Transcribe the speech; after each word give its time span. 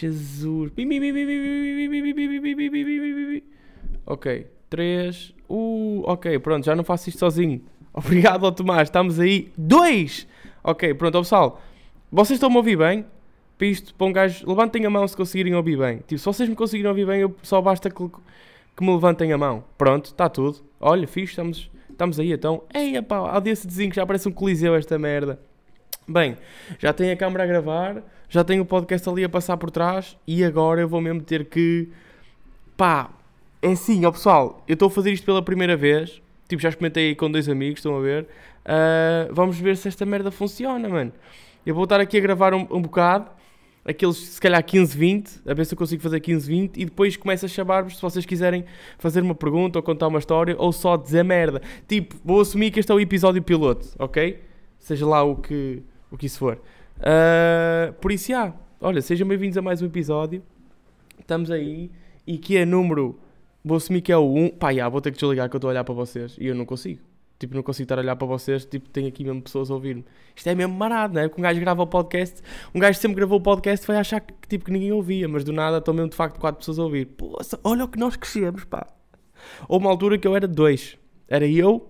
Jesus. 0.00 0.72
Ok, 4.06 4.46
3. 4.68 5.34
Uh, 5.48 6.02
ok, 6.06 6.38
pronto, 6.38 6.64
já 6.64 6.74
não 6.74 6.84
faço 6.84 7.08
isto 7.08 7.18
sozinho. 7.18 7.60
Obrigado 7.92 8.46
ao 8.46 8.52
Tomás, 8.52 8.88
estamos 8.88 9.18
aí. 9.20 9.52
2! 9.58 10.26
Ok, 10.62 10.94
pronto, 10.94 11.16
ó 11.16 11.20
pessoal. 11.20 11.60
Vocês 12.10 12.36
estão-me 12.36 12.56
a 12.56 12.58
ouvir 12.58 12.76
bem? 12.76 13.04
Para 13.58 13.66
isto, 13.66 13.94
para 13.94 14.06
um 14.06 14.12
gajo, 14.12 14.48
levantem 14.48 14.86
a 14.86 14.90
mão 14.90 15.06
se 15.06 15.16
conseguirem 15.16 15.54
ouvir 15.54 15.76
bem. 15.76 15.98
Tipo, 15.98 16.18
se 16.18 16.24
vocês 16.24 16.48
me 16.48 16.54
conseguirem 16.54 16.88
ouvir 16.88 17.06
bem, 17.06 17.20
eu, 17.20 17.34
só 17.42 17.60
basta 17.60 17.90
que, 17.90 18.08
que 18.76 18.84
me 18.84 18.90
levantem 18.90 19.32
a 19.32 19.38
mão. 19.38 19.64
Pronto, 19.76 20.06
está 20.06 20.28
tudo. 20.28 20.58
Olha, 20.80 21.06
fixe, 21.06 21.32
estamos, 21.32 21.70
estamos 21.90 22.18
aí 22.18 22.32
então. 22.32 22.62
Ei, 22.72 23.00
pá, 23.02 23.16
audiência 23.16 23.68
de 23.68 23.74
zinco, 23.74 23.94
já 23.94 24.06
parece 24.06 24.28
um 24.28 24.32
coliseu 24.32 24.74
esta 24.74 24.98
merda. 24.98 25.38
Bem, 26.10 26.36
já 26.80 26.92
tenho 26.92 27.12
a 27.12 27.16
câmera 27.16 27.44
a 27.44 27.46
gravar, 27.46 28.02
já 28.28 28.42
tenho 28.42 28.62
o 28.62 28.66
podcast 28.66 29.08
ali 29.08 29.22
a 29.22 29.28
passar 29.28 29.56
por 29.56 29.70
trás 29.70 30.16
e 30.26 30.42
agora 30.42 30.80
eu 30.80 30.88
vou 30.88 31.00
mesmo 31.00 31.22
ter 31.22 31.44
que. 31.44 31.88
Pá, 32.76 33.10
é 33.62 33.68
assim, 33.68 34.04
ó 34.04 34.10
pessoal, 34.10 34.64
eu 34.66 34.74
estou 34.74 34.88
a 34.88 34.90
fazer 34.90 35.12
isto 35.12 35.24
pela 35.24 35.40
primeira 35.40 35.76
vez. 35.76 36.20
Tipo, 36.48 36.60
já 36.60 36.68
experimentei 36.68 37.14
com 37.14 37.30
dois 37.30 37.48
amigos, 37.48 37.78
estão 37.78 37.96
a 37.96 38.00
ver. 38.00 38.24
Uh, 38.24 39.32
vamos 39.32 39.56
ver 39.60 39.76
se 39.76 39.86
esta 39.86 40.04
merda 40.04 40.32
funciona, 40.32 40.88
mano. 40.88 41.12
Eu 41.64 41.76
vou 41.76 41.84
estar 41.84 42.00
aqui 42.00 42.16
a 42.18 42.20
gravar 42.20 42.54
um, 42.54 42.66
um 42.72 42.82
bocado, 42.82 43.30
aqueles 43.84 44.16
se 44.16 44.40
calhar 44.40 44.64
15, 44.64 44.98
20, 44.98 45.40
a 45.46 45.54
ver 45.54 45.64
se 45.64 45.74
eu 45.74 45.78
consigo 45.78 46.02
fazer 46.02 46.18
15, 46.18 46.48
20 46.48 46.76
e 46.76 46.84
depois 46.86 47.16
começo 47.16 47.46
a 47.46 47.48
chamar-vos 47.48 47.94
se 47.94 48.02
vocês 48.02 48.26
quiserem 48.26 48.64
fazer 48.98 49.22
uma 49.22 49.34
pergunta 49.34 49.78
ou 49.78 49.82
contar 49.84 50.08
uma 50.08 50.18
história 50.18 50.56
ou 50.58 50.72
só 50.72 50.96
dizer 50.96 51.22
merda. 51.22 51.62
Tipo, 51.86 52.16
vou 52.24 52.40
assumir 52.40 52.72
que 52.72 52.80
este 52.80 52.90
é 52.90 52.94
o 52.96 52.98
episódio 52.98 53.40
piloto, 53.40 53.86
ok? 53.96 54.40
Seja 54.76 55.06
lá 55.06 55.22
o 55.22 55.36
que, 55.36 55.84
o 56.10 56.16
que 56.16 56.26
isso 56.26 56.38
for. 56.38 56.60
Uh, 56.98 57.92
por 57.94 58.12
isso, 58.12 58.28
já, 58.28 58.52
olha, 58.80 59.00
sejam 59.00 59.26
bem-vindos 59.26 59.56
a 59.56 59.62
mais 59.62 59.80
um 59.80 59.86
episódio. 59.86 60.42
Estamos 61.18 61.50
aí 61.50 61.90
e 62.26 62.36
que 62.36 62.56
é 62.56 62.64
número. 62.64 63.18
Vou 63.64 63.76
assumir 63.76 64.00
que 64.00 64.10
é 64.10 64.16
o 64.16 64.34
1. 64.34 64.50
Pá, 64.50 64.72
já, 64.72 64.88
vou 64.88 65.00
ter 65.00 65.12
que 65.12 65.18
desligar 65.18 65.48
que 65.48 65.54
eu 65.54 65.58
estou 65.58 65.68
a 65.68 65.72
olhar 65.72 65.84
para 65.84 65.94
vocês 65.94 66.36
e 66.38 66.46
eu 66.46 66.54
não 66.54 66.64
consigo. 66.64 67.00
Tipo, 67.38 67.54
não 67.54 67.62
consigo 67.62 67.84
estar 67.84 67.98
a 67.98 68.02
olhar 68.02 68.16
para 68.16 68.26
vocês, 68.26 68.66
tipo, 68.66 68.90
tenho 68.90 69.08
aqui 69.08 69.24
mesmo 69.24 69.40
pessoas 69.40 69.70
a 69.70 69.74
ouvir-me. 69.74 70.04
Isto 70.36 70.48
é 70.48 70.54
mesmo 70.54 70.74
marado, 70.74 71.14
não 71.14 71.22
é? 71.22 71.28
Que 71.28 71.38
um 71.38 71.42
gajo 71.42 71.58
grava 71.58 71.82
o 71.82 71.86
podcast, 71.86 72.42
um 72.74 72.78
gajo 72.78 72.98
sempre 72.98 73.16
gravou 73.16 73.38
o 73.38 73.42
podcast 73.42 73.86
vai 73.86 73.96
achar 73.96 74.20
que, 74.20 74.34
tipo, 74.46 74.66
que 74.66 74.70
ninguém 74.70 74.92
ouvia, 74.92 75.26
mas 75.26 75.42
do 75.42 75.50
nada 75.50 75.78
estão 75.78 75.94
mesmo 75.94 76.10
de 76.10 76.16
facto 76.16 76.38
quatro 76.38 76.58
pessoas 76.58 76.78
a 76.78 76.82
ouvir. 76.82 77.06
Poxa, 77.06 77.58
olha 77.64 77.84
o 77.84 77.88
que 77.88 77.98
nós 77.98 78.14
crescemos, 78.14 78.64
pá. 78.64 78.86
Houve 79.66 79.86
uma 79.86 79.90
altura 79.90 80.18
que 80.18 80.28
eu 80.28 80.36
era 80.36 80.46
dois. 80.46 80.98
Era 81.28 81.46
eu, 81.46 81.89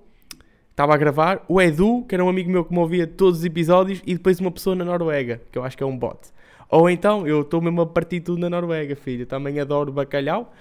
estava 0.70 0.94
a 0.94 0.96
gravar, 0.96 1.44
o 1.48 1.60
Edu, 1.60 2.04
que 2.08 2.14
era 2.14 2.24
um 2.24 2.28
amigo 2.28 2.50
meu 2.50 2.64
que 2.64 2.72
me 2.72 2.78
ouvia 2.78 3.06
todos 3.06 3.40
os 3.40 3.44
episódios, 3.44 4.02
e 4.06 4.14
depois 4.14 4.40
uma 4.40 4.50
pessoa 4.50 4.74
na 4.74 4.84
Noruega, 4.84 5.40
que 5.50 5.58
eu 5.58 5.64
acho 5.64 5.76
que 5.76 5.82
é 5.82 5.86
um 5.86 5.96
bot. 5.96 6.18
Ou 6.68 6.88
então, 6.88 7.26
eu 7.26 7.40
estou 7.40 7.60
mesmo 7.60 7.80
a 7.82 7.86
partir 7.86 8.20
tudo 8.20 8.40
na 8.40 8.48
Noruega, 8.48 8.94
filho. 8.94 9.26
Também 9.26 9.58
adoro 9.58 9.92
bacalhau. 9.92 10.54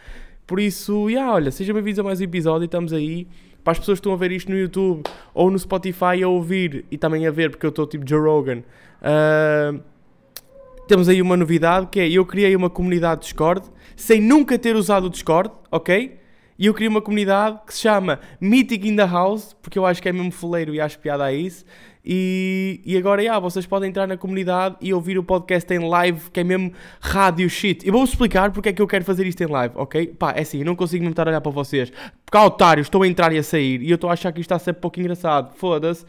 Por 0.47 0.59
isso, 0.59 1.07
yeah, 1.09 1.31
olha, 1.31 1.51
sejam 1.51 1.75
bem-vindos 1.75 1.99
a 1.99 2.03
mais 2.03 2.19
um 2.19 2.23
episódio, 2.23 2.65
estamos 2.65 2.91
aí 2.91 3.27
para 3.63 3.73
as 3.73 3.79
pessoas 3.79 3.99
que 3.99 4.01
estão 4.01 4.13
a 4.13 4.17
ver 4.17 4.31
isto 4.31 4.49
no 4.49 4.57
YouTube 4.57 5.03
ou 5.31 5.51
no 5.51 5.59
Spotify 5.59 6.23
a 6.23 6.27
ouvir 6.27 6.85
e 6.89 6.97
também 6.97 7.27
a 7.27 7.31
ver, 7.31 7.51
porque 7.51 7.65
eu 7.65 7.69
estou 7.69 7.85
tipo 7.85 8.07
Joe 8.07 8.19
Rogan. 8.19 8.63
Uh, 8.99 9.79
temos 10.87 11.07
aí 11.07 11.21
uma 11.21 11.37
novidade 11.37 11.85
que 11.91 11.99
é 11.99 12.09
eu 12.09 12.25
criei 12.25 12.55
uma 12.55 12.69
comunidade 12.69 13.21
Discord 13.21 13.69
sem 13.95 14.19
nunca 14.19 14.57
ter 14.57 14.75
usado 14.75 15.05
o 15.05 15.09
Discord, 15.09 15.51
ok? 15.71 16.18
E 16.59 16.65
eu 16.65 16.73
criei 16.73 16.89
uma 16.89 17.01
comunidade 17.01 17.57
que 17.65 17.73
se 17.73 17.79
chama 17.79 18.19
Meeting 18.41 18.89
in 18.89 18.95
the 18.97 19.05
House, 19.05 19.55
porque 19.61 19.79
eu 19.79 19.85
acho 19.85 20.01
que 20.01 20.09
é 20.09 20.11
mesmo 20.11 20.29
foleiro 20.29 20.75
e 20.75 20.81
acho 20.81 20.99
piada 20.99 21.23
a 21.23 21.31
isso. 21.31 21.63
E, 22.03 22.81
e 22.85 22.97
agora, 22.97 23.21
yeah, 23.21 23.39
vocês 23.39 23.65
podem 23.65 23.89
entrar 23.89 24.05
na 24.05 24.17
comunidade 24.17 24.75
e 24.81 24.93
ouvir 24.93 25.17
o 25.17 25.23
podcast 25.23 25.73
em 25.73 25.79
live, 25.79 26.29
que 26.31 26.41
é 26.41 26.43
mesmo 26.43 26.73
rádio 26.99 27.49
shit. 27.49 27.87
Eu 27.87 27.93
vou-vos 27.93 28.09
explicar 28.09 28.51
porque 28.51 28.69
é 28.69 28.73
que 28.73 28.81
eu 28.81 28.87
quero 28.87 29.05
fazer 29.05 29.25
isto 29.25 29.41
em 29.41 29.47
live, 29.47 29.73
ok? 29.77 30.07
Pá, 30.07 30.33
é 30.33 30.41
assim, 30.41 30.59
eu 30.59 30.65
não 30.65 30.75
consigo 30.75 31.01
me 31.05 31.11
estar 31.11 31.27
a 31.27 31.31
olhar 31.31 31.39
para 31.39 31.51
vocês. 31.51 31.93
Otários, 32.33 32.87
estou 32.87 33.03
a 33.03 33.07
entrar 33.07 33.31
e 33.31 33.37
a 33.37 33.43
sair, 33.43 33.81
e 33.81 33.89
eu 33.89 33.95
estou 33.95 34.09
a 34.09 34.13
achar 34.13 34.33
que 34.33 34.41
isto 34.41 34.47
está 34.47 34.57
a 34.57 34.59
ser 34.59 34.73
pouco 34.73 34.99
engraçado. 34.99 35.55
Foda-se. 35.55 36.05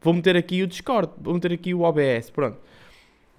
Vou 0.00 0.12
meter 0.12 0.36
aqui 0.36 0.64
o 0.64 0.66
Discord, 0.66 1.12
vou 1.20 1.34
meter 1.34 1.52
aqui 1.52 1.72
o 1.72 1.82
OBS, 1.82 2.28
pronto. 2.30 2.58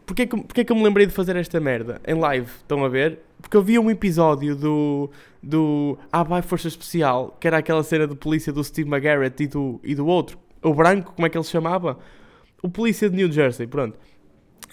Porquê 0.05 0.25
que, 0.25 0.35
porquê 0.35 0.65
que 0.65 0.71
eu 0.71 0.75
me 0.75 0.83
lembrei 0.83 1.05
de 1.05 1.13
fazer 1.13 1.35
esta 1.35 1.59
merda 1.59 2.01
em 2.05 2.13
live? 2.13 2.47
Estão 2.57 2.83
a 2.83 2.89
ver? 2.89 3.19
Porque 3.41 3.55
eu 3.55 3.63
vi 3.63 3.79
um 3.79 3.89
episódio 3.89 4.55
do, 4.55 5.09
do 5.41 5.97
Abai 6.11 6.41
Força 6.41 6.67
Especial, 6.67 7.37
que 7.39 7.47
era 7.47 7.57
aquela 7.57 7.83
cena 7.83 8.07
de 8.07 8.15
polícia 8.15 8.51
do 8.51 8.63
Steve 8.63 8.89
McGarrett 8.89 9.43
e 9.43 9.47
do, 9.47 9.79
e 9.83 9.95
do 9.95 10.05
outro, 10.05 10.37
o 10.61 10.73
branco, 10.73 11.13
como 11.13 11.25
é 11.25 11.29
que 11.29 11.37
ele 11.37 11.43
se 11.43 11.51
chamava? 11.51 11.97
O 12.61 12.69
polícia 12.69 13.09
de 13.09 13.15
New 13.15 13.31
Jersey, 13.31 13.67
pronto. 13.67 13.97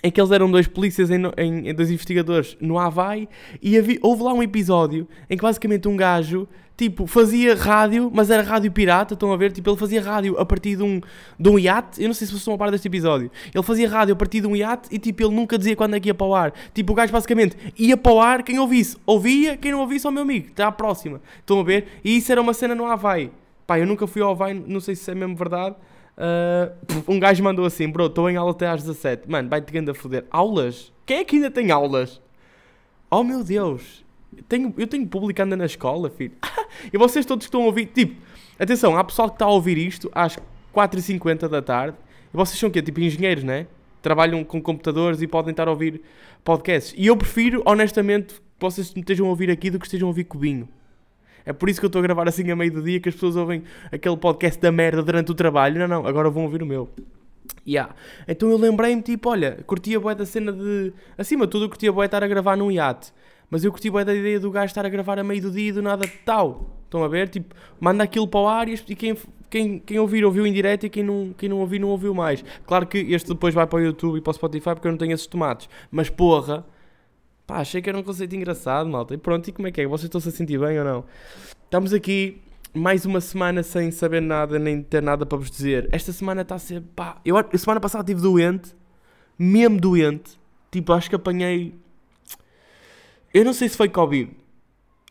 Em 0.02 0.10
que 0.10 0.20
eles 0.20 0.30
eram 0.30 0.50
dois 0.50 0.66
polícias, 0.66 1.10
em, 1.10 1.20
em, 1.36 1.68
em 1.68 1.74
dois 1.74 1.90
investigadores 1.90 2.56
no 2.60 2.78
Havaí, 2.78 3.28
e 3.60 3.76
havia, 3.76 3.98
houve 4.00 4.22
lá 4.22 4.32
um 4.32 4.42
episódio 4.42 5.06
em 5.28 5.36
que 5.36 5.42
basicamente 5.42 5.86
um 5.88 5.96
gajo, 5.96 6.48
tipo, 6.74 7.06
fazia 7.06 7.54
rádio, 7.54 8.10
mas 8.14 8.30
era 8.30 8.42
rádio 8.42 8.72
pirata, 8.72 9.12
estão 9.12 9.30
a 9.30 9.36
ver? 9.36 9.52
Tipo, 9.52 9.68
ele 9.68 9.76
fazia 9.76 10.00
rádio 10.00 10.38
a 10.38 10.46
partir 10.46 10.76
de 10.76 10.82
um, 10.82 11.02
de 11.38 11.48
um 11.50 11.58
iate, 11.58 12.00
eu 12.00 12.08
não 12.08 12.14
sei 12.14 12.26
se 12.26 12.32
vocês 12.32 12.40
estão 12.40 12.54
a 12.54 12.58
par 12.58 12.70
deste 12.70 12.88
episódio, 12.88 13.30
ele 13.54 13.62
fazia 13.62 13.90
rádio 13.90 14.14
a 14.14 14.16
partir 14.16 14.40
de 14.40 14.46
um 14.46 14.56
iate 14.56 14.88
e, 14.90 14.98
tipo, 14.98 15.22
ele 15.22 15.34
nunca 15.34 15.58
dizia 15.58 15.76
quando 15.76 15.94
é 15.96 16.00
que 16.00 16.08
ia 16.08 16.14
para 16.14 16.26
o 16.26 16.34
ar. 16.34 16.54
Tipo, 16.72 16.92
o 16.92 16.94
gajo 16.94 17.12
basicamente 17.12 17.54
ia 17.78 17.96
para 17.96 18.12
o 18.12 18.20
ar, 18.20 18.42
quem 18.42 18.58
ouvisse, 18.58 18.96
ouvia, 19.04 19.54
quem 19.58 19.70
não 19.70 19.80
ouvisse, 19.80 20.06
ao 20.06 20.12
meu 20.12 20.22
amigo, 20.22 20.48
está 20.48 20.66
à 20.66 20.72
próxima. 20.72 21.20
Estão 21.40 21.60
a 21.60 21.62
ver? 21.62 21.88
E 22.02 22.16
isso 22.16 22.32
era 22.32 22.40
uma 22.40 22.54
cena 22.54 22.74
no 22.74 22.86
Havaí. 22.86 23.30
Pá, 23.66 23.78
eu 23.78 23.86
nunca 23.86 24.06
fui 24.06 24.22
ao 24.22 24.30
Havaí, 24.30 24.54
não 24.54 24.80
sei 24.80 24.96
se 24.96 25.10
é 25.10 25.14
mesmo 25.14 25.36
verdade, 25.36 25.76
Uh, 26.20 27.02
um 27.08 27.18
gajo 27.18 27.42
mandou 27.42 27.64
assim, 27.64 27.88
bro, 27.88 28.06
estou 28.06 28.28
em 28.28 28.36
aula 28.36 28.50
até 28.50 28.68
às 28.68 28.82
17. 28.82 29.30
Mano, 29.30 29.48
vai-te 29.48 29.72
a 29.78 29.94
foder. 29.94 30.26
Aulas? 30.30 30.92
Quem 31.06 31.18
é 31.18 31.24
que 31.24 31.36
ainda 31.36 31.50
tem 31.50 31.70
aulas? 31.70 32.20
Oh 33.10 33.24
meu 33.24 33.42
Deus. 33.42 34.04
Eu 34.36 34.42
tenho, 34.44 34.74
eu 34.76 34.86
tenho 34.86 35.06
público 35.06 35.40
anda 35.40 35.56
na 35.56 35.64
escola, 35.64 36.10
filho. 36.10 36.34
e 36.92 36.98
vocês 36.98 37.24
todos 37.24 37.46
que 37.46 37.48
estão 37.48 37.62
a 37.62 37.66
ouvir, 37.66 37.86
tipo, 37.86 38.20
atenção, 38.58 38.96
há 38.96 39.02
pessoal 39.02 39.28
que 39.28 39.36
está 39.36 39.46
a 39.46 39.50
ouvir 39.50 39.78
isto 39.78 40.10
às 40.14 40.38
4h50 40.74 41.48
da 41.48 41.62
tarde. 41.62 41.96
E 42.32 42.36
vocês 42.36 42.58
são 42.58 42.68
o 42.68 42.72
quê? 42.72 42.82
Tipo 42.82 43.00
engenheiros, 43.00 43.42
né? 43.42 43.66
Trabalham 44.02 44.44
com 44.44 44.60
computadores 44.60 45.22
e 45.22 45.26
podem 45.26 45.52
estar 45.52 45.68
a 45.68 45.70
ouvir 45.70 46.02
podcasts. 46.44 46.94
E 46.96 47.06
eu 47.06 47.16
prefiro, 47.16 47.62
honestamente, 47.64 48.34
que 48.34 48.40
vocês 48.60 48.92
me 48.92 49.00
estejam 49.00 49.26
a 49.26 49.30
ouvir 49.30 49.50
aqui 49.50 49.70
do 49.70 49.78
que 49.78 49.86
estejam 49.86 50.06
a 50.06 50.10
ouvir 50.10 50.24
Cubinho. 50.24 50.68
É 51.44 51.52
por 51.52 51.68
isso 51.68 51.80
que 51.80 51.86
eu 51.86 51.88
estou 51.88 52.00
a 52.00 52.02
gravar 52.02 52.28
assim 52.28 52.50
a 52.50 52.56
meio 52.56 52.72
do 52.72 52.82
dia 52.82 53.00
que 53.00 53.08
as 53.08 53.14
pessoas 53.14 53.36
ouvem 53.36 53.62
aquele 53.90 54.16
podcast 54.16 54.60
da 54.60 54.70
merda 54.70 55.02
durante 55.02 55.30
o 55.30 55.34
trabalho. 55.34 55.78
Não, 55.78 55.88
não, 55.88 56.06
agora 56.06 56.30
vão 56.30 56.44
ouvir 56.44 56.62
o 56.62 56.66
meu. 56.66 56.88
Yeah. 57.66 57.94
Então 58.26 58.50
eu 58.50 58.56
lembrei-me, 58.56 59.02
tipo, 59.02 59.28
olha, 59.28 59.58
curtia 59.66 59.98
bué 60.00 60.14
da 60.14 60.26
cena 60.26 60.52
de... 60.52 60.92
Acima 61.16 61.46
de 61.46 61.50
tudo, 61.50 61.64
eu 61.64 61.68
curtia 61.68 61.92
bué 61.92 62.06
estar 62.06 62.22
a 62.22 62.28
gravar 62.28 62.56
num 62.56 62.70
iate. 62.70 63.12
Mas 63.50 63.64
eu 63.64 63.72
curti 63.72 63.90
bué 63.90 64.04
da 64.04 64.14
ideia 64.14 64.38
do 64.38 64.50
gajo 64.50 64.66
estar 64.66 64.86
a 64.86 64.88
gravar 64.88 65.18
a 65.18 65.24
meio 65.24 65.42
do 65.42 65.50
dia 65.50 65.68
e 65.68 65.72
do 65.72 65.82
nada 65.82 66.08
tal. 66.24 66.78
Estão 66.84 67.02
a 67.02 67.08
ver? 67.08 67.28
Tipo, 67.28 67.54
manda 67.80 68.04
aquilo 68.04 68.26
para 68.26 68.40
o 68.40 68.48
ar 68.48 68.68
e 68.68 68.76
quem, 68.78 69.16
quem, 69.48 69.78
quem 69.80 69.98
ouvir 69.98 70.24
ouviu 70.24 70.46
em 70.46 70.52
direto 70.52 70.86
e 70.86 70.90
quem 70.90 71.02
não, 71.02 71.34
quem 71.36 71.48
não 71.48 71.58
ouvir 71.58 71.80
não 71.80 71.88
ouviu 71.88 72.14
mais. 72.14 72.44
Claro 72.66 72.86
que 72.86 72.98
este 72.98 73.28
depois 73.28 73.52
vai 73.52 73.66
para 73.66 73.78
o 73.78 73.82
YouTube 73.82 74.18
e 74.18 74.20
para 74.20 74.30
o 74.30 74.34
Spotify 74.34 74.70
porque 74.74 74.86
eu 74.86 74.92
não 74.92 74.98
tenho 74.98 75.12
esses 75.12 75.26
tomates. 75.26 75.68
Mas 75.90 76.08
porra, 76.08 76.64
Pá, 77.50 77.56
achei 77.56 77.82
que 77.82 77.88
era 77.90 77.98
um 77.98 78.02
conceito 78.04 78.36
engraçado, 78.36 78.88
malta. 78.88 79.12
E 79.12 79.18
pronto, 79.18 79.48
e 79.48 79.52
como 79.52 79.66
é 79.66 79.72
que 79.72 79.80
é? 79.80 79.86
Vocês 79.88 80.04
estão-se 80.04 80.28
a 80.28 80.30
sentir 80.30 80.56
bem 80.56 80.78
ou 80.78 80.84
não? 80.84 81.04
Estamos 81.64 81.92
aqui 81.92 82.40
mais 82.72 83.04
uma 83.04 83.20
semana 83.20 83.64
sem 83.64 83.90
saber 83.90 84.22
nada, 84.22 84.56
nem 84.56 84.80
ter 84.80 85.02
nada 85.02 85.26
para 85.26 85.36
vos 85.36 85.50
dizer. 85.50 85.88
Esta 85.90 86.12
semana 86.12 86.42
está 86.42 86.54
a 86.54 86.58
ser, 86.60 86.80
pá... 86.94 87.20
Eu, 87.24 87.36
a 87.36 87.58
semana 87.58 87.80
passada 87.80 88.02
estive 88.02 88.20
doente, 88.20 88.72
mesmo 89.36 89.80
doente. 89.80 90.38
Tipo, 90.70 90.92
acho 90.92 91.10
que 91.10 91.16
apanhei... 91.16 91.74
Eu 93.34 93.44
não 93.44 93.52
sei 93.52 93.68
se 93.68 93.76
foi 93.76 93.88
Covid. 93.88 94.30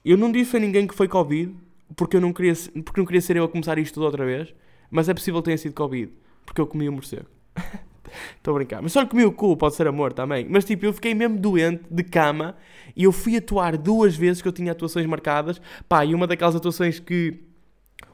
Eu 0.05 0.17
não 0.17 0.31
disse 0.31 0.55
a 0.55 0.61
ninguém 0.61 0.87
que 0.87 0.95
foi 0.95 1.09
Covid, 1.09 1.53
porque 1.93 2.15
eu 2.15 2.21
não 2.21 2.31
queria, 2.31 2.53
porque 2.85 3.01
não 3.01 3.05
queria 3.05 3.21
ser 3.21 3.35
eu 3.35 3.43
a 3.43 3.49
começar 3.49 3.77
isto 3.77 3.95
tudo 3.95 4.05
outra 4.05 4.23
vez. 4.23 4.55
Mas 4.89 5.09
é 5.09 5.13
possível 5.13 5.41
que 5.41 5.45
tenha 5.47 5.57
sido 5.57 5.73
Covid, 5.73 6.09
porque 6.45 6.61
eu 6.61 6.67
comi 6.67 6.87
um 6.87 6.93
morcego. 6.93 7.27
Estou 8.37 8.53
a 8.53 8.55
brincar. 8.55 8.81
Mas 8.81 8.91
só 8.91 9.05
comi 9.05 9.25
o 9.25 9.31
cu, 9.31 9.55
pode 9.57 9.75
ser 9.75 9.87
amor 9.87 10.13
também. 10.13 10.45
Mas 10.49 10.65
tipo, 10.65 10.85
eu 10.85 10.93
fiquei 10.93 11.13
mesmo 11.13 11.37
doente, 11.37 11.83
de 11.89 12.03
cama, 12.03 12.55
e 12.95 13.03
eu 13.03 13.11
fui 13.11 13.37
atuar 13.37 13.77
duas 13.77 14.15
vezes 14.15 14.41
que 14.41 14.47
eu 14.47 14.51
tinha 14.51 14.71
atuações 14.71 15.05
marcadas. 15.05 15.61
Pá, 15.87 16.05
e 16.05 16.13
uma 16.13 16.27
daquelas 16.27 16.55
atuações 16.55 16.99
que 16.99 17.39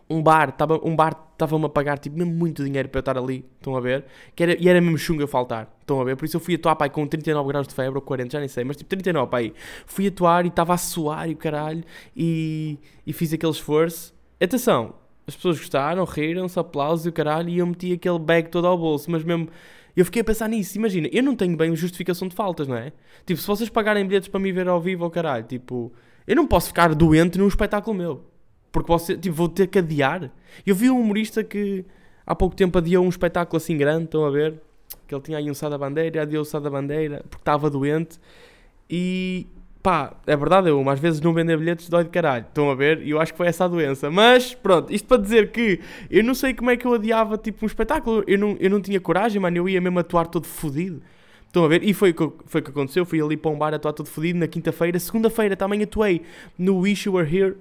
um 0.09 0.21
bar 0.21 0.49
estava 0.49 0.79
um 0.83 0.95
bar 0.95 1.25
estava-me 1.33 1.65
a 1.65 1.69
pagar 1.69 1.99
tipo 1.99 2.17
mesmo 2.17 2.33
muito 2.33 2.63
dinheiro 2.63 2.87
para 2.87 2.99
eu 2.99 3.01
estar 3.01 3.17
ali, 3.17 3.45
estão 3.57 3.75
a 3.75 3.81
ver? 3.81 4.05
Que 4.33 4.43
era, 4.43 4.61
e 4.61 4.69
era 4.69 4.79
mesmo 4.79 4.97
chunga 4.97 5.27
faltar, 5.27 5.69
estão 5.81 5.99
a 5.99 6.03
ver? 6.03 6.15
Por 6.15 6.25
isso 6.25 6.37
eu 6.37 6.41
fui 6.41 6.55
atuar 6.55 6.75
pai, 6.75 6.89
com 6.89 7.05
39 7.05 7.47
graus 7.49 7.67
de 7.67 7.73
febre 7.73 7.97
ou 7.97 8.01
40, 8.01 8.31
já 8.31 8.39
nem 8.39 8.47
sei, 8.47 8.63
mas 8.63 8.77
tipo 8.77 8.89
39 8.89 9.29
pai. 9.29 9.53
Fui 9.85 10.07
atuar 10.07 10.45
e 10.45 10.47
estava 10.47 10.73
a 10.73 10.77
suar 10.77 11.29
e 11.29 11.33
o 11.33 11.37
caralho 11.37 11.83
e, 12.15 12.79
e 13.05 13.11
fiz 13.11 13.33
aquele 13.33 13.51
esforço. 13.51 14.13
Atenção, 14.39 14.93
as 15.27 15.35
pessoas 15.35 15.57
gostaram, 15.57 16.05
riram-se, 16.05 16.57
aplausos 16.57 17.05
e 17.05 17.09
o 17.09 17.13
caralho, 17.13 17.49
e 17.49 17.57
eu 17.57 17.67
meti 17.67 17.91
aquele 17.91 18.19
bag 18.19 18.49
todo 18.49 18.67
ao 18.67 18.77
bolso, 18.77 19.11
mas 19.11 19.23
mesmo 19.23 19.49
eu 19.95 20.05
fiquei 20.05 20.21
a 20.21 20.25
pensar 20.25 20.49
nisso. 20.49 20.77
Imagina, 20.77 21.07
eu 21.11 21.23
não 21.23 21.35
tenho 21.35 21.55
bem 21.55 21.75
justificação 21.75 22.27
de 22.27 22.35
faltas, 22.35 22.67
não 22.67 22.75
é? 22.75 22.91
Tipo, 23.25 23.39
se 23.39 23.47
vocês 23.47 23.69
pagarem 23.69 24.05
bilhetes 24.05 24.27
para 24.27 24.39
me 24.39 24.51
ver 24.51 24.67
ao 24.67 24.81
vivo, 24.81 25.03
ao 25.03 25.11
caralho, 25.11 25.45
tipo, 25.45 25.93
eu 26.27 26.35
não 26.35 26.45
posso 26.45 26.67
ficar 26.67 26.93
doente 26.93 27.37
num 27.37 27.47
espetáculo 27.47 27.95
meu. 27.95 28.25
Porque 28.71 29.17
tipo, 29.17 29.35
vou 29.35 29.47
ter 29.47 29.67
que 29.67 29.79
adiar. 29.79 30.31
Eu 30.65 30.75
vi 30.75 30.89
um 30.89 30.99
humorista 30.99 31.43
que 31.43 31.85
há 32.25 32.35
pouco 32.35 32.55
tempo 32.55 32.77
adiou 32.77 33.05
um 33.05 33.09
espetáculo 33.09 33.57
assim 33.57 33.77
grande, 33.77 34.05
estão 34.05 34.25
a 34.25 34.29
ver? 34.29 34.61
Que 35.07 35.15
ele 35.15 35.21
tinha 35.21 35.37
aí 35.37 35.49
um 35.49 35.53
Sá 35.53 35.69
da 35.69 35.77
Bandeira, 35.77 36.23
adiou 36.23 36.41
o 36.41 36.45
Sá 36.45 36.59
da 36.59 36.69
Bandeira 36.69 37.23
porque 37.29 37.41
estava 37.41 37.69
doente. 37.69 38.19
E 38.89 39.47
pá, 39.85 40.15
é 40.25 40.35
verdade, 40.35 40.67
eu 40.67 40.89
às 40.89 40.99
vezes 40.99 41.21
não 41.21 41.31
vender 41.31 41.59
bilhetes 41.59 41.87
dói 41.89 42.03
de 42.03 42.09
caralho. 42.09 42.43
Estão 42.47 42.71
a 42.71 42.73
ver? 42.73 43.03
E 43.03 43.11
eu 43.11 43.21
acho 43.21 43.33
que 43.33 43.37
foi 43.37 43.45
essa 43.45 43.65
a 43.65 43.67
doença. 43.67 44.09
Mas 44.09 44.55
pronto, 44.55 44.91
isto 44.91 45.07
para 45.07 45.21
dizer 45.21 45.51
que 45.51 45.79
eu 46.09 46.23
não 46.23 46.33
sei 46.33 46.55
como 46.55 46.71
é 46.71 46.75
que 46.75 46.87
eu 46.87 46.93
adiava 46.95 47.37
tipo 47.37 47.63
um 47.63 47.67
espetáculo. 47.67 48.23
Eu 48.25 48.39
não, 48.39 48.57
eu 48.59 48.67
não 48.67 48.81
tinha 48.81 48.99
coragem, 48.99 49.39
mano. 49.39 49.55
Eu 49.57 49.69
ia 49.69 49.79
mesmo 49.79 49.99
atuar 49.99 50.25
todo 50.25 50.47
fodido. 50.47 51.03
Estão 51.45 51.63
a 51.63 51.67
ver? 51.67 51.83
E 51.83 51.93
foi 51.93 52.09
o 52.09 52.13
que, 52.15 52.31
foi 52.47 52.63
que 52.63 52.71
aconteceu. 52.71 53.05
Fui 53.05 53.21
ali 53.21 53.37
para 53.37 53.51
um 53.51 53.57
bar 53.59 53.75
atuar 53.75 53.93
todo 53.93 54.07
fodido 54.07 54.39
na 54.39 54.47
quinta-feira. 54.47 54.97
Segunda-feira 54.97 55.55
também 55.55 55.83
atuei 55.83 56.23
no 56.57 56.79
Wish 56.79 57.07
You 57.07 57.13
Were 57.13 57.37
Here 57.37 57.55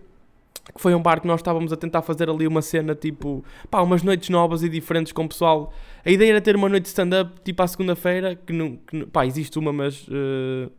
que 0.74 0.80
foi 0.80 0.94
um 0.94 1.02
bar 1.02 1.20
que 1.20 1.26
nós 1.26 1.40
estávamos 1.40 1.74
a 1.74 1.76
tentar 1.76 2.00
fazer 2.00 2.30
ali 2.30 2.46
uma 2.46 2.62
cena 2.62 2.94
tipo, 2.94 3.44
pá, 3.70 3.82
umas 3.82 4.02
noites 4.02 4.30
novas 4.30 4.62
e 4.62 4.68
diferentes 4.70 5.12
com 5.12 5.26
o 5.26 5.28
pessoal. 5.28 5.74
A 6.02 6.10
ideia 6.10 6.30
era 6.30 6.40
ter 6.40 6.56
uma 6.56 6.70
noite 6.70 6.84
de 6.84 6.88
stand-up 6.88 7.38
tipo 7.44 7.62
à 7.62 7.66
segunda-feira, 7.66 8.34
que 8.34 8.50
não, 8.50 8.76
que, 8.76 9.04
pá, 9.04 9.26
existe 9.26 9.58
uma, 9.58 9.74
mas 9.74 10.08
uh, 10.08 10.72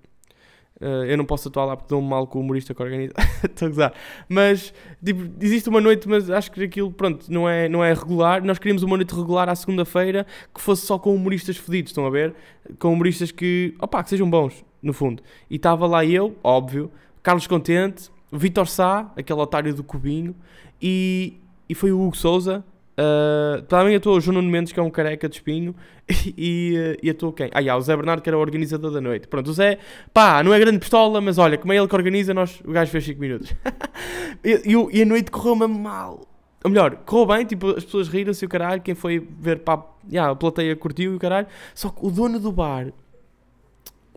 uh, 0.82 1.06
eu 1.06 1.18
não 1.18 1.26
posso 1.26 1.48
atuar 1.48 1.66
lá 1.66 1.78
porque 1.78 1.90
dou-me 1.90 2.08
mal 2.08 2.28
com 2.28 2.40
o 2.40 2.42
humorista 2.42 2.74
que 2.74 2.82
organiza. 2.82 3.14
Estou 3.44 3.68
a 3.68 3.70
gozar. 3.70 3.94
Mas, 4.28 4.74
tipo, 5.04 5.30
existe 5.42 5.70
uma 5.70 5.82
noite, 5.82 6.08
mas 6.08 6.30
acho 6.30 6.52
que 6.52 6.64
aquilo, 6.64 6.92
pronto, 6.92 7.32
não 7.32 7.48
é, 7.48 7.68
não 7.70 7.84
é 7.84 7.94
regular. 7.94 8.44
Nós 8.44 8.58
queríamos 8.58 8.84
uma 8.84 8.98
noite 8.98 9.14
regular 9.14 9.50
à 9.50 9.56
segunda-feira 9.56 10.26
que 10.54 10.62
fosse 10.62 10.86
só 10.86 10.98
com 10.98 11.14
humoristas 11.16 11.58
fedidos, 11.58 11.92
estão 11.92 12.06
a 12.06 12.10
ver? 12.10 12.34
Com 12.80 12.94
humoristas 12.94 13.32
que, 13.32 13.76
opá, 13.82 14.04
que 14.04 14.10
sejam 14.10 14.30
bons, 14.30 14.66
no 14.82 14.94
fundo. 14.94 15.22
E 15.50 15.56
estava 15.56 15.88
lá 15.88 16.06
eu, 16.06 16.36
óbvio, 16.44 16.92
Carlos 17.22 17.48
Contente, 17.48 18.10
Vitor 18.32 18.68
Sá, 18.68 19.12
aquele 19.16 19.40
otário 19.40 19.74
do 19.74 19.84
Cubinho, 19.84 20.36
e, 20.82 21.40
e 21.68 21.76
foi 21.76 21.92
o 21.92 22.02
Hugo 22.02 22.16
Souza. 22.16 22.64
Uh, 22.98 23.62
também 23.64 23.94
atuou 23.94 24.18
o 24.18 24.22
João 24.22 24.36
Nuno 24.36 24.50
Mendes, 24.50 24.72
que 24.72 24.80
é 24.80 24.84
um 24.84 24.90
careca 24.90 25.28
de 25.28 25.36
espinho, 25.36 25.76
e, 26.38 26.98
e 27.04 27.10
atuou 27.10 27.34
quem? 27.34 27.50
Ah, 27.54 27.60
yeah, 27.60 27.78
o 27.78 27.82
Zé 27.82 27.96
Bernardo, 27.96 28.22
que 28.22 28.30
era 28.30 28.38
o 28.38 28.42
organizador 28.42 28.92
da 28.92 29.02
noite. 29.02 29.28
Pronto, 29.28 29.50
o 29.50 29.54
Zé, 29.54 29.80
pá, 30.14 30.42
não 30.42 30.54
é 30.54 30.60
grande 30.60 30.80
pistola, 30.80 31.20
mas 31.20 31.38
olha, 31.38 31.58
como 31.58 31.74
é 31.74 31.78
ele 31.78 31.88
que 31.88 31.96
organiza, 31.96 32.34
nós, 32.34 32.62
o 32.66 32.72
gajo 32.72 32.92
fez 32.92 33.04
5 33.04 33.20
minutos. 33.20 33.54
e, 34.44 34.62
e, 34.66 34.98
e, 34.98 35.02
a 35.02 35.06
noite 35.06 35.30
correu-me 35.30 35.68
mal. 35.68 36.22
Ou 36.64 36.72
melhor, 36.72 36.96
correu 37.06 37.26
bem, 37.26 37.46
tipo, 37.46 37.72
as 37.72 37.84
pessoas 37.84 38.08
riram-se 38.08 38.46
o 38.46 38.50
caralho, 38.50 38.82
quem 38.82 38.96
foi 38.96 39.20
ver, 39.40 39.60
pá, 39.60 39.86
yeah, 40.10 40.32
a 40.32 40.36
plateia 40.36 40.76
curtiu 40.76 41.14
e 41.14 41.16
o 41.16 41.20
caralho. 41.20 41.48
Só 41.74 41.90
que 41.90 42.06
o 42.06 42.10
dono 42.10 42.40
do 42.40 42.52
bar, 42.52 42.94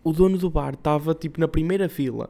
o 0.03 0.13
dono 0.13 0.37
do 0.37 0.49
bar 0.49 0.73
estava, 0.73 1.13
tipo, 1.13 1.39
na 1.39 1.47
primeira 1.47 1.89
fila 1.89 2.29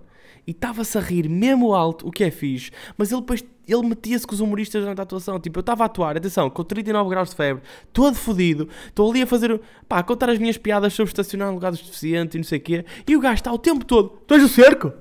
e 0.49 0.51
estava-se 0.51 0.97
a 0.97 1.01
rir 1.01 1.29
mesmo 1.29 1.73
alto, 1.75 2.07
o 2.07 2.11
que 2.11 2.23
é 2.23 2.31
fixe, 2.31 2.71
mas 2.97 3.11
ele 3.11 3.21
depois 3.21 3.43
ele 3.71 3.87
metia-se 3.87 4.25
com 4.25 4.33
os 4.33 4.39
humoristas 4.39 4.81
durante 4.81 4.99
a 4.99 5.03
atuação. 5.03 5.39
Tipo, 5.39 5.59
eu 5.59 5.61
estava 5.61 5.83
a 5.83 5.85
atuar, 5.85 6.17
atenção, 6.17 6.49
com 6.49 6.63
39 6.63 7.09
graus 7.09 7.29
de 7.29 7.35
febre, 7.35 7.63
todo 7.93 8.15
fodido, 8.15 8.67
estou 8.87 9.09
ali 9.09 9.21
a 9.21 9.27
fazer, 9.27 9.59
pá, 9.87 9.99
a 9.99 10.03
contar 10.03 10.29
as 10.29 10.39
minhas 10.39 10.57
piadas 10.57 10.93
sobre 10.93 11.09
estacionar 11.11 11.49
em 11.49 11.53
lugar 11.53 11.71
dos 11.71 11.81
deficientes 11.81 12.35
e 12.35 12.37
não 12.37 12.43
sei 12.43 12.59
o 12.59 12.61
quê, 12.61 12.85
e 13.07 13.15
o 13.15 13.19
gajo 13.19 13.35
está 13.35 13.51
o 13.51 13.57
tempo 13.57 13.85
todo: 13.85 14.21
Tu 14.25 14.33
és 14.33 14.43
o 14.43 14.49
cerco? 14.49 14.93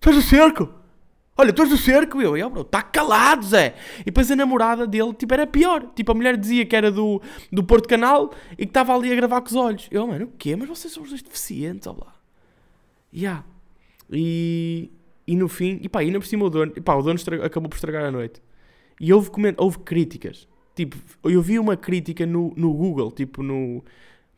Tu 0.00 0.08
és 0.08 0.16
o 0.16 0.22
cerco? 0.22 0.82
Olha, 1.36 1.52
tu 1.52 1.62
és 1.62 1.70
do 1.70 1.78
cerco, 1.78 2.20
eu, 2.20 2.36
eu, 2.36 2.50
bro, 2.50 2.60
está 2.60 2.82
calado, 2.82 3.44
Zé. 3.44 3.74
E 4.00 4.04
depois 4.04 4.30
a 4.30 4.36
namorada 4.36 4.86
dele, 4.86 5.14
tipo, 5.14 5.32
era 5.32 5.46
pior. 5.46 5.90
Tipo, 5.94 6.12
a 6.12 6.14
mulher 6.14 6.36
dizia 6.36 6.66
que 6.66 6.76
era 6.76 6.90
do, 6.90 7.22
do 7.50 7.64
Porto 7.64 7.88
Canal 7.88 8.32
e 8.52 8.66
que 8.66 8.70
estava 8.70 8.94
ali 8.94 9.10
a 9.10 9.16
gravar 9.16 9.40
com 9.40 9.48
os 9.48 9.54
olhos. 9.54 9.88
Eu, 9.90 10.06
mano, 10.06 10.26
o 10.26 10.32
quê? 10.38 10.54
Mas 10.54 10.68
vocês 10.68 10.92
são 10.92 11.02
os 11.02 11.08
dois 11.08 11.22
deficientes, 11.22 11.86
ó 11.86 11.92
lá. 11.98 12.14
Yeah. 13.14 13.44
E, 14.10 14.90
e 15.26 15.36
no 15.36 15.48
fim, 15.48 15.78
e 15.82 15.88
pá, 15.88 16.00
ainda 16.00 16.18
por 16.18 16.26
cima 16.26 16.44
o 16.44 16.50
dono, 16.50 16.72
e 16.76 16.80
pá, 16.80 16.94
o 16.94 17.02
dono 17.02 17.16
estraga, 17.16 17.46
acabou 17.46 17.68
por 17.68 17.76
estragar 17.76 18.04
a 18.04 18.10
noite. 18.10 18.42
E 19.00 19.12
houve, 19.12 19.30
coment, 19.30 19.54
houve 19.58 19.78
críticas. 19.80 20.48
Tipo, 20.74 20.96
eu 21.24 21.42
vi 21.42 21.58
uma 21.58 21.76
crítica 21.76 22.24
no, 22.26 22.52
no 22.56 22.72
Google, 22.72 23.10
tipo 23.10 23.42
no. 23.42 23.84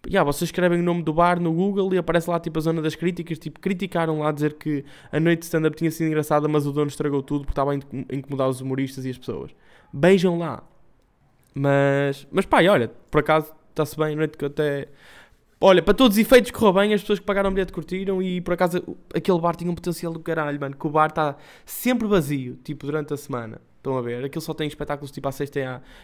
Yeah, 0.06 0.24
vocês 0.30 0.48
escrevem 0.48 0.80
o 0.80 0.82
nome 0.82 1.02
do 1.02 1.14
bar 1.14 1.40
no 1.40 1.52
Google 1.52 1.94
e 1.94 1.98
aparece 1.98 2.28
lá 2.28 2.38
tipo 2.38 2.58
a 2.58 2.62
zona 2.62 2.82
das 2.82 2.94
críticas. 2.94 3.38
Tipo, 3.38 3.58
criticaram 3.60 4.18
lá 4.18 4.30
dizer 4.32 4.54
que 4.54 4.84
a 5.10 5.18
noite 5.18 5.40
de 5.40 5.44
stand-up 5.46 5.76
tinha 5.76 5.90
sido 5.90 6.08
engraçada, 6.08 6.46
mas 6.46 6.66
o 6.66 6.72
dono 6.72 6.88
estragou 6.88 7.22
tudo 7.22 7.46
porque 7.46 7.52
estava 7.52 7.72
a 7.72 7.74
incomodar 8.14 8.48
os 8.48 8.60
humoristas 8.60 9.06
e 9.06 9.10
as 9.10 9.16
pessoas. 9.16 9.50
Beijam 9.92 10.38
lá. 10.38 10.62
Mas, 11.54 12.26
mas 12.30 12.44
pá, 12.44 12.62
e 12.62 12.68
olha, 12.68 12.88
por 13.10 13.20
acaso 13.20 13.54
está-se 13.70 13.96
bem, 13.96 14.12
a 14.14 14.16
noite 14.16 14.36
que 14.36 14.44
até 14.44 14.88
Olha, 15.66 15.82
para 15.82 15.94
todos 15.94 16.18
os 16.18 16.20
efeitos 16.20 16.50
correu 16.50 16.74
bem, 16.74 16.92
as 16.92 17.00
pessoas 17.00 17.18
que 17.18 17.24
pagaram 17.24 17.48
o 17.48 17.52
bilhete 17.54 17.72
curtiram 17.72 18.20
e 18.20 18.38
por 18.38 18.52
acaso 18.52 18.82
aquele 19.14 19.40
bar 19.40 19.56
tinha 19.56 19.70
um 19.70 19.74
potencial 19.74 20.12
do 20.12 20.20
caralho, 20.20 20.60
mano, 20.60 20.76
que 20.76 20.86
o 20.86 20.90
bar 20.90 21.06
está 21.06 21.36
sempre 21.64 22.06
vazio, 22.06 22.58
tipo, 22.62 22.84
durante 22.84 23.14
a 23.14 23.16
semana. 23.16 23.58
Estão 23.78 23.96
a 23.96 24.02
ver? 24.02 24.22
Aquilo 24.26 24.42
só 24.42 24.52
tem 24.52 24.68
espetáculos 24.68 25.10
tipo 25.10 25.26
à 25.26 25.32
sexta 25.32 25.58
e, 25.58 25.62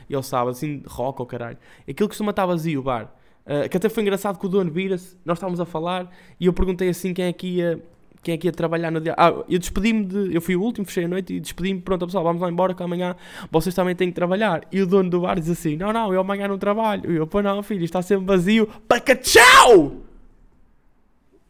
e 0.08 0.14
ao 0.14 0.22
sábado, 0.22 0.52
assim, 0.52 0.82
rock 0.86 1.20
ou 1.20 1.26
caralho. 1.26 1.58
Aquilo 1.86 2.08
costuma 2.08 2.30
estar 2.30 2.46
vazio, 2.46 2.80
o 2.80 2.82
bar. 2.82 3.14
Uh, 3.44 3.68
que 3.68 3.76
até 3.76 3.90
foi 3.90 4.02
engraçado 4.02 4.38
que 4.38 4.46
o 4.46 4.48
dono 4.48 4.70
vira-se, 4.70 5.18
nós 5.26 5.36
estávamos 5.36 5.60
a 5.60 5.66
falar 5.66 6.10
e 6.40 6.46
eu 6.46 6.54
perguntei 6.54 6.88
assim 6.88 7.12
quem 7.12 7.26
é 7.26 7.32
que 7.34 7.46
ia 7.46 7.82
quem 8.22 8.34
é 8.34 8.38
que 8.38 8.46
ia 8.46 8.52
trabalhar 8.52 8.90
no 8.90 9.00
dia. 9.00 9.14
Ah, 9.16 9.32
eu 9.48 9.58
despedi-me 9.58 10.04
de. 10.04 10.34
Eu 10.34 10.42
fui 10.42 10.54
o 10.54 10.62
último, 10.62 10.84
fechei 10.84 11.04
a 11.04 11.08
noite 11.08 11.34
e 11.34 11.40
despedi-me. 11.40 11.80
Pronto, 11.80 12.06
pessoal, 12.06 12.22
vamos 12.22 12.42
lá 12.42 12.50
embora 12.50 12.74
que 12.74 12.82
amanhã 12.82 13.16
vocês 13.50 13.74
também 13.74 13.94
têm 13.94 14.08
que 14.08 14.14
trabalhar. 14.14 14.66
E 14.70 14.82
o 14.82 14.86
dono 14.86 15.08
do 15.08 15.20
bar 15.22 15.40
diz 15.40 15.48
assim: 15.48 15.76
Não, 15.76 15.92
não, 15.92 16.12
eu 16.12 16.20
amanhã 16.20 16.46
não 16.46 16.58
trabalho. 16.58 17.10
E 17.10 17.16
eu, 17.16 17.26
pô, 17.26 17.40
não, 17.40 17.62
filho, 17.62 17.84
está 17.84 18.02
sempre 18.02 18.26
vazio. 18.26 18.66
Para 18.86 19.16
tchau! 19.16 20.02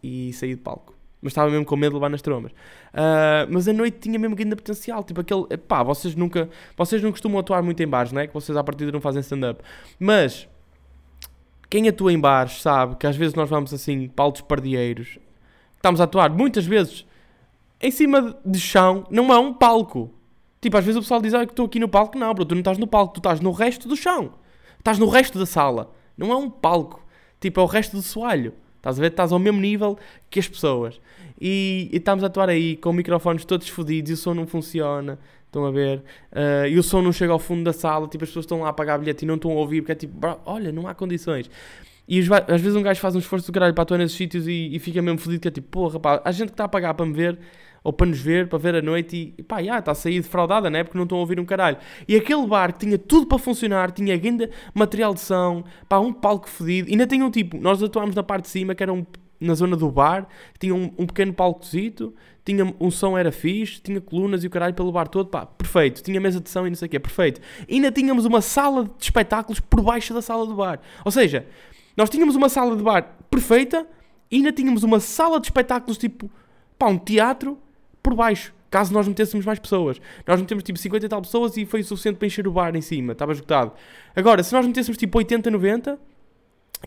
E 0.02 0.32
saí 0.32 0.54
de 0.54 0.60
palco. 0.60 0.94
Mas 1.20 1.32
estava 1.32 1.50
mesmo 1.50 1.66
com 1.66 1.76
medo 1.76 1.90
de 1.90 1.94
levar 1.96 2.08
nas 2.08 2.22
trombas. 2.22 2.52
Uh, 2.52 3.50
mas 3.50 3.68
a 3.68 3.72
noite 3.72 3.98
tinha 3.98 4.18
mesmo 4.18 4.36
grande 4.36 4.54
potencial. 4.54 5.02
Tipo 5.02 5.22
aquele. 5.22 5.46
Pá, 5.58 5.82
vocês 5.82 6.14
nunca. 6.14 6.48
Vocês 6.76 7.02
não 7.02 7.10
costumam 7.10 7.40
atuar 7.40 7.62
muito 7.62 7.82
em 7.82 7.88
bares, 7.88 8.12
não 8.12 8.20
é? 8.20 8.28
Que 8.28 8.32
vocês 8.32 8.56
à 8.56 8.62
partida 8.62 8.92
não 8.92 9.00
fazem 9.00 9.20
stand-up. 9.20 9.60
Mas. 9.98 10.48
Quem 11.68 11.88
atua 11.88 12.12
em 12.12 12.18
bares 12.18 12.62
sabe 12.62 12.96
que 12.96 13.06
às 13.06 13.16
vezes 13.16 13.34
nós 13.34 13.48
vamos 13.48 13.72
assim 13.72 14.08
para 14.08 14.24
altos 14.24 14.42
pardieiros 14.42 15.20
estamos 15.80 16.00
a 16.00 16.04
atuar 16.04 16.30
muitas 16.30 16.66
vezes 16.66 17.06
em 17.80 17.90
cima 17.90 18.38
de 18.44 18.60
chão, 18.60 19.06
não 19.10 19.32
é 19.32 19.38
um 19.38 19.54
palco. 19.54 20.10
Tipo, 20.60 20.76
às 20.76 20.84
vezes 20.84 20.98
o 20.98 21.00
pessoal 21.00 21.22
diz 21.22 21.32
ah, 21.32 21.46
que 21.46 21.52
estou 21.52 21.64
aqui 21.64 21.80
no 21.80 21.88
palco. 21.88 22.18
Não, 22.18 22.32
bro, 22.34 22.44
tu 22.44 22.54
não 22.54 22.60
estás 22.60 22.76
no 22.76 22.86
palco, 22.86 23.14
tu 23.14 23.18
estás 23.18 23.40
no 23.40 23.50
resto 23.50 23.88
do 23.88 23.96
chão. 23.96 24.34
Estás 24.78 24.98
no 24.98 25.08
resto 25.08 25.38
da 25.38 25.46
sala. 25.46 25.90
Não 26.16 26.30
é 26.30 26.36
um 26.36 26.50
palco. 26.50 27.02
Tipo, 27.40 27.60
é 27.60 27.62
o 27.62 27.66
resto 27.66 27.96
do 27.96 28.02
soalho. 28.02 28.52
Estás 28.76 28.98
a 28.98 29.00
ver? 29.00 29.10
Estás 29.10 29.32
ao 29.32 29.38
mesmo 29.38 29.58
nível 29.58 29.98
que 30.28 30.38
as 30.38 30.46
pessoas. 30.46 31.00
E, 31.40 31.88
e 31.90 31.96
estamos 31.96 32.22
a 32.22 32.26
atuar 32.26 32.50
aí 32.50 32.76
com 32.76 32.92
microfones 32.92 33.46
todos 33.46 33.66
fodidos 33.68 34.10
e 34.10 34.14
o 34.14 34.16
som 34.18 34.34
não 34.34 34.46
funciona. 34.46 35.18
Estão 35.46 35.64
a 35.64 35.70
ver? 35.70 36.02
Uh, 36.30 36.68
e 36.68 36.78
o 36.78 36.82
som 36.82 37.00
não 37.00 37.12
chega 37.12 37.32
ao 37.32 37.38
fundo 37.38 37.64
da 37.64 37.72
sala. 37.72 38.06
Tipo, 38.06 38.24
as 38.24 38.30
pessoas 38.30 38.44
estão 38.44 38.60
lá 38.60 38.68
a 38.68 38.72
pagar 38.74 38.98
bilhete 38.98 39.24
e 39.24 39.28
não 39.28 39.36
estão 39.36 39.50
a 39.52 39.54
ouvir 39.54 39.80
porque 39.80 39.92
é 39.92 39.94
tipo, 39.94 40.18
bro, 40.18 40.38
olha, 40.44 40.70
não 40.70 40.86
há 40.86 40.94
condições. 40.94 41.50
E 42.10 42.18
às 42.18 42.60
vezes 42.60 42.74
um 42.74 42.82
gajo 42.82 43.00
faz 43.00 43.14
um 43.14 43.20
esforço 43.20 43.46
do 43.46 43.54
caralho 43.54 43.72
para 43.72 43.82
atuar 43.82 43.98
nesses 43.98 44.16
sítios 44.16 44.48
e, 44.48 44.74
e 44.74 44.80
fica 44.80 45.00
mesmo 45.00 45.20
fodido, 45.20 45.40
que 45.42 45.46
é 45.46 45.50
tipo, 45.52 45.68
porra, 45.68 46.00
pá, 46.00 46.20
há 46.24 46.32
gente 46.32 46.48
que 46.48 46.54
está 46.54 46.64
a 46.64 46.68
pagar 46.68 46.92
para 46.92 47.06
me 47.06 47.12
ver, 47.12 47.38
ou 47.84 47.92
para 47.92 48.04
nos 48.04 48.18
ver, 48.18 48.48
para 48.48 48.58
ver 48.58 48.74
a 48.74 48.82
noite 48.82 49.32
e, 49.38 49.42
pá, 49.44 49.62
já, 49.62 49.78
está 49.78 49.92
a 49.92 49.94
sair 49.94 50.20
defraudada, 50.20 50.68
né? 50.68 50.82
Porque 50.82 50.98
não 50.98 51.04
estão 51.04 51.18
a 51.18 51.20
ouvir 51.20 51.38
um 51.38 51.44
caralho. 51.44 51.76
E 52.08 52.16
aquele 52.16 52.44
bar 52.48 52.72
que 52.72 52.80
tinha 52.80 52.98
tudo 52.98 53.28
para 53.28 53.38
funcionar, 53.38 53.92
tinha 53.92 54.12
ainda 54.12 54.50
material 54.74 55.14
de 55.14 55.20
som, 55.20 55.62
pá, 55.88 56.00
um 56.00 56.12
palco 56.12 56.48
fodido, 56.48 56.90
ainda 56.90 57.06
tinha 57.06 57.24
um 57.24 57.30
tipo, 57.30 57.56
nós 57.56 57.80
atuámos 57.80 58.16
na 58.16 58.24
parte 58.24 58.42
de 58.42 58.50
cima, 58.50 58.74
que 58.74 58.82
era 58.82 58.92
um, 58.92 59.06
na 59.40 59.54
zona 59.54 59.76
do 59.76 59.88
bar, 59.88 60.26
tinha 60.58 60.74
um, 60.74 60.90
um 60.98 61.06
pequeno 61.06 61.32
palcozito, 61.32 62.12
tinha 62.44 62.74
um 62.80 62.90
som 62.90 63.16
era 63.16 63.30
fixe, 63.30 63.80
tinha 63.80 64.00
colunas 64.00 64.42
e 64.42 64.48
o 64.48 64.50
caralho 64.50 64.74
pelo 64.74 64.90
bar 64.90 65.06
todo, 65.06 65.28
pá, 65.28 65.46
perfeito, 65.46 66.02
tinha 66.02 66.20
mesa 66.20 66.40
de 66.40 66.50
som 66.50 66.66
e 66.66 66.70
não 66.70 66.76
sei 66.76 66.86
o 66.86 66.88
quê, 66.88 66.98
perfeito. 66.98 67.40
E 67.68 67.76
ainda 67.76 67.92
tínhamos 67.92 68.24
uma 68.24 68.40
sala 68.40 68.84
de 68.84 69.04
espetáculos 69.04 69.60
por 69.60 69.80
baixo 69.80 70.12
da 70.12 70.20
sala 70.20 70.44
do 70.44 70.56
bar. 70.56 70.80
Ou 71.04 71.12
seja, 71.12 71.46
nós 71.96 72.10
tínhamos 72.10 72.34
uma 72.36 72.48
sala 72.48 72.76
de 72.76 72.82
bar 72.82 73.16
perfeita 73.30 73.86
e 74.30 74.36
ainda 74.36 74.52
tínhamos 74.52 74.82
uma 74.82 75.00
sala 75.00 75.40
de 75.40 75.46
espetáculos 75.46 75.98
tipo, 75.98 76.30
pá, 76.78 76.88
um 76.88 76.98
teatro 76.98 77.58
por 78.02 78.14
baixo. 78.14 78.54
Caso 78.70 78.92
nós 78.92 79.08
metêssemos 79.08 79.44
mais 79.44 79.58
pessoas. 79.58 80.00
Nós 80.26 80.40
metemos 80.40 80.62
tipo 80.62 80.78
50 80.78 81.04
e 81.04 81.08
tal 81.08 81.20
pessoas 81.20 81.56
e 81.56 81.66
foi 81.66 81.80
o 81.80 81.84
suficiente 81.84 82.16
para 82.16 82.26
encher 82.26 82.46
o 82.46 82.52
bar 82.52 82.74
em 82.76 82.80
cima, 82.80 83.12
estava 83.12 83.32
esgotado. 83.32 83.72
Agora, 84.14 84.42
se 84.42 84.52
nós 84.52 84.64
metêssemos 84.64 84.96
tipo 84.96 85.18
80, 85.18 85.50
90, 85.50 85.98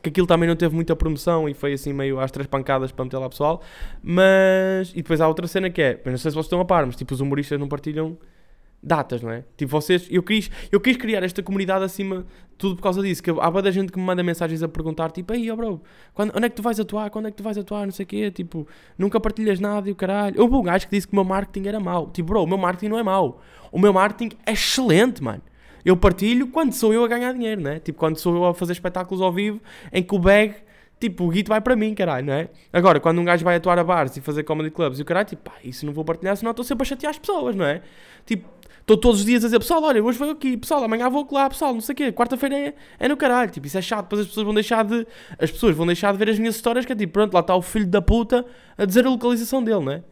que 0.01 0.09
aquilo 0.09 0.25
também 0.25 0.47
não 0.47 0.55
teve 0.55 0.73
muita 0.73 0.95
promoção 0.95 1.47
e 1.47 1.53
foi 1.53 1.73
assim 1.73 1.91
meio 1.91 2.19
às 2.19 2.31
três 2.31 2.47
pancadas 2.47 2.91
para 2.91 3.03
meter 3.03 3.17
lá 3.17 3.29
pessoal, 3.29 3.61
mas. 4.01 4.91
E 4.91 4.97
depois 4.97 5.19
há 5.19 5.27
outra 5.27 5.45
cena 5.45 5.69
que 5.69 5.81
é, 5.81 6.01
não 6.05 6.17
sei 6.17 6.31
se 6.31 6.35
vocês 6.35 6.45
estão 6.45 6.61
a 6.61 6.65
par, 6.65 6.85
mas 6.85 6.95
tipo 6.95 7.13
os 7.13 7.19
humoristas 7.19 7.59
não 7.59 7.67
partilham 7.67 8.17
datas, 8.83 9.21
não 9.21 9.31
é? 9.31 9.43
Tipo, 9.55 9.71
vocês, 9.71 10.07
eu 10.11 10.21
quis, 10.21 10.51
eu 10.71 10.79
quis 10.79 10.97
criar 10.97 11.23
esta 11.23 11.41
comunidade 11.41 11.85
acima 11.85 12.25
tudo 12.57 12.75
por 12.75 12.83
causa 12.83 13.01
disso, 13.01 13.23
que 13.23 13.29
há 13.29 13.51
muita 13.51 13.71
gente 13.71 13.91
que 13.91 13.97
me 13.97 14.05
manda 14.05 14.21
mensagens 14.21 14.61
a 14.61 14.67
perguntar, 14.67 15.11
tipo, 15.11 15.33
aí, 15.33 15.49
oh 15.49 15.55
bro, 15.55 15.81
quando, 16.13 16.35
onde 16.35 16.45
é 16.45 16.49
que 16.49 16.55
tu 16.55 16.61
vais 16.61 16.79
atuar? 16.79 17.09
Quando 17.09 17.27
é 17.27 17.31
que 17.31 17.37
tu 17.37 17.43
vais 17.43 17.57
atuar? 17.57 17.85
Não 17.85 17.91
sei 17.91 18.03
o 18.03 18.07
quê, 18.07 18.31
tipo, 18.31 18.67
nunca 18.97 19.19
partilhas 19.19 19.59
nada 19.59 19.89
e 19.89 19.91
o 19.91 19.95
caralho. 19.95 20.39
Houve 20.41 20.55
um 20.55 20.63
gajo 20.63 20.85
que 20.87 20.95
disse 20.95 21.07
que 21.07 21.13
o 21.13 21.15
meu 21.15 21.25
marketing 21.25 21.67
era 21.67 21.79
mau. 21.79 22.09
Tipo, 22.11 22.27
bro, 22.29 22.43
o 22.43 22.47
meu 22.47 22.57
marketing 22.57 22.89
não 22.89 22.99
é 22.99 23.03
mau. 23.03 23.41
O 23.71 23.79
meu 23.79 23.91
marketing 23.91 24.35
é 24.45 24.51
excelente, 24.51 25.23
mano. 25.23 25.41
Eu 25.83 25.97
partilho 25.97 26.47
quando 26.47 26.73
sou 26.73 26.93
eu 26.93 27.03
a 27.03 27.07
ganhar 27.07 27.33
dinheiro, 27.33 27.61
né? 27.61 27.79
Tipo, 27.79 27.99
quando 27.99 28.17
sou 28.17 28.35
eu 28.35 28.45
a 28.45 28.53
fazer 28.53 28.73
espetáculos 28.73 29.21
ao 29.21 29.31
vivo, 29.31 29.59
em 29.91 30.01
que 30.01 30.15
o 30.15 30.19
bag, 30.19 30.55
tipo, 30.99 31.25
o 31.25 31.29
guito 31.29 31.49
vai 31.49 31.59
para 31.59 31.75
mim, 31.75 31.93
caralho, 31.93 32.27
não 32.27 32.33
é? 32.33 32.49
Agora, 32.71 32.99
quando 32.99 33.19
um 33.19 33.25
gajo 33.25 33.43
vai 33.43 33.57
atuar 33.57 33.77
a 33.77 33.83
bares 33.83 34.15
e 34.15 34.21
fazer 34.21 34.43
comedy 34.43 34.71
clubs 34.71 34.99
e 34.99 35.01
o 35.01 35.05
caralho, 35.05 35.27
tipo, 35.27 35.41
pá, 35.43 35.55
isso 35.63 35.85
não 35.85 35.91
vou 35.91 36.05
partilhar, 36.05 36.37
senão 36.37 36.51
estou 36.51 36.63
sempre 36.63 36.83
a 36.83 36.85
chatear 36.85 37.09
as 37.09 37.17
pessoas, 37.17 37.55
não 37.55 37.65
é? 37.65 37.81
Tipo, 38.25 38.47
Estou 38.83 38.97
todos 38.97 39.21
os 39.21 39.25
dias 39.25 39.45
a 39.45 39.47
dizer, 39.47 39.59
pessoal, 39.59 39.81
olha, 39.81 40.03
hoje 40.03 40.19
vou 40.19 40.31
aqui, 40.31 40.57
pessoal, 40.57 40.83
amanhã 40.83 41.09
vou 41.09 41.25
lá, 41.31 41.49
pessoal, 41.49 41.73
não 41.73 41.79
sei 41.79 41.93
o 41.93 41.95
quê, 41.95 42.11
quarta-feira 42.11 42.53
é, 42.53 42.73
é 42.99 43.07
no 43.07 43.15
caralho, 43.15 43.49
tipo, 43.49 43.65
isso 43.65 43.77
é 43.77 43.81
chato, 43.81 44.03
depois 44.03 44.23
as 44.23 44.27
pessoas 44.27 44.43
vão 44.43 44.53
deixar 44.53 44.83
de, 44.83 45.07
as 45.39 45.49
pessoas 45.49 45.73
vão 45.73 45.87
deixar 45.87 46.11
de 46.11 46.17
ver 46.17 46.29
as 46.29 46.37
minhas 46.37 46.55
histórias, 46.55 46.85
que 46.85 46.91
é 46.91 46.95
tipo, 46.95 47.13
pronto, 47.13 47.33
lá 47.33 47.39
está 47.39 47.55
o 47.55 47.61
filho 47.61 47.87
da 47.87 48.01
puta 48.01 48.45
a 48.77 48.83
dizer 48.83 49.05
a 49.05 49.09
localização 49.09 49.63
dele, 49.63 49.85
né? 49.85 50.03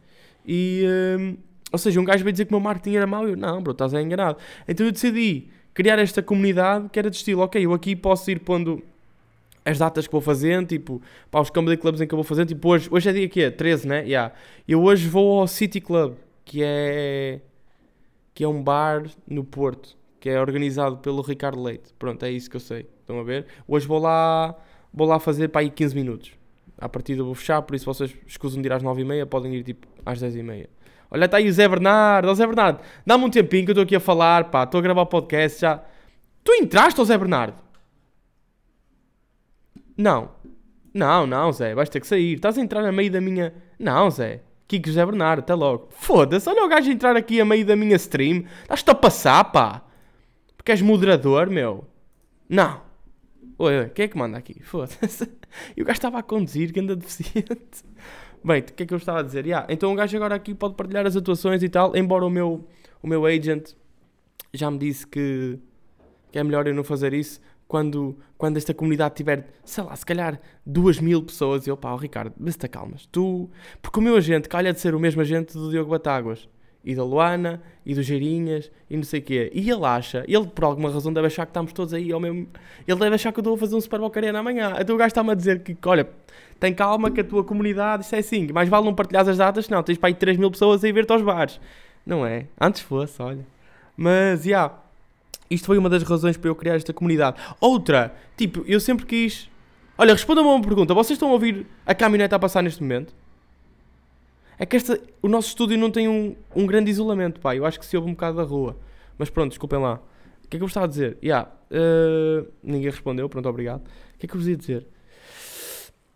E, 0.46 0.86
hum, 1.18 1.36
ou 1.70 1.78
seja, 1.78 2.00
um 2.00 2.04
gajo 2.04 2.24
veio 2.24 2.32
dizer 2.32 2.46
que 2.46 2.50
o 2.50 2.54
meu 2.54 2.60
marketing 2.60 2.96
era 2.96 3.06
mau, 3.06 3.28
eu, 3.28 3.36
não, 3.36 3.62
bro, 3.62 3.72
estás 3.72 3.92
enganado. 3.92 4.38
Então 4.66 4.86
eu 4.86 4.92
decidi 4.92 5.48
criar 5.74 5.98
esta 5.98 6.22
comunidade 6.22 6.88
que 6.88 6.98
era 6.98 7.10
de 7.10 7.16
estilo, 7.16 7.42
ok, 7.42 7.62
eu 7.62 7.74
aqui 7.74 7.94
posso 7.94 8.30
ir 8.30 8.38
pondo 8.38 8.82
as 9.66 9.78
datas 9.78 10.06
que 10.06 10.12
vou 10.12 10.22
fazendo, 10.22 10.68
tipo, 10.68 11.02
para 11.30 11.42
os 11.42 11.50
comedy 11.50 11.76
clubs 11.76 12.00
em 12.00 12.06
que 12.06 12.14
eu 12.14 12.16
vou 12.16 12.24
fazendo, 12.24 12.48
tipo, 12.48 12.66
hoje, 12.70 12.88
hoje 12.90 13.10
é 13.10 13.12
dia 13.12 13.28
que 13.28 13.42
é? 13.42 13.50
13, 13.50 13.86
né? 13.86 14.02
Yeah. 14.04 14.32
Eu 14.66 14.82
hoje 14.82 15.06
vou 15.06 15.40
ao 15.40 15.46
City 15.46 15.78
Club, 15.78 16.14
que 16.42 16.62
é 16.62 17.40
que 18.34 18.44
é 18.44 18.48
um 18.48 18.62
bar 18.62 19.04
no 19.26 19.44
Porto, 19.44 19.96
que 20.20 20.28
é 20.28 20.40
organizado 20.40 20.98
pelo 20.98 21.22
Ricardo 21.22 21.62
Leite. 21.62 21.92
Pronto, 21.98 22.24
é 22.24 22.30
isso 22.30 22.48
que 22.48 22.56
eu 22.56 22.60
sei. 22.60 22.86
Estão 23.00 23.18
a 23.18 23.22
ver? 23.22 23.46
Hoje 23.66 23.86
vou 23.86 23.98
lá, 23.98 24.54
vou 24.92 25.06
lá 25.06 25.18
fazer 25.18 25.48
para 25.48 25.60
aí 25.62 25.70
15 25.70 25.94
minutos. 25.94 26.32
A 26.78 26.88
partida 26.88 27.22
vou 27.22 27.34
fechar, 27.34 27.62
por 27.62 27.76
isso 27.76 27.84
vocês 27.84 28.14
escusam 28.26 28.60
de 28.60 28.68
ir 28.68 28.72
às 28.72 28.82
9h30, 28.82 29.26
podem 29.26 29.54
ir 29.54 29.62
tipo 29.62 29.86
às 30.04 30.20
10h30. 30.20 30.68
Olha, 31.10 31.26
está 31.26 31.36
aí 31.36 31.48
o 31.48 31.52
Zé 31.52 31.68
Bernardo. 31.68 32.28
Ó 32.28 32.34
Zé 32.34 32.46
Bernardo, 32.46 32.80
dá-me 33.04 33.24
um 33.24 33.30
tempinho 33.30 33.64
que 33.64 33.70
eu 33.70 33.74
estou 33.74 33.84
aqui 33.84 33.96
a 33.96 34.00
falar, 34.00 34.50
pá. 34.50 34.64
Estou 34.64 34.78
a 34.78 34.82
gravar 34.82 35.02
o 35.02 35.06
podcast 35.06 35.60
já. 35.60 35.84
Tu 36.42 36.52
entraste, 36.54 37.00
ó 37.00 37.04
Zé 37.04 37.18
Bernardo? 37.18 37.60
Não. 39.96 40.30
Não, 40.94 41.26
não, 41.26 41.52
Zé. 41.52 41.74
Vais 41.74 41.88
ter 41.88 42.00
que 42.00 42.06
sair. 42.06 42.34
Estás 42.34 42.58
a 42.58 42.60
entrar 42.60 42.84
a 42.84 42.92
meio 42.92 43.10
da 43.10 43.20
minha... 43.20 43.54
Não, 43.78 44.10
Zé. 44.10 44.42
Kiko 44.72 44.88
José 44.88 45.04
Bernardo, 45.04 45.40
até 45.40 45.54
logo. 45.54 45.88
Foda-se, 45.90 46.48
olha 46.48 46.64
o 46.64 46.68
gajo 46.68 46.90
entrar 46.90 47.14
aqui 47.14 47.38
a 47.38 47.44
meio 47.44 47.66
da 47.66 47.76
minha 47.76 47.94
stream. 47.96 48.44
Estás-te 48.62 48.90
a 48.90 48.94
passar, 48.94 49.44
pá. 49.44 49.82
Porque 50.56 50.72
és 50.72 50.80
moderador, 50.80 51.50
meu. 51.50 51.84
Não. 52.48 52.80
Oi, 53.58 53.80
oi, 53.80 53.88
quem 53.90 54.06
é 54.06 54.08
que 54.08 54.16
manda 54.16 54.38
aqui? 54.38 54.62
Foda-se. 54.62 55.30
E 55.76 55.82
o 55.82 55.84
gajo 55.84 55.98
estava 55.98 56.18
a 56.18 56.22
conduzir, 56.22 56.72
que 56.72 56.80
anda 56.80 56.96
deficiente. 56.96 57.84
Bem, 58.42 58.60
o 58.60 58.64
que 58.64 58.84
é 58.84 58.86
que 58.86 58.94
eu 58.94 58.96
estava 58.96 59.20
a 59.20 59.22
dizer? 59.22 59.44
Yeah, 59.44 59.66
então 59.68 59.92
o 59.92 59.94
gajo 59.94 60.16
agora 60.16 60.34
aqui 60.34 60.54
pode 60.54 60.74
partilhar 60.76 61.06
as 61.06 61.14
atuações 61.14 61.62
e 61.62 61.68
tal, 61.68 61.94
embora 61.94 62.24
o 62.24 62.30
meu, 62.30 62.66
o 63.02 63.06
meu 63.06 63.26
agent 63.26 63.74
já 64.54 64.70
me 64.70 64.78
disse 64.78 65.06
que, 65.06 65.58
que 66.30 66.38
é 66.38 66.42
melhor 66.42 66.66
eu 66.66 66.74
não 66.74 66.82
fazer 66.82 67.12
isso 67.12 67.38
quando, 67.72 68.14
quando 68.36 68.58
esta 68.58 68.74
comunidade 68.74 69.14
tiver, 69.14 69.46
sei 69.64 69.82
lá, 69.82 69.96
se 69.96 70.04
calhar 70.04 70.38
duas 70.64 71.00
mil 71.00 71.22
pessoas, 71.22 71.66
e 71.66 71.70
eu, 71.70 71.76
pá, 71.78 71.94
oh, 71.94 71.96
Ricardo, 71.96 72.34
se 72.50 72.58
te 72.58 72.68
calmas. 72.68 73.06
Tu, 73.06 73.48
porque 73.80 73.98
o 73.98 74.02
meu 74.02 74.14
agente 74.14 74.46
calha 74.46 74.74
de 74.74 74.78
ser 74.78 74.94
o 74.94 75.00
mesmo 75.00 75.22
agente 75.22 75.54
do 75.54 75.70
Diogo 75.70 75.90
Batáguas, 75.90 76.46
e 76.84 76.94
da 76.94 77.02
Luana, 77.02 77.62
e 77.86 77.94
do 77.94 78.02
Geirinhas, 78.02 78.70
e 78.90 78.96
não 78.98 79.04
sei 79.04 79.20
o 79.20 79.22
quê. 79.22 79.50
E 79.54 79.70
ele 79.70 79.86
acha, 79.86 80.22
ele 80.28 80.46
por 80.48 80.64
alguma 80.64 80.90
razão 80.90 81.14
deve 81.14 81.28
achar 81.28 81.46
que 81.46 81.50
estamos 81.50 81.72
todos 81.72 81.94
aí 81.94 82.12
ao 82.12 82.20
mesmo. 82.20 82.46
Ele 82.86 82.98
deve 82.98 83.14
achar 83.14 83.32
que 83.32 83.38
eu 83.38 83.40
estou 83.40 83.54
a 83.54 83.58
fazer 83.58 83.74
um 83.74 83.80
Super 83.80 84.00
Bowl 84.00 84.12
amanhã. 84.38 84.74
Então 84.78 84.94
o 84.94 84.98
gajo 84.98 85.08
está-me 85.08 85.30
a 85.30 85.34
dizer 85.34 85.60
que, 85.60 85.74
olha, 85.86 86.06
tem 86.60 86.74
calma 86.74 87.10
que 87.10 87.22
a 87.22 87.24
tua 87.24 87.42
comunidade, 87.42 88.04
isso 88.04 88.14
é 88.14 88.18
assim, 88.18 88.48
mais 88.52 88.68
vale 88.68 88.84
não 88.84 88.94
partilhar 88.94 89.26
as 89.26 89.38
datas, 89.38 89.66
não, 89.70 89.82
tens 89.82 89.96
para 89.96 90.08
aí 90.08 90.14
3 90.14 90.36
mil 90.36 90.50
pessoas 90.50 90.84
a 90.84 90.92
ver-te 90.92 91.10
aos 91.10 91.22
bares. 91.22 91.58
Não 92.04 92.26
é? 92.26 92.48
Antes 92.60 92.82
fosse, 92.82 93.22
olha. 93.22 93.46
Mas, 93.96 94.42
já. 94.42 94.48
Yeah, 94.48 94.81
isto 95.52 95.66
foi 95.66 95.78
uma 95.78 95.88
das 95.88 96.02
razões 96.02 96.36
para 96.36 96.48
eu 96.48 96.54
criar 96.54 96.76
esta 96.76 96.92
comunidade. 96.92 97.40
Outra, 97.60 98.14
tipo, 98.36 98.64
eu 98.66 98.80
sempre 98.80 99.06
quis. 99.06 99.50
Olha, 99.96 100.12
respondam-me 100.12 100.50
uma 100.50 100.62
pergunta. 100.62 100.94
Vocês 100.94 101.16
estão 101.16 101.28
a 101.28 101.32
ouvir 101.32 101.66
a 101.86 101.94
caminhonete 101.94 102.34
a 102.34 102.38
passar 102.38 102.62
neste 102.62 102.82
momento? 102.82 103.14
É 104.58 104.64
que 104.64 104.76
esta, 104.76 105.00
o 105.20 105.28
nosso 105.28 105.48
estúdio 105.48 105.76
não 105.76 105.90
tem 105.90 106.08
um, 106.08 106.34
um 106.54 106.66
grande 106.66 106.90
isolamento, 106.90 107.40
pá. 107.40 107.54
Eu 107.54 107.66
acho 107.66 107.78
que 107.78 107.86
se 107.86 107.96
ouve 107.96 108.08
um 108.08 108.12
bocado 108.12 108.36
da 108.36 108.42
rua. 108.42 108.76
Mas 109.18 109.28
pronto, 109.28 109.50
desculpem 109.50 109.78
lá. 109.78 110.00
O 110.44 110.48
que 110.48 110.56
é 110.56 110.58
que 110.58 110.62
eu 110.62 110.66
estava 110.66 110.86
a 110.86 110.88
dizer? 110.88 111.18
Yeah, 111.22 111.50
uh, 111.70 112.46
ninguém 112.62 112.90
respondeu, 112.90 113.28
pronto, 113.28 113.48
obrigado. 113.48 113.80
O 113.80 114.18
que 114.18 114.26
é 114.26 114.28
que 114.28 114.34
eu 114.34 114.38
vos 114.38 114.48
ia 114.48 114.56
dizer? 114.56 114.86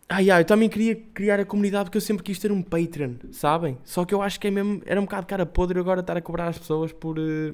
Ah, 0.09 0.19
yeah, 0.19 0.39
eu 0.39 0.45
também 0.45 0.69
queria 0.69 0.95
criar 0.95 1.39
a 1.39 1.45
comunidade 1.45 1.85
porque 1.85 1.97
eu 1.97 2.01
sempre 2.01 2.23
quis 2.23 2.39
ter 2.39 2.51
um 2.51 2.61
Patreon, 2.61 3.15
sabem? 3.31 3.77
Só 3.83 4.05
que 4.05 4.13
eu 4.13 4.21
acho 4.21 4.39
que 4.39 4.47
é 4.47 4.51
mesmo, 4.51 4.81
era 4.85 5.01
um 5.01 5.03
bocado 5.03 5.27
cara 5.27 5.45
podre 5.45 5.79
agora 5.79 5.99
estar 5.99 6.15
a 6.15 6.21
cobrar 6.21 6.47
as 6.47 6.57
pessoas 6.57 6.93
por, 6.93 7.19
uh, 7.19 7.53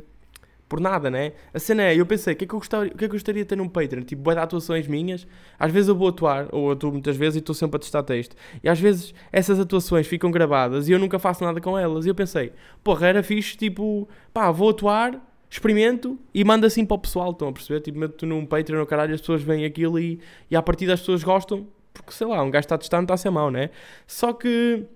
por 0.74 0.80
nada, 0.80 1.08
né? 1.12 1.34
A 1.53 1.60
cena 1.60 1.84
é, 1.84 1.96
eu 1.96 2.03
pensei, 2.03 2.34
o 2.34 2.36
que 2.36 2.46
é 2.46 2.48
que 2.48 2.56
eu 2.56 2.58
gostaria, 2.58 2.92
o 2.92 2.98
que 2.98 3.06
é 3.06 3.08
que 3.08 3.13
eu 3.13 3.15
gostaria 3.15 3.44
de 3.44 3.48
ter 3.48 3.56
num 3.56 3.70
Patreon? 3.70 4.01
Tipo, 4.01 4.24
boa 4.24 4.34
de 4.34 4.42
atuações 4.42 4.88
minhas. 4.88 5.27
Às 5.60 5.72
vezes 5.72 5.88
eu 5.88 5.96
vou 5.96 6.08
atuar, 6.08 6.48
ou 6.51 6.72
atuo 6.72 6.92
muitas 6.92 7.15
vezes 7.15 7.36
e 7.36 7.39
estou 7.39 7.53
sempre 7.53 7.75
a 7.77 7.80
testar 7.80 8.01
texto. 8.01 8.36
E 8.63 8.68
às 8.68 8.80
vezes 8.80 9.13
essas 9.32 9.60
atuações 9.60 10.08
ficam 10.08 10.32
gravadas 10.32 10.89
e 10.89 10.92
eu 10.92 10.98
nunca 10.98 11.20
faço 11.20 11.44
nada 11.44 11.62
com 11.62 11.77
elas. 11.77 12.08
E 12.08 12.10
eu 12.10 12.15
pensei, 12.15 12.53
porra, 12.84 13.06
era 13.06 13.22
fixe, 13.22 13.56
tipo, 13.56 14.10
pá, 14.34 14.50
vou 14.50 14.72
atuar, 14.72 15.24
experimento 15.48 16.18
e 16.34 16.44
mando 16.44 16.65
assim 16.65 16.84
para 16.84 16.96
o 16.96 16.98
pessoal, 16.98 17.30
estão 17.30 17.50
a 17.50 17.53
perceber? 17.53 17.80
Tipo, 17.82 18.00
meto 18.00 18.25
num 18.25 18.44
Patreon 18.44 18.80
no 18.80 18.88
caralho, 18.88 19.13
as 19.13 19.22
pessoas 19.22 19.44
veem 19.44 19.65
aquilo 19.65 20.00
e, 20.00 20.20
e 20.50 20.56
a 20.56 20.62
partir 20.63 20.88
das 20.88 21.01
pessoas 21.01 21.24
gostam, 21.24 21.68
porque 21.94 22.12
sei 22.13 22.25
lá, 22.25 22.42
um 22.42 22.50
gajo 22.50 22.65
está 22.65 22.74
a 22.74 22.80
testar, 22.80 22.98
não 22.98 23.03
está 23.03 23.13
a 23.13 23.18
ser 23.18 23.30
mau, 23.30 23.51
né? 23.51 23.70
Só 24.08 24.34
que 24.34 24.88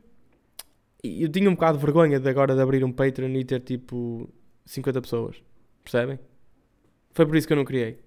eu 1.03 1.29
tinha 1.29 1.47
um 1.47 1.53
bocado 1.53 1.77
de 1.77 1.85
vergonha 1.85 2.19
de 2.19 2.27
agora 2.27 2.55
de 2.55 2.61
abrir 2.61 2.83
um 2.83 2.91
Patreon 2.91 3.29
e 3.29 3.45
ter 3.45 3.59
tipo 3.59 4.27
50 4.67 5.01
pessoas. 5.01 5.46
Percebem? 5.87 6.19
Foi 7.11 7.25
por 7.25 7.37
isso 7.37 7.47
que 7.47 7.53
eu 7.53 7.57
não 7.57 7.63
criei. 7.63 7.97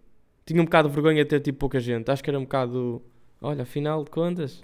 Tinha 0.44 0.60
um 0.60 0.66
bocado 0.66 0.90
de 0.90 0.94
vergonha 0.94 1.24
de 1.24 1.30
ter 1.30 1.40
tipo 1.40 1.58
pouca 1.58 1.80
gente. 1.80 2.10
Acho 2.10 2.22
que 2.22 2.28
era 2.28 2.38
um 2.38 2.42
bocado. 2.42 3.00
Olha, 3.40 3.62
afinal 3.62 4.04
de 4.04 4.10
contas, 4.10 4.62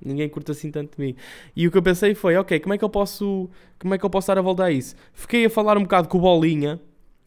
ninguém 0.00 0.28
curta 0.28 0.52
assim 0.52 0.70
tanto 0.70 0.96
de 0.96 1.04
mim. 1.04 1.16
E 1.56 1.66
o 1.66 1.72
que 1.72 1.76
eu 1.76 1.82
pensei 1.82 2.14
foi, 2.14 2.36
ok, 2.36 2.60
como 2.60 2.72
é 2.72 2.78
que 2.78 2.84
eu 2.84 2.88
posso. 2.88 3.50
Como 3.80 3.92
é 3.94 3.98
que 3.98 4.04
eu 4.04 4.10
posso 4.10 4.28
dar 4.28 4.38
a 4.38 4.42
volta 4.42 4.62
a 4.62 4.70
isso? 4.70 4.94
Fiquei 5.12 5.44
a 5.44 5.50
falar 5.50 5.76
um 5.76 5.82
bocado 5.82 6.06
com 6.06 6.18
o 6.18 6.20
Bolinha 6.20 6.80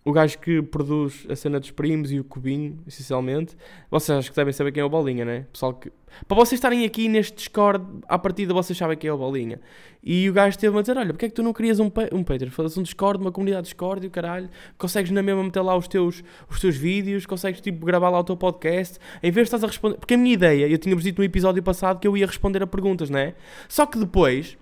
o 0.05 0.11
gajo 0.11 0.37
que 0.37 0.61
produz 0.61 1.25
a 1.27 1.35
cena 1.35 1.59
dos 1.59 1.71
primos 1.71 2.11
e 2.11 2.19
o 2.19 2.23
Cubinho, 2.23 2.77
essencialmente. 2.85 3.57
Vocês 3.89 4.15
acho 4.15 4.29
que 4.29 4.35
devem 4.35 4.53
saber 4.53 4.71
quem 4.71 4.81
é 4.81 4.85
o 4.85 4.89
Bolinha, 4.89 5.25
né? 5.25 5.47
Pessoal 5.51 5.73
que... 5.73 5.91
Para 6.27 6.37
vocês 6.37 6.59
estarem 6.59 6.85
aqui 6.85 7.09
neste 7.09 7.35
Discord, 7.35 7.83
à 8.07 8.17
partida 8.19 8.53
vocês 8.53 8.77
sabem 8.77 8.95
quem 8.95 9.09
é 9.09 9.13
o 9.13 9.17
Bolinha. 9.17 9.59
E 10.03 10.29
o 10.29 10.33
gajo 10.33 10.51
esteve-me 10.51 10.77
a 10.77 10.81
dizer: 10.81 10.95
Olha, 10.95 11.11
porque 11.11 11.25
é 11.25 11.29
que 11.29 11.33
tu 11.33 11.41
não 11.41 11.51
crias 11.51 11.79
um, 11.79 11.91
um 12.13 12.23
Patreon? 12.23 12.51
Fazes 12.51 12.77
um 12.77 12.83
Discord, 12.83 13.19
uma 13.19 13.31
comunidade 13.31 13.63
Discord 13.63 14.05
e 14.05 14.07
o 14.07 14.11
caralho. 14.11 14.47
Consegues 14.77 15.11
na 15.11 15.23
mesma 15.23 15.43
meter 15.43 15.61
lá 15.61 15.75
os 15.75 15.87
teus, 15.87 16.23
os 16.47 16.61
teus 16.61 16.77
vídeos, 16.77 17.25
consegues 17.25 17.59
tipo 17.59 17.83
gravar 17.83 18.11
lá 18.11 18.19
o 18.19 18.23
teu 18.23 18.37
podcast. 18.37 18.99
Em 19.23 19.31
vez 19.31 19.45
de 19.45 19.55
estás 19.55 19.63
a 19.63 19.67
responder. 19.67 19.97
Porque 19.97 20.13
a 20.13 20.17
minha 20.17 20.35
ideia, 20.35 20.67
eu 20.67 20.77
tinha-vos 20.77 21.03
dito 21.03 21.17
no 21.17 21.25
episódio 21.25 21.61
passado 21.63 21.99
que 21.99 22.07
eu 22.07 22.15
ia 22.15 22.27
responder 22.27 22.61
a 22.61 22.67
perguntas, 22.67 23.09
né? 23.09 23.33
Só 23.67 23.85
que 23.87 23.97
depois 23.97 24.55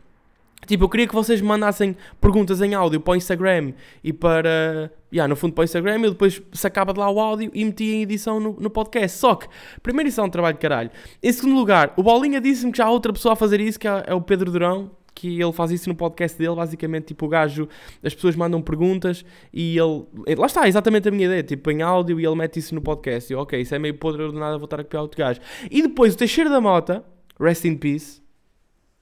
Tipo, 0.65 0.86
eu 0.86 0.89
queria 0.89 1.08
que 1.08 1.13
vocês 1.13 1.41
me 1.41 1.48
mandassem 1.48 1.96
perguntas 2.20 2.62
em 2.62 2.74
áudio 2.74 3.00
para 3.00 3.13
o 3.13 3.15
Instagram 3.15 3.74
e 4.03 4.13
para. 4.13 4.91
Yeah, 5.12 5.27
no 5.27 5.36
fundo 5.36 5.53
para 5.53 5.62
o 5.62 5.65
Instagram, 5.65 6.01
eu 6.01 6.12
depois 6.12 6.41
sacava 6.51 6.91
de 6.91 7.00
lá 7.00 7.10
o 7.10 7.20
áudio 7.20 7.51
e 7.53 7.63
metia 7.63 7.93
em 7.93 8.01
edição 8.01 8.39
no, 8.39 8.58
no 8.60 8.70
podcast. 8.70 9.20
Só 9.20 9.36
que, 9.36 9.48
primeiro, 9.82 10.10
isso 10.10 10.20
é 10.20 10.24
um 10.24 10.29
trabalho 10.29 10.55
de 10.55 10.60
caralho. 10.60 10.89
Em 11.22 11.32
segundo 11.32 11.55
lugar, 11.55 11.93
o 11.96 12.01
Bolinha 12.01 12.41
disse-me 12.41 12.72
que 12.72 12.79
já 12.79 12.86
há 12.86 12.89
outra 12.91 13.13
pessoa 13.13 13.34
a 13.34 13.36
fazer 13.36 13.60
isso, 13.62 13.79
que 13.79 13.88
é, 13.88 14.05
é 14.08 14.13
o 14.15 14.22
Pedro 14.22 14.51
Durão, 14.51 14.89
que 15.13 15.39
ele 15.39 15.53
faz 15.53 15.72
isso 15.72 15.88
no 15.88 15.96
podcast 15.96 16.38
dele, 16.38 16.55
basicamente, 16.55 17.08
tipo, 17.08 17.25
o 17.25 17.29
gajo, 17.29 17.67
as 18.03 18.13
pessoas 18.13 18.36
mandam 18.36 18.62
perguntas 18.62 19.24
e 19.53 19.77
ele, 19.77 20.36
lá 20.36 20.48
está, 20.48 20.67
exatamente 20.67 21.08
a 21.08 21.12
minha 21.12 21.25
ideia, 21.25 21.43
tipo, 21.43 21.70
em 21.72 21.82
áudio 21.82 22.20
e 22.20 22.25
ele 22.25 22.36
mete 22.36 22.58
isso 22.58 22.74
no 22.74 22.82
podcast, 22.82 23.32
e 23.32 23.36
eu, 23.36 23.39
ok, 23.39 23.62
isso 23.62 23.75
é 23.75 23.79
meio 23.79 23.93
podre, 23.93 24.25
do 24.25 24.34
nada 24.34 24.58
vou 24.58 24.65
estar 24.65 24.79
a 24.79 24.84
copiar 24.84 25.03
outro 25.03 25.17
gajo. 25.17 25.39
E 25.70 25.82
depois 25.82 26.13
o 26.13 26.17
Teixeira 26.17 26.50
da 26.50 26.60
Mota, 26.60 27.03
rest 27.39 27.65
in 27.65 27.75
peace, 27.75 28.23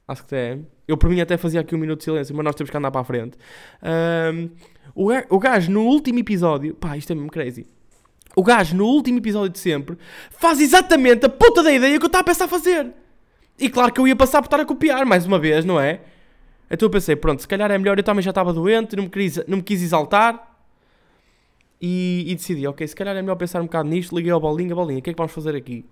acho 0.08 0.26
que 0.26 0.36
é, 0.36 0.60
eu, 0.88 0.98
por 0.98 1.10
mim, 1.10 1.22
até 1.22 1.38
fazia 1.38 1.62
aqui 1.62 1.76
um 1.76 1.78
minuto 1.78 2.00
de 2.00 2.06
silêncio, 2.06 2.36
mas 2.36 2.44
nós 2.44 2.56
temos 2.56 2.70
que 2.70 2.78
andar 2.78 2.92
para 2.92 3.02
a 3.02 3.04
frente. 3.04 3.38
Um, 4.34 4.50
o, 5.30 5.40
gajo, 5.40 5.72
no 5.72 5.84
último 5.84 6.20
episódio, 6.20 6.76
pá, 6.76 6.98
isto 6.98 7.12
é 7.12 7.16
mesmo 7.16 7.32
crazy. 7.32 7.66
O 8.36 8.44
gajo, 8.44 8.76
no 8.76 8.86
último 8.86 9.18
episódio 9.18 9.50
de 9.50 9.60
sempre, 9.60 9.98
faz 10.30 10.60
exatamente 10.60 11.26
a 11.26 11.30
puta 11.30 11.64
da 11.64 11.72
ideia 11.72 11.98
que 11.98 12.04
eu 12.04 12.08
estava 12.08 12.22
a 12.22 12.26
pensar 12.26 12.48
fazer. 12.48 12.92
E 13.60 13.70
claro 13.70 13.94
que 13.94 14.00
eu 14.00 14.08
ia 14.08 14.16
passar 14.16 14.42
por 14.42 14.48
estar 14.48 14.60
a 14.60 14.66
copiar, 14.66 15.06
mais 15.06 15.26
uma 15.26 15.38
vez, 15.38 15.64
não 15.64 15.80
é? 15.80 16.02
Então 16.70 16.86
eu 16.88 16.90
pensei, 16.90 17.16
pronto, 17.16 17.42
se 17.42 17.48
calhar 17.48 17.70
é 17.70 17.78
melhor, 17.78 17.98
eu 17.98 18.04
também 18.04 18.24
já 18.24 18.32
estava 18.32 18.54
doente, 18.54 18.96
não 18.96 19.04
me 19.04 19.10
quis, 19.10 19.38
não 19.48 19.58
me 19.58 19.64
quis 19.64 19.82
exaltar. 19.82 20.50
E, 21.82 22.26
e, 22.28 22.36
decidi, 22.36 22.68
ok, 22.68 22.88
se 22.88 22.96
calhar 22.96 23.16
é 23.16 23.22
melhor 23.22 23.36
pensar 23.36 23.60
um 23.60 23.66
bocado 23.66 23.90
nisto. 23.90 24.16
Liguei 24.16 24.32
ao 24.32 24.40
Bolinha, 24.40 24.76
Bolinha, 24.76 25.00
o 25.00 25.02
que 25.02 25.10
é 25.10 25.14
que 25.14 25.18
vamos 25.18 25.34
fazer 25.34 25.56
aqui? 25.56 25.84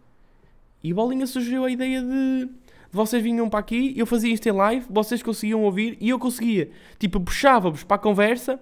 E 0.84 0.94
o 0.94 0.96
Bolinha 0.96 1.26
sugeriu 1.26 1.66
a 1.66 1.72
ideia 1.72 2.02
de 2.02 2.48
vocês 2.92 3.22
vinham 3.22 3.50
para 3.50 3.60
aqui, 3.60 3.94
eu 3.96 4.06
fazia 4.06 4.34
isto 4.34 4.48
em 4.48 4.52
live, 4.52 4.86
vocês 4.90 5.22
conseguiam 5.22 5.64
ouvir 5.64 5.98
e 6.00 6.10
eu 6.10 6.20
conseguia. 6.20 6.72
Tipo, 6.98 7.20
puxava-vos 7.20 7.84
para 7.84 7.96
a 7.96 8.00
conversa 8.00 8.60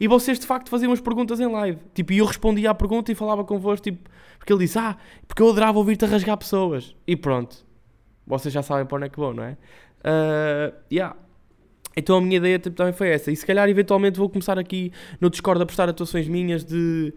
e 0.00 0.08
vocês 0.08 0.38
de 0.38 0.46
facto 0.46 0.68
faziam 0.68 0.92
as 0.92 1.00
perguntas 1.00 1.40
em 1.40 1.46
live. 1.46 1.78
Tipo, 1.94 2.12
e 2.12 2.18
eu 2.18 2.26
respondia 2.26 2.70
à 2.70 2.74
pergunta 2.74 3.12
e 3.12 3.14
falava 3.14 3.44
convosco, 3.44 3.84
tipo, 3.84 4.10
porque 4.38 4.52
ele 4.52 4.64
disse, 4.64 4.78
ah, 4.78 4.96
porque 5.28 5.42
eu 5.42 5.50
adorava 5.50 5.78
ouvir-te 5.78 6.04
a 6.04 6.08
rasgar 6.08 6.36
pessoas. 6.36 6.96
E 7.06 7.16
pronto. 7.16 7.64
Vocês 8.26 8.52
já 8.52 8.62
sabem 8.62 8.86
para 8.86 8.96
onde 8.96 9.06
é 9.06 9.08
que 9.08 9.16
vou, 9.16 9.32
não 9.34 9.44
é? 9.44 9.56
Uh, 10.00 10.74
yeah. 10.92 11.16
Então 11.96 12.16
a 12.16 12.20
minha 12.20 12.38
ideia 12.38 12.58
tipo, 12.58 12.74
também 12.74 12.92
foi 12.92 13.10
essa. 13.10 13.30
E 13.30 13.36
se 13.36 13.46
calhar 13.46 13.68
eventualmente 13.68 14.18
vou 14.18 14.28
começar 14.28 14.58
aqui 14.58 14.92
no 15.20 15.30
Discord 15.30 15.62
a 15.62 15.66
prestar 15.66 15.88
atuações 15.88 16.26
minhas 16.26 16.64
de 16.64 17.14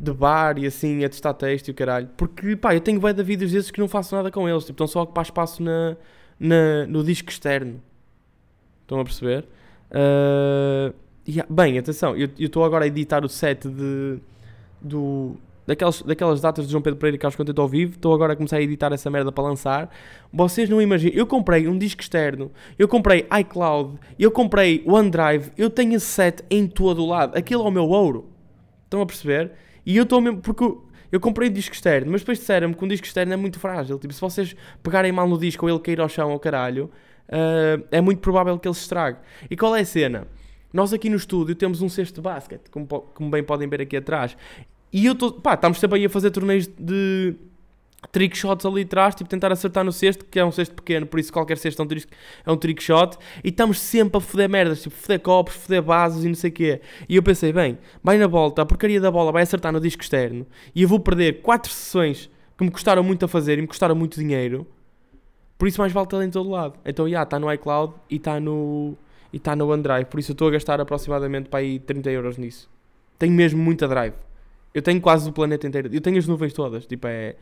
de 0.00 0.12
bar 0.12 0.58
e 0.58 0.66
assim, 0.66 1.04
a 1.04 1.08
testar 1.08 1.34
texto 1.34 1.68
e 1.68 1.70
o 1.70 1.74
caralho. 1.74 2.08
Porque, 2.16 2.56
pá, 2.56 2.74
eu 2.74 2.80
tenho 2.80 3.00
bem 3.00 3.14
de 3.14 3.22
vídeos 3.22 3.52
desses 3.52 3.70
que 3.70 3.80
não 3.80 3.88
faço 3.88 4.14
nada 4.14 4.30
com 4.30 4.48
eles. 4.48 4.62
Tipo, 4.62 4.72
estão 4.72 4.86
só 4.86 5.00
a 5.00 5.02
ocupar 5.02 5.24
espaço 5.24 5.62
na, 5.62 5.96
na, 6.38 6.86
no 6.86 7.02
disco 7.02 7.30
externo. 7.30 7.82
Estão 8.82 9.00
a 9.00 9.04
perceber? 9.04 9.44
Uh, 9.90 10.94
Yeah, 11.28 11.46
bem, 11.52 11.76
atenção, 11.78 12.16
eu 12.16 12.26
estou 12.38 12.64
agora 12.64 12.84
a 12.84 12.86
editar 12.86 13.22
o 13.22 13.28
set 13.28 13.68
de, 13.68 14.18
do, 14.80 15.36
daquelas, 15.66 16.00
daquelas 16.00 16.40
datas 16.40 16.64
de 16.64 16.72
João 16.72 16.80
Pedro 16.80 16.98
Pereira 16.98 17.16
e 17.16 17.18
Carlos 17.18 17.36
Contento 17.36 17.60
ao 17.60 17.68
vivo. 17.68 17.96
Estou 17.96 18.14
agora 18.14 18.32
a 18.32 18.36
começar 18.36 18.56
a 18.56 18.62
editar 18.62 18.90
essa 18.94 19.10
merda 19.10 19.30
para 19.30 19.44
lançar. 19.44 19.94
Vocês 20.32 20.70
não 20.70 20.80
imaginam. 20.80 21.14
Eu 21.14 21.26
comprei 21.26 21.68
um 21.68 21.76
disco 21.76 22.00
externo, 22.00 22.50
eu 22.78 22.88
comprei 22.88 23.26
iCloud, 23.40 23.98
eu 24.18 24.30
comprei 24.30 24.82
OneDrive, 24.86 25.52
eu 25.58 25.68
tenho 25.68 25.96
esse 25.96 26.06
set 26.06 26.42
em 26.50 26.66
todo 26.66 27.02
o 27.02 27.06
lado. 27.06 27.36
Aquilo 27.36 27.62
é 27.62 27.68
o 27.68 27.70
meu 27.70 27.90
ouro. 27.90 28.30
Estão 28.84 29.02
a 29.02 29.06
perceber? 29.06 29.52
E 29.88 29.96
eu 29.96 30.02
estou 30.02 30.20
mesmo. 30.20 30.42
Porque 30.42 30.62
eu, 31.10 31.18
comprei 31.18 31.48
disco 31.48 31.74
externo, 31.74 32.12
mas 32.12 32.20
depois 32.20 32.38
disseram-me 32.38 32.74
que 32.74 32.84
um 32.84 32.88
disco 32.88 33.06
externo 33.06 33.32
é 33.32 33.36
muito 33.36 33.58
frágil. 33.58 33.98
Tipo, 33.98 34.12
se 34.12 34.20
vocês 34.20 34.54
pegarem 34.82 35.10
mal 35.10 35.26
no 35.26 35.38
disco 35.38 35.64
ou 35.64 35.72
ele 35.72 35.80
cair 35.80 35.98
ao 35.98 36.10
chão 36.10 36.30
ao 36.30 36.38
caralho, 36.38 36.90
uh, 37.30 37.82
é 37.90 37.98
muito 37.98 38.20
provável 38.20 38.58
que 38.58 38.68
ele 38.68 38.74
se 38.74 38.82
estrague. 38.82 39.16
E 39.50 39.56
qual 39.56 39.74
é 39.74 39.80
a 39.80 39.84
cena? 39.86 40.28
Nós 40.70 40.92
aqui 40.92 41.08
no 41.08 41.16
estúdio 41.16 41.54
temos 41.54 41.80
um 41.80 41.88
cesto 41.88 42.16
de 42.16 42.20
basquete, 42.20 42.68
como, 42.70 42.86
como 42.86 43.30
bem 43.30 43.42
podem 43.42 43.66
ver 43.66 43.80
aqui 43.80 43.96
atrás. 43.96 44.36
E 44.92 45.06
eu 45.06 45.14
estou, 45.14 45.32
pá, 45.32 45.54
estamos 45.54 45.80
sempre 45.80 46.00
aí 46.00 46.04
a 46.04 46.10
fazer 46.10 46.30
torneios 46.32 46.66
de 46.66 47.34
trick 48.12 48.36
shots 48.36 48.64
ali 48.64 48.82
atrás, 48.82 49.14
tipo 49.14 49.28
tentar 49.28 49.50
acertar 49.52 49.84
no 49.84 49.92
cesto, 49.92 50.24
que 50.24 50.38
é 50.38 50.44
um 50.44 50.52
cesto 50.52 50.74
pequeno, 50.74 51.06
por 51.06 51.18
isso 51.18 51.32
qualquer 51.32 51.58
cesto 51.58 51.82
é 51.82 51.84
um 51.84 51.88
trick, 51.88 52.08
é 52.90 52.94
um 52.94 53.08
e 53.42 53.48
estamos 53.48 53.80
sempre 53.80 54.18
a 54.18 54.20
foder 54.20 54.48
merdas, 54.48 54.82
tipo 54.82 54.94
foder 54.94 55.20
copos, 55.20 55.54
foder 55.54 55.82
bases 55.82 56.24
e 56.24 56.28
não 56.28 56.34
sei 56.34 56.50
o 56.50 56.52
quê. 56.52 56.80
E 57.08 57.16
eu 57.16 57.22
pensei, 57.22 57.52
bem, 57.52 57.78
vai 58.02 58.16
na 58.16 58.26
volta, 58.26 58.62
a 58.62 58.66
porcaria 58.66 59.00
da 59.00 59.10
bola 59.10 59.32
vai 59.32 59.42
acertar 59.42 59.72
no 59.72 59.80
disco 59.80 60.02
externo, 60.02 60.46
e 60.74 60.82
eu 60.82 60.88
vou 60.88 61.00
perder 61.00 61.42
4 61.42 61.72
sessões 61.72 62.30
que 62.56 62.64
me 62.64 62.70
custaram 62.70 63.02
muito 63.02 63.24
a 63.24 63.28
fazer 63.28 63.58
e 63.58 63.62
me 63.62 63.68
custaram 63.68 63.94
muito 63.94 64.18
dinheiro, 64.18 64.66
por 65.58 65.66
isso 65.66 65.80
mais 65.80 65.92
vale 65.92 66.06
estar 66.06 66.22
em 66.22 66.30
todo 66.30 66.50
lado. 66.50 66.78
Então, 66.84 67.06
já, 67.06 67.10
yeah, 67.10 67.24
está 67.24 67.38
no 67.38 67.52
iCloud 67.52 67.94
e 68.08 68.16
está 68.16 68.38
no 68.38 68.96
e 69.32 69.36
está 69.36 69.54
no 69.54 69.70
OneDrive. 69.70 70.06
Por 70.06 70.20
isso 70.20 70.30
eu 70.30 70.34
estou 70.34 70.48
a 70.48 70.50
gastar 70.50 70.80
aproximadamente 70.80 71.48
para 71.48 71.60
aí 71.60 71.78
30 71.78 72.10
euros 72.10 72.38
nisso. 72.38 72.70
Tenho 73.18 73.32
mesmo 73.32 73.62
muita 73.62 73.86
drive. 73.88 74.14
Eu 74.72 74.82
tenho 74.82 75.00
quase 75.00 75.28
o 75.28 75.32
planeta 75.32 75.66
inteiro. 75.66 75.90
Eu 75.92 76.00
tenho 76.00 76.18
as 76.18 76.26
nuvens 76.26 76.52
todas. 76.52 76.86
Tipo, 76.86 77.06
é. 77.08 77.36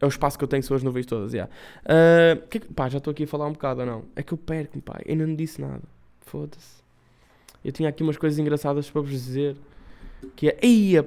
É 0.00 0.06
o 0.06 0.08
espaço 0.08 0.38
que 0.38 0.44
eu 0.44 0.48
tenho, 0.48 0.62
são 0.62 0.76
as 0.76 0.82
nuvens 0.82 1.06
todas. 1.06 1.32
Yeah. 1.32 1.52
Uh, 1.84 2.46
que, 2.48 2.60
pá, 2.60 2.88
já 2.88 2.98
estou 2.98 3.10
aqui 3.10 3.24
a 3.24 3.26
falar 3.26 3.46
um 3.46 3.52
bocado 3.52 3.80
ou 3.80 3.86
não? 3.86 4.04
É 4.16 4.22
que 4.22 4.32
eu 4.32 4.38
perco-me, 4.38 4.80
pá. 4.80 4.98
Eu 5.04 5.16
não 5.16 5.34
disse 5.34 5.60
nada. 5.60 5.82
Foda-se. 6.22 6.80
Eu 7.64 7.72
tinha 7.72 7.88
aqui 7.88 8.02
umas 8.02 8.16
coisas 8.16 8.38
engraçadas 8.38 8.88
para 8.88 9.02
vos 9.02 9.10
dizer. 9.10 9.56
Que 10.34 10.48
é. 10.48 10.58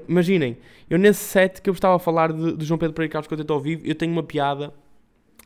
Imaginem, 0.07 0.57
eu 0.89 0.97
nesse 1.00 1.23
set 1.23 1.62
que 1.62 1.69
eu 1.69 1.73
estava 1.73 1.95
a 1.95 2.00
falar 2.00 2.31
de, 2.31 2.55
de 2.55 2.65
João 2.65 2.77
Pedro 2.77 2.93
Pereira 2.93 3.12
Carlos 3.12 3.27
que 3.27 3.33
eu 3.33 3.39
estou 3.39 3.55
ao 3.55 3.62
vivo, 3.62 3.85
eu 3.85 3.95
tenho 3.95 4.12
uma 4.12 4.23
piada 4.23 4.73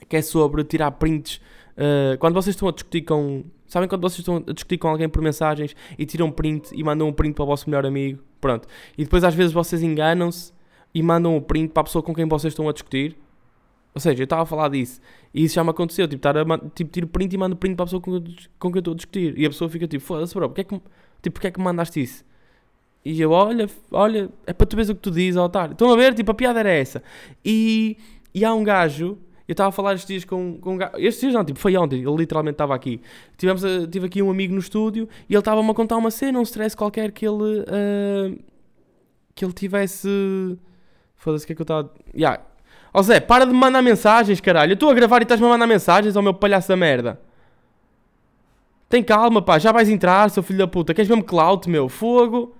que 0.08 0.18
é 0.18 0.22
sobre 0.22 0.64
tirar 0.64 0.92
prints. 0.92 1.42
Uh, 1.78 2.18
quando 2.20 2.34
vocês 2.34 2.56
estão 2.56 2.68
a 2.68 2.72
discutir 2.72 3.02
com 3.02 3.44
Sabem 3.68 3.90
quando 3.90 4.02
vocês 4.02 4.20
estão 4.20 4.38
a 4.38 4.54
discutir 4.54 4.78
com 4.78 4.88
alguém 4.88 5.10
por 5.10 5.22
mensagens 5.22 5.76
e 5.98 6.06
tiram 6.06 6.32
print 6.32 6.72
e 6.74 6.84
mandam 6.84 7.10
um 7.10 7.14
print 7.14 7.36
para 7.36 7.44
o 7.44 7.46
vosso 7.46 7.70
melhor 7.70 7.86
amigo? 7.86 8.24
Pronto. 8.40 8.68
E 8.98 9.04
depois 9.04 9.24
às 9.24 9.36
vezes 9.36 9.52
vocês 9.52 9.84
enganam-se 9.84 10.54
e 10.94 11.04
mandam 11.04 11.36
um 11.36 11.42
print 11.42 11.72
para 11.72 11.82
a 11.82 11.84
pessoa 11.84 12.02
com 12.02 12.16
quem 12.16 12.26
vocês 12.26 12.54
estão 12.54 12.70
a 12.70 12.72
discutir. 12.72 13.18
Ou 13.98 14.00
seja, 14.00 14.22
eu 14.22 14.26
estava 14.26 14.44
a 14.44 14.46
falar 14.46 14.70
disso 14.70 15.02
e 15.34 15.44
isso 15.44 15.56
já 15.56 15.64
me 15.64 15.72
aconteceu. 15.72 16.08
Tipo, 16.08 16.20
estar 16.20 16.38
a, 16.38 16.60
tipo 16.76 16.92
tiro 16.92 17.08
print 17.08 17.34
e 17.34 17.38
mando 17.38 17.56
print 17.56 17.76
para 17.76 17.84
a 17.84 17.88
pessoa 17.88 18.00
com, 18.00 18.24
com 18.60 18.70
quem 18.70 18.76
eu 18.76 18.80
estou 18.80 18.94
a 18.94 18.96
discutir. 18.96 19.34
E 19.36 19.44
a 19.44 19.50
pessoa 19.50 19.68
fica 19.68 19.88
tipo, 19.88 20.04
foda-se, 20.04 20.36
bro, 20.36 20.48
porque 20.50 20.62
é 20.62 20.64
que, 20.64 20.76
tipo, 21.20 21.34
porque 21.34 21.48
é 21.48 21.52
que 21.52 21.60
me 21.60 21.66
mandaste 21.66 22.00
isso? 22.00 22.24
E 23.04 23.20
eu, 23.20 23.32
olha, 23.32 23.68
olha, 23.92 24.30
é 24.46 24.54
para 24.54 24.68
tu 24.68 24.76
veres 24.76 24.90
o 24.90 24.94
que 24.94 25.02
tu 25.02 25.10
dizes, 25.10 25.36
otário. 25.36 25.72
Estão 25.72 25.92
a 25.92 25.96
ver? 25.96 26.14
Tipo, 26.14 26.30
a 26.30 26.36
piada 26.36 26.60
era 26.60 26.70
essa. 26.70 27.02
E, 27.44 27.98
e 28.36 28.46
há 28.46 28.54
um 28.54 28.64
gajo 28.64 29.18
eu 29.48 29.54
estava 29.54 29.70
a 29.70 29.72
falar 29.72 29.96
estes 29.96 30.08
dias 30.08 30.26
com, 30.26 30.60
com 30.60 30.76
um 30.76 30.78
gajo. 30.78 30.96
Estes 30.98 31.22
dias 31.22 31.34
não, 31.34 31.44
tipo, 31.44 31.58
foi 31.58 31.76
ontem, 31.76 32.02
ele 32.02 32.18
literalmente 32.18 32.54
estava 32.54 32.76
aqui. 32.76 33.02
Tivemos 33.36 33.64
tive 33.90 34.06
aqui 34.06 34.22
um 34.22 34.30
amigo 34.30 34.54
no 34.54 34.60
estúdio 34.60 35.10
e 35.28 35.34
ele 35.34 35.40
estava-me 35.40 35.72
a 35.72 35.74
contar 35.74 35.98
uma 35.98 36.12
cena, 36.12 36.38
um 36.38 36.44
stress 36.44 36.78
qualquer 36.78 37.12
que 37.12 37.26
ele. 37.26 37.62
Uh, 37.62 38.40
que 39.34 39.44
ele 39.44 39.54
tivesse. 39.54 40.08
Foda-se, 41.16 41.46
o 41.46 41.48
que 41.48 41.54
é 41.54 41.56
que 41.56 41.62
eu 41.62 41.64
estava. 41.64 41.92
Yeah. 42.14 42.44
Ó 42.98 43.00
oh, 43.00 43.04
Zé, 43.04 43.20
para 43.20 43.46
de 43.46 43.54
me 43.54 43.60
mandar 43.60 43.84
mensagens, 43.84 44.42
caralho. 44.42 44.72
Eu 44.72 44.74
estou 44.74 44.90
a 44.90 44.94
gravar 44.96 45.20
e 45.20 45.22
estás-me 45.22 45.46
a 45.46 45.50
mandar 45.50 45.68
mensagens 45.68 46.18
ao 46.18 46.24
meu 46.24 46.34
palhaço 46.34 46.68
da 46.68 46.76
merda. 46.76 47.22
Tem 48.90 49.04
calma, 49.04 49.40
pá, 49.40 49.60
já 49.60 49.72
vais 49.72 49.88
entrar, 49.88 50.28
seu 50.32 50.42
filho 50.42 50.58
da 50.58 50.68
puta. 50.68 50.96
Queres 50.96 51.08
mesmo 51.08 51.24
clout, 51.24 51.70
meu? 51.70 51.88
Fogo. 51.90 52.56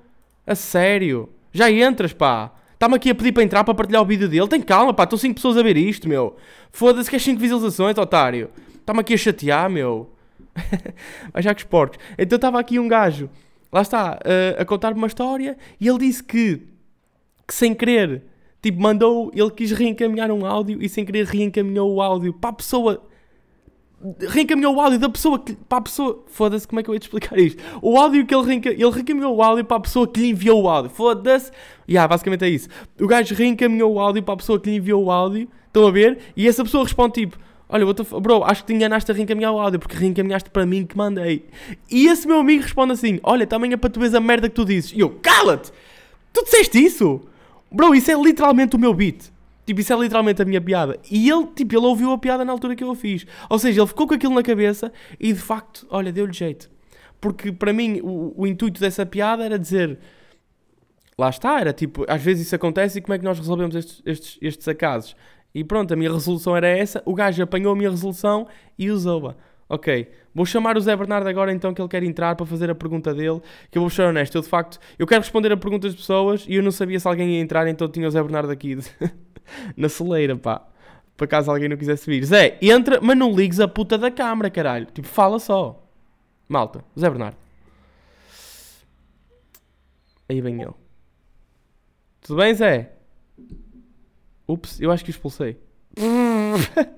A 0.46 0.54
sério. 0.54 1.28
Já 1.52 1.72
entras, 1.72 2.14
pá. 2.14 2.52
Está-me 2.72 2.98
aqui 2.98 3.10
a 3.10 3.16
pedir 3.16 3.32
para 3.32 3.42
entrar 3.42 3.64
para 3.64 3.74
partilhar 3.74 4.00
o 4.00 4.06
vídeo 4.06 4.30
dele. 4.30 4.48
Tem 4.48 4.62
calma, 4.62 4.94
pá, 4.94 5.06
estão 5.06 5.18
5 5.18 5.34
pessoas 5.34 5.58
a 5.58 5.64
ver 5.64 5.76
isto, 5.76 6.08
meu. 6.08 6.36
Foda-se 6.72 7.10
que 7.10 7.16
é 7.16 7.20
5 7.20 7.42
visualizações, 7.42 7.98
otário. 7.98 8.52
Está-me 8.76 9.00
aqui 9.00 9.16
a 9.16 9.18
chatear, 9.18 9.68
meu. 9.72 10.14
Mas 11.34 11.46
já 11.46 11.56
que 11.56 11.64
os 11.64 11.68
porcos. 11.68 11.98
Então 12.16 12.36
estava 12.36 12.60
aqui 12.60 12.78
um 12.78 12.88
gajo, 12.88 13.28
lá 13.74 13.82
está, 13.82 14.20
uh, 14.24 14.62
a 14.62 14.66
contar-me 14.66 15.00
uma 15.00 15.08
história 15.08 15.58
e 15.82 15.88
ele 15.88 15.98
disse 15.98 16.24
que, 16.24 16.62
que 17.48 17.56
sem 17.56 17.74
querer, 17.74 18.22
tipo, 18.62 18.82
mandou, 18.82 19.32
ele 19.34 19.52
quis 19.52 19.72
reencaminhar 19.72 20.32
um 20.32 20.46
áudio 20.46 20.82
e 20.82 20.90
sem 20.90 21.06
querer 21.06 21.26
reencaminhou 21.26 21.94
o 21.94 22.02
áudio 22.02 22.34
para 22.34 22.50
a 22.50 22.54
pessoa 22.54 23.02
reencaminhou 24.30 24.76
o 24.76 24.82
áudio 24.82 25.00
da 25.00 25.10
pessoa 25.10 25.40
que, 25.40 25.56
para 25.56 25.80
a 25.80 25.82
pessoa. 25.82 26.24
Foda-se, 26.28 26.68
como 26.68 26.80
é 26.80 26.84
que 26.84 26.90
eu 26.90 26.94
ia 26.94 27.00
te 27.00 27.04
explicar 27.04 27.38
isto? 27.38 27.62
O 27.82 27.98
áudio 27.98 28.26
que 28.26 28.36
ele, 28.36 28.46
reenca, 28.46 28.70
ele 28.70 28.90
reencaminhou 28.90 29.36
o 29.36 29.42
áudio 29.42 29.66
para 29.66 29.78
a 29.78 29.80
pessoa 29.80 30.08
que 30.08 30.20
lhe 30.20 30.30
enviou 30.30 30.64
o 30.64 30.70
áudio. 30.70 30.92
Foda-se. 30.92 31.52
Yeah, 31.90 32.08
basicamente 32.08 32.46
é 32.46 32.50
isso. 32.50 32.70
O 33.00 33.08
gajo 33.08 33.34
reencaminhou 33.34 33.94
o 33.94 34.00
áudio 34.00 34.22
para 34.24 34.36
a 34.36 34.38
pessoa 34.38 34.60
que 34.60 34.70
lhe 34.70 34.78
enviou 34.78 35.04
o 35.04 35.12
áudio. 35.12 35.48
Estão 35.68 35.88
a 35.88 35.92
ver? 35.92 36.20
E 36.36 36.48
essa 36.48 36.64
pessoa 36.64 36.84
responde 36.84 37.14
tipo: 37.14 37.38
Olha, 37.70 37.86
bro, 38.22 38.44
acho 38.44 38.62
que 38.62 38.68
te 38.68 38.74
enganaste 38.74 39.12
a 39.12 39.14
reencaminhar 39.14 39.54
o 39.54 39.60
áudio 39.60 39.80
porque 39.80 39.96
reencaminhaste 39.96 40.50
para 40.50 40.66
mim 40.66 40.86
que 40.86 40.96
mandei. 40.96 41.46
E 41.90 42.08
esse 42.08 42.28
meu 42.28 42.40
amigo 42.40 42.64
responde 42.64 42.94
assim: 42.94 43.20
Olha, 43.24 43.48
também 43.48 43.74
é 43.74 43.78
para 43.78 43.90
tu 43.90 44.00
veres 44.00 44.14
a 44.14 44.20
merda 44.20 44.48
que 44.48 44.56
tu 44.56 44.66
dizes. 44.66 44.92
E 44.94 45.00
eu, 45.00 45.10
cala-te! 45.22 45.72
Tu 46.32 46.44
disseste 46.44 46.84
isso? 46.84 47.22
Bro, 47.72 47.96
isso 47.96 48.12
é 48.12 48.16
literalmente 48.16 48.76
o 48.76 48.80
meu 48.80 48.94
beat. 48.94 49.32
Tipo, 49.66 49.82
isso 49.82 49.92
é 49.92 49.98
literalmente 49.98 50.42
a 50.42 50.46
minha 50.46 50.62
piada. 50.62 50.98
E 51.12 51.30
ele, 51.30 51.48
tipo, 51.48 51.76
ele 51.76 51.86
ouviu 51.86 52.12
a 52.12 52.18
piada 52.18 52.46
na 52.46 52.54
altura 52.54 52.76
que 52.76 52.84
eu 52.84 52.92
a 52.92 52.96
fiz. 52.96 53.26
Ou 53.50 53.60
seja, 53.60 53.82
ele 53.82 53.88
ficou 53.88 54.08
com 54.08 54.14
aquilo 54.14 54.34
na 54.34 54.42
cabeça 54.42 54.92
e 55.20 55.34
de 55.34 55.40
facto, 55.40 55.86
olha, 55.90 56.12
deu-lhe 56.12 56.32
jeito. 56.32 56.70
Porque 57.20 57.52
para 57.52 57.74
mim 57.74 58.00
o, 58.02 58.34
o, 58.38 58.48
intuito 58.48 58.80
dessa 58.80 59.06
piada 59.06 59.44
era 59.44 59.60
dizer. 59.60 60.00
Lá 61.18 61.30
está, 61.30 61.60
era 61.60 61.74
tipo, 61.74 62.06
às 62.08 62.22
vezes 62.22 62.46
isso 62.46 62.56
acontece 62.56 63.00
e 63.00 63.02
como 63.02 63.14
é 63.16 63.18
que 63.18 63.26
nós 63.26 63.40
resolvemos 63.40 63.76
estes, 63.76 64.02
estes, 64.06 64.38
estes 64.42 64.68
acasos? 64.68 65.16
E 65.54 65.64
pronto, 65.64 65.92
a 65.92 65.98
minha 65.98 66.14
resolução 66.14 66.56
era 66.56 66.68
essa. 66.68 67.02
O 67.06 67.14
gajo 67.14 67.42
apanhou 67.42 67.74
a 67.74 67.76
minha 67.76 67.90
resolução 67.90 68.48
e 68.78 68.90
usou-a. 68.90 69.36
Ok, 69.70 70.10
vou 70.34 70.46
chamar 70.46 70.78
o 70.78 70.82
Zé 70.82 70.96
Bernardo 70.96 71.28
agora 71.28 71.52
então 71.52 71.74
que 71.74 71.82
ele 71.82 71.90
quer 71.90 72.02
entrar 72.02 72.36
para 72.36 72.46
fazer 72.46 72.70
a 72.70 72.76
pergunta 72.76 73.14
dele. 73.14 73.42
Que 73.70 73.78
eu 73.78 73.82
vou 73.82 73.90
ser 73.90 74.04
honesto, 74.04 74.36
eu 74.36 74.42
de 74.42 74.48
facto, 74.48 74.80
eu 74.98 75.06
quero 75.06 75.22
responder 75.22 75.52
a 75.52 75.58
perguntas 75.58 75.92
de 75.92 75.98
pessoas 75.98 76.46
e 76.48 76.56
eu 76.56 76.64
não 76.64 76.72
sabia 76.72 77.00
se 77.00 77.08
alguém 77.08 77.36
ia 77.36 77.42
entrar, 77.42 77.68
então 77.68 77.90
tinha 77.90 78.08
o 78.08 78.12
Zé 78.12 78.22
Bernardo 78.22 78.52
aqui. 78.52 78.78
na 79.76 79.90
celeira, 79.90 80.36
pá. 80.38 80.66
Para 81.18 81.28
caso 81.28 81.52
alguém 81.52 81.68
não 81.68 81.76
quisesse 81.76 82.10
vir. 82.10 82.24
Zé, 82.24 82.58
entra, 82.62 83.02
mas 83.02 83.18
não 83.18 83.34
ligues 83.34 83.60
a 83.60 83.68
puta 83.68 83.98
da 83.98 84.12
câmara, 84.12 84.50
caralho. 84.50 84.86
Tipo, 84.86 85.08
fala 85.08 85.40
só. 85.40 85.84
Malta, 86.48 86.84
Zé 86.98 87.10
Bernardo. 87.10 87.38
Aí 90.30 90.40
vem 90.42 90.62
ele. 90.62 90.74
Tudo 92.22 92.38
bem, 92.38 92.54
Zé? 92.54 92.92
Ups, 94.48 94.80
eu 94.80 94.92
acho 94.92 95.04
que 95.04 95.12
expulsei. 95.12 95.58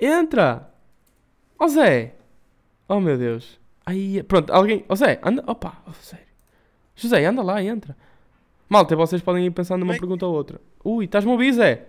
Entra! 0.00 0.70
Ó 1.58 1.64
oh, 1.64 1.68
Zé! 1.68 2.14
Oh 2.88 3.00
meu 3.00 3.18
Deus. 3.18 3.58
Aí, 3.84 4.22
pronto, 4.22 4.52
alguém. 4.52 4.84
Ó 4.88 4.92
oh, 4.92 4.96
Zé, 4.96 5.18
anda. 5.22 5.42
Opa, 5.46 5.82
oh, 5.86 5.92
sério. 5.92 6.28
José, 6.98 7.24
anda 7.24 7.42
lá, 7.42 7.62
entra. 7.62 7.96
Malta, 8.68 8.96
vocês 8.96 9.22
podem 9.22 9.46
ir 9.46 9.50
pensando 9.52 9.80
numa 9.80 9.96
pergunta 9.96 10.26
ou 10.26 10.34
outra. 10.34 10.60
Ui, 10.84 11.04
estás-me 11.04 11.30
a 11.30 11.32
ouvir, 11.32 11.52
Zé? 11.52 11.86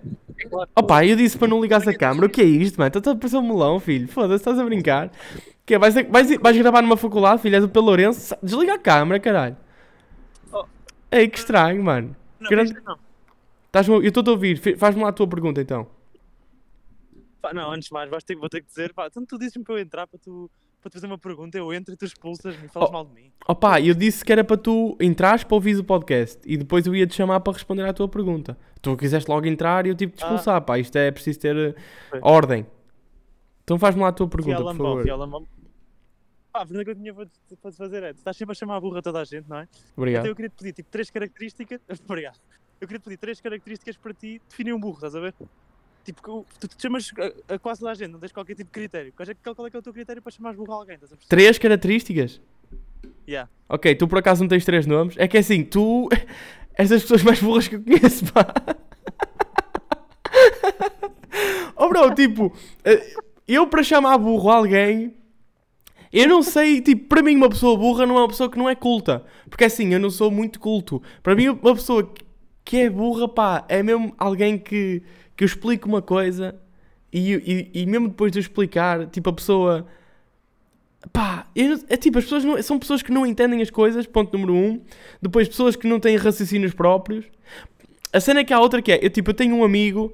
Opa, 0.76 1.04
eu 1.04 1.16
disse 1.16 1.38
para 1.38 1.48
não 1.48 1.60
ligares 1.60 1.88
a 1.88 1.94
câmera. 1.94 2.28
O 2.28 2.30
que 2.30 2.42
é 2.42 2.46
isto, 2.46 2.78
mano? 2.78 2.88
Estás 2.96 3.08
a 3.08 3.18
parecer 3.18 3.38
um 3.38 3.48
melão, 3.48 3.80
filho. 3.80 4.08
Foda-se, 4.08 4.36
estás 4.36 4.60
a 4.60 4.64
brincar. 4.64 5.12
Que 5.66 5.74
é, 5.74 5.80
vais, 5.80 5.96
vais, 5.96 6.38
vais 6.38 6.58
gravar 6.58 6.82
numa 6.84 6.96
faculdade, 6.96 7.42
filho? 7.42 7.56
És 7.56 7.64
o 7.64 7.70
Pelo 7.70 7.88
Lourenço? 7.88 8.36
Desliga 8.42 8.76
a 8.76 8.80
câmera, 8.80 9.20
caralho. 9.20 9.58
Oh. 10.54 10.64
Ei, 11.12 11.28
que 11.28 11.40
estranho, 11.40 11.84
mano. 11.84 12.16
Não, 12.40 12.50
Grande... 12.50 12.74
não. 12.86 13.96
eu 13.96 14.08
estou 14.08 14.24
a 14.28 14.30
ouvir. 14.30 14.58
Faz-me 14.78 15.02
lá 15.02 15.10
a 15.10 15.14
tua 15.14 15.28
pergunta, 15.28 15.60
então. 15.60 15.88
Pá, 17.42 17.54
não, 17.54 17.72
antes 17.72 17.88
de 17.88 17.94
mais, 17.94 18.10
vais 18.10 18.24
ter, 18.24 18.36
vou 18.36 18.50
ter 18.50 18.62
que 18.62 18.68
dizer, 18.68 18.94
pá, 18.94 19.08
então 19.08 19.26
tu 19.26 19.38
disse-me 19.38 19.64
para 19.64 19.76
eu 19.76 19.80
entrar 19.80 20.08
para 20.08 20.20
tu 20.20 20.50
para 20.82 20.90
te 20.90 20.94
fazer 20.94 21.08
uma 21.08 21.18
pergunta, 21.18 21.58
eu 21.58 21.74
entro 21.74 21.94
e 21.94 21.98
tu 21.98 22.06
expulsas-me 22.06 22.66
e 22.66 22.70
falas 22.70 22.90
oh, 22.90 22.94
mal 22.94 23.06
de 23.06 23.14
mim. 23.14 23.32
Opa, 23.48 23.82
eu 23.82 23.94
disse 23.94 24.24
que 24.24 24.32
era 24.32 24.44
para 24.44 24.58
tu 24.58 24.98
entrares 25.00 25.44
para 25.44 25.56
ouvir 25.56 25.78
o 25.78 25.84
podcast 25.84 26.40
e 26.46 26.56
depois 26.56 26.88
eu 26.88 26.96
ia 26.96 27.06
te 27.06 27.16
chamar 27.16 27.42
para 27.42 27.54
responder 27.54 27.84
à 27.84 27.94
tua 27.94 28.08
pergunta. 28.08 28.58
Tu 28.82 28.96
quiseste 28.96 29.30
logo 29.30 29.46
entrar 29.46 29.86
e 29.86 29.90
eu 29.90 29.96
tive 29.96 30.14
que 30.14 30.20
te 30.20 30.24
expulsar, 30.24 30.56
ah. 30.56 30.62
pá, 30.62 30.80
isto 30.80 30.96
é 30.98 31.12
preciso 31.12 31.40
ter 31.40 31.56
uh, 31.56 31.76
ordem. 32.22 32.66
Então 33.64 33.78
faz-me 33.78 34.02
lá 34.02 34.08
a 34.08 34.14
tua 34.14 34.28
pergunta, 34.28 34.64
por 34.64 34.76
favor. 34.76 35.04
Fiala, 35.04 35.28
Pá, 36.52 36.62
a 36.62 36.66
pergunta 36.66 36.86
que 36.86 36.92
eu 36.92 36.96
tinha 36.96 37.14
para 37.14 37.26
te 37.72 37.78
fazer 37.78 38.04
é: 38.04 38.14
tu 38.14 38.18
estás 38.18 38.36
sempre 38.36 38.54
a 38.54 38.56
chamar 38.56 38.78
a 38.78 38.80
burra 38.82 39.02
toda 39.02 39.22
a 39.22 39.24
gente, 39.24 39.48
não 39.48 39.58
é? 39.58 39.68
Obrigado. 39.96 40.24
Então 40.24 40.32
eu 40.32 40.36
queria 40.36 40.50
te 40.50 40.56
pedir 40.56 40.74
tipo 40.74 40.90
três 40.90 41.10
características. 41.10 41.80
Obrigado. 42.08 42.40
Eu 42.82 42.88
queria 42.88 43.00
te 43.00 43.04
pedir 43.04 43.18
três 43.18 43.42
características 43.42 43.98
para 43.98 44.14
ti 44.14 44.42
definir 44.50 44.74
um 44.74 44.80
burro, 44.80 44.96
estás 44.96 45.16
a 45.16 45.20
ver? 45.20 45.36
Tipo, 46.04 46.46
tu 46.60 46.68
te 46.68 46.82
chamas 46.82 47.12
a, 47.50 47.56
a 47.56 47.60
quase 47.60 47.80
toda 47.80 47.92
a 47.92 47.96
gente, 47.96 48.10
não 48.10 48.20
tens 48.20 48.32
qualquer 48.32 48.56
tipo 48.56 48.68
de 48.68 48.72
critério. 48.72 49.14
Qual 49.16 49.30
é, 49.30 49.56
qual 49.56 49.68
é 49.68 49.70
que 49.70 49.76
é 49.76 49.80
o 49.80 49.82
teu 49.82 49.94
critério 49.94 50.22
para 50.22 50.32
chamares 50.32 50.58
burro 50.58 50.74
a 50.74 50.76
alguém? 50.76 50.98
Três 51.28 51.58
características? 51.58 52.42
Yeah. 53.28 53.50
Ok, 53.68 53.94
tu 53.96 54.08
por 54.08 54.18
acaso 54.18 54.42
não 54.42 54.48
tens 54.48 54.66
três 54.66 54.88
nomes? 54.88 55.16
É 55.18 55.28
que 55.28 55.38
é 55.38 55.40
assim, 55.40 55.64
tu 55.64 56.10
és 56.78 56.90
das 56.90 57.04
pessoas 57.04 57.24
mais 57.24 57.40
burras 57.40 57.68
que 57.68 57.76
eu 57.76 57.84
conheço, 57.84 58.26
pá. 58.34 58.48
oh 61.76 61.90
bro, 61.90 62.14
tipo, 62.16 62.52
eh, 62.84 63.14
eu 63.48 63.68
para 63.68 63.84
chamar 63.84 64.18
burro 64.18 64.50
a 64.50 64.56
alguém, 64.56 65.14
eu 66.12 66.28
não 66.28 66.42
sei, 66.42 66.82
tipo, 66.82 67.08
para 67.08 67.22
mim 67.22 67.36
uma 67.36 67.50
pessoa 67.50 67.78
burra 67.78 68.06
não 68.06 68.18
é 68.18 68.22
uma 68.22 68.28
pessoa 68.28 68.50
que 68.50 68.58
não 68.58 68.68
é 68.68 68.74
culta. 68.74 69.24
Porque 69.48 69.66
assim, 69.66 69.94
eu 69.94 70.00
não 70.00 70.10
sou 70.10 70.32
muito 70.32 70.60
culto. 70.60 71.02
Para 71.22 71.36
mim 71.36 71.50
uma 71.50 71.76
pessoa 71.76 72.12
que 72.66 72.78
é 72.78 72.90
burra, 72.90 73.28
pá, 73.28 73.66
é 73.68 73.84
mesmo 73.84 74.14
alguém 74.18 74.58
que, 74.58 75.04
que 75.40 75.44
eu 75.46 75.46
explico 75.46 75.88
uma 75.88 76.02
coisa 76.02 76.54
e, 77.14 77.32
e, 77.74 77.82
e 77.82 77.86
mesmo 77.86 78.10
depois 78.10 78.30
de 78.30 78.40
eu 78.40 78.42
explicar, 78.42 79.08
tipo, 79.08 79.30
a 79.30 79.34
pessoa... 79.34 79.88
Pá, 81.14 81.48
eu 81.56 81.80
é 81.88 81.96
tipo, 81.96 82.18
as 82.18 82.26
pessoas 82.26 82.44
não- 82.44 82.62
são 82.62 82.78
pessoas 82.78 83.02
que 83.02 83.10
não 83.10 83.26
entendem 83.26 83.62
as 83.62 83.70
coisas, 83.70 84.06
ponto 84.06 84.38
número 84.38 84.54
um. 84.54 84.82
Depois, 85.22 85.48
pessoas 85.48 85.78
que 85.78 85.88
não 85.88 85.98
têm 85.98 86.18
raciocínios 86.18 86.74
próprios. 86.74 87.24
A 88.12 88.20
cena 88.20 88.42
é 88.42 88.44
que 88.44 88.52
há 88.54 88.60
outra 88.60 88.82
que 88.82 88.92
é, 88.92 89.00
eu 89.02 89.10
tipo, 89.10 89.30
eu 89.30 89.34
tenho 89.34 89.56
um 89.56 89.64
amigo 89.64 90.12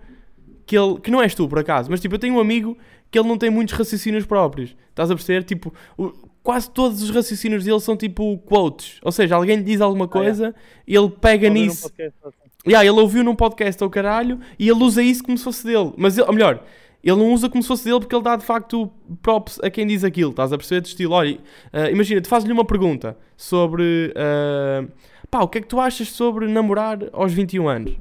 que 0.68 0.78
ele, 0.78 1.00
que 1.00 1.10
não 1.10 1.20
és 1.24 1.34
tu 1.34 1.48
por 1.50 1.58
acaso, 1.58 1.90
mas 1.90 2.00
tipo, 2.00 2.14
eu 2.14 2.20
tenho 2.20 2.36
um 2.36 2.40
amigo 2.40 2.78
que 3.10 3.18
ele 3.18 3.28
não 3.28 3.36
tem 3.38 3.50
muitos 3.50 3.74
raciocínios 3.74 4.28
próprios. 4.28 4.76
Estás 4.92 5.10
a 5.10 5.16
perceber? 5.16 5.44
Tipo, 5.44 5.74
o- 5.98 6.14
quase 6.44 6.70
todos 6.70 7.02
os 7.02 7.10
raciocínios 7.10 7.64
dele 7.66 7.80
são 7.80 7.98
tipo 7.98 8.38
quotes. 8.46 9.00
Ou 9.02 9.12
seja, 9.12 9.36
alguém 9.38 9.56
lhe 9.58 9.64
diz 9.64 9.82
alguma 9.82 10.08
coisa 10.08 10.54
e 10.88 10.96
ele 10.96 11.10
pega 11.10 11.48
um 11.50 11.54
nisso. 11.54 11.88
assim. 12.28 12.45
Yeah, 12.68 12.88
ele 12.88 13.00
ouviu 13.00 13.24
num 13.24 13.36
podcast 13.36 13.82
ao 13.84 13.90
caralho 13.90 14.40
e 14.58 14.68
ele 14.68 14.84
usa 14.84 15.04
isso 15.04 15.24
como 15.24 15.38
se 15.38 15.44
fosse 15.44 15.66
dele. 15.66 15.94
Mas, 15.98 16.18
ele, 16.18 16.28
ou 16.28 16.34
melhor, 16.34 16.64
ele 17.04 17.18
não 17.18 17.32
usa 17.32 17.48
como 17.48 17.62
se 17.62 17.68
fosse 17.68 17.86
dele 17.86 18.00
porque 18.00 18.16
ele 18.16 18.24
dá 18.24 18.36
de 18.36 18.44
facto 18.44 18.92
props 19.22 19.60
a 19.62 19.70
quem 19.70 19.86
diz 19.86 20.04
aquilo. 20.04 20.32
Estás 20.32 20.52
a 20.52 20.58
perceber? 20.58 20.82
De 20.82 20.88
estilo, 20.88 21.14
olha, 21.14 21.38
ah, 21.72 21.90
imagina, 21.92 22.20
tu 22.20 22.28
fazes-lhe 22.28 22.52
uma 22.52 22.66
pergunta 22.66 23.16
sobre. 23.38 24.12
ah, 24.16 24.84
pá, 25.30 25.42
o 25.42 25.48
que 25.48 25.60
é 25.60 25.62
que 25.62 25.68
tu 25.68 25.80
achas 25.80 26.10
sobre 26.10 26.48
namorar 26.48 26.98
aos 27.14 27.32
21 27.32 27.68
anos? 27.70 27.94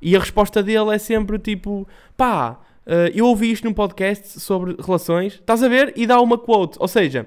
E 0.00 0.14
a 0.14 0.20
resposta 0.20 0.62
dele 0.62 0.94
é 0.94 0.98
sempre 0.98 1.38
tipo, 1.38 1.86
pá, 2.16 2.60
ah, 2.86 3.10
eu 3.12 3.26
ouvi 3.26 3.50
isto 3.50 3.64
num 3.64 3.74
podcast 3.74 4.38
sobre 4.38 4.76
relações, 4.80 5.34
estás 5.34 5.62
a 5.62 5.68
ver? 5.68 5.92
E 5.96 6.06
dá 6.06 6.20
uma 6.20 6.38
quote. 6.38 6.76
Ou 6.78 6.86
seja. 6.86 7.26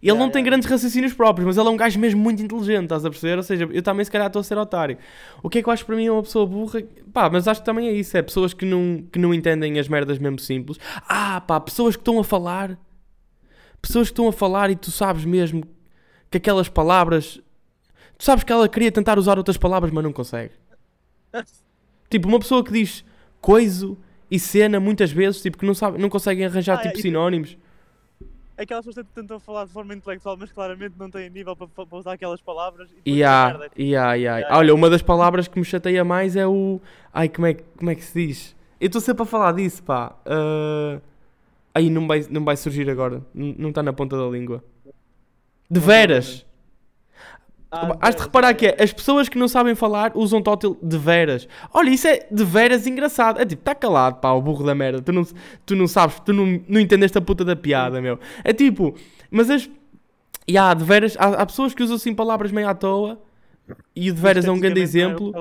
Ele 0.00 0.12
Yeah, 0.12 0.24
não 0.24 0.30
tem 0.30 0.40
yeah. 0.40 0.50
grandes 0.50 0.68
raciocínios 0.68 1.12
próprios, 1.12 1.46
mas 1.46 1.56
ele 1.56 1.66
é 1.66 1.70
um 1.70 1.76
gajo 1.76 1.98
mesmo 1.98 2.20
muito 2.20 2.40
inteligente, 2.42 2.84
estás 2.84 3.04
a 3.04 3.10
perceber? 3.10 3.36
Ou 3.36 3.42
seja, 3.42 3.68
eu 3.72 3.82
também 3.82 4.04
se 4.04 4.10
calhar 4.10 4.28
estou 4.28 4.40
a 4.40 4.42
ser 4.44 4.56
otário. 4.56 4.96
O 5.42 5.50
que 5.50 5.58
é 5.58 5.62
que 5.62 5.68
eu 5.68 5.72
acho 5.72 5.84
para 5.84 5.96
mim 5.96 6.06
é 6.06 6.12
uma 6.12 6.22
pessoa 6.22 6.46
burra? 6.46 6.82
Pá, 7.12 7.28
mas 7.28 7.48
acho 7.48 7.60
que 7.60 7.66
também 7.66 7.88
é 7.88 7.92
isso, 7.92 8.16
é 8.16 8.22
pessoas 8.22 8.54
que 8.54 8.64
não, 8.64 9.02
que 9.10 9.18
não 9.18 9.34
entendem 9.34 9.78
as 9.78 9.88
merdas 9.88 10.18
mesmo 10.18 10.38
simples. 10.38 10.78
Ah, 11.08 11.40
pá, 11.40 11.58
pessoas 11.60 11.96
que 11.96 12.00
estão 12.00 12.18
a 12.20 12.24
falar, 12.24 12.78
pessoas 13.82 14.08
que 14.08 14.12
estão 14.12 14.28
a 14.28 14.32
falar 14.32 14.70
e 14.70 14.76
tu 14.76 14.90
sabes 14.90 15.24
mesmo 15.24 15.64
que 16.30 16.38
aquelas 16.38 16.68
palavras, 16.68 17.40
tu 18.16 18.24
sabes 18.24 18.44
que 18.44 18.52
ela 18.52 18.68
queria 18.68 18.92
tentar 18.92 19.18
usar 19.18 19.36
outras 19.36 19.56
palavras, 19.56 19.92
mas 19.92 20.04
não 20.04 20.12
consegue. 20.12 20.52
Tipo, 22.10 22.26
uma 22.26 22.38
pessoa 22.38 22.64
que 22.64 22.72
diz 22.72 23.04
coiso 23.38 23.98
e 24.30 24.38
cena 24.38 24.80
muitas 24.80 25.10
vezes, 25.12 25.42
tipo, 25.42 25.58
que 25.58 25.66
não, 25.66 25.74
sabe, 25.74 25.98
não 25.98 26.08
conseguem 26.08 26.46
arranjar 26.46 26.78
Ah, 26.78 26.82
tipo 26.82 26.98
sinónimos. 26.98 27.56
Aquelas 28.58 28.84
pessoas 28.84 29.06
que 29.06 29.12
tentam 29.14 29.38
falar 29.38 29.66
de 29.66 29.72
forma 29.72 29.94
intelectual, 29.94 30.36
mas 30.36 30.50
claramente 30.50 30.94
não 30.98 31.08
têm 31.08 31.30
nível 31.30 31.54
para, 31.54 31.68
para 31.68 31.96
usar 31.98 32.12
aquelas 32.14 32.40
palavras. 32.40 32.90
E 33.06 33.22
há, 33.22 33.56
e 33.76 33.94
há, 33.94 34.18
e 34.18 34.26
há. 34.26 34.48
Olha, 34.50 34.74
uma 34.74 34.90
das 34.90 35.00
palavras 35.00 35.46
que 35.46 35.58
me 35.58 35.64
chateia 35.64 36.04
mais 36.04 36.34
é 36.34 36.44
o. 36.46 36.80
Ai, 37.14 37.28
como 37.28 37.46
é, 37.46 37.54
que- 37.54 37.62
como 37.76 37.88
é 37.90 37.94
que 37.94 38.02
se 38.02 38.26
diz? 38.26 38.56
Eu 38.80 38.86
estou 38.86 39.00
sempre 39.00 39.22
a 39.22 39.26
falar 39.26 39.52
disso, 39.52 39.82
pá. 39.82 40.16
Ah, 40.26 40.98
Aí 41.74 41.88
não 41.90 42.08
vai, 42.08 42.26
não 42.28 42.44
vai 42.44 42.56
surgir 42.56 42.90
agora. 42.90 43.22
N- 43.32 43.54
Não 43.56 43.68
está 43.68 43.80
na 43.82 43.92
ponta 43.92 44.16
da 44.16 44.26
língua. 44.26 44.64
De 45.70 45.78
veras. 45.78 46.44
Ah, 47.70 47.96
Has 48.00 48.16
de 48.16 48.22
reparar 48.22 48.48
yeah, 48.48 48.58
que 48.76 48.82
é, 48.82 48.84
as 48.84 48.92
pessoas 48.92 49.28
que 49.28 49.36
não 49.38 49.46
sabem 49.46 49.74
falar 49.74 50.12
usam 50.14 50.40
tótil 50.42 50.78
de 50.82 50.96
veras. 50.96 51.46
Olha, 51.72 51.90
isso 51.90 52.08
é 52.08 52.26
de 52.30 52.42
veras 52.44 52.86
engraçado. 52.86 53.40
É 53.40 53.44
tipo, 53.44 53.60
está 53.60 53.74
calado, 53.74 54.16
pá, 54.20 54.32
o 54.32 54.40
burro 54.40 54.64
da 54.64 54.74
merda. 54.74 55.02
Tu 55.02 55.12
não, 55.12 55.26
tu 55.66 55.76
não 55.76 55.86
sabes, 55.86 56.18
tu 56.20 56.32
não, 56.32 56.60
não 56.66 56.80
entendeste 56.80 57.18
a 57.18 57.20
puta 57.20 57.44
da 57.44 57.54
piada, 57.54 58.00
meu. 58.00 58.18
É 58.42 58.52
tipo, 58.54 58.94
mas 59.30 59.50
as. 59.50 59.68
E 60.46 60.56
há, 60.56 60.72
de 60.72 60.82
veras, 60.82 61.14
há, 61.18 61.26
há 61.42 61.44
pessoas 61.46 61.74
que 61.74 61.82
usam 61.82 61.96
assim 61.96 62.14
palavras 62.14 62.50
meio 62.50 62.68
à 62.68 62.74
toa. 62.74 63.20
E 63.94 64.10
o 64.10 64.14
de 64.14 64.20
veras 64.20 64.46
é 64.46 64.50
um 64.50 64.58
grande 64.58 64.80
não 64.80 64.82
exemplo. 64.82 65.32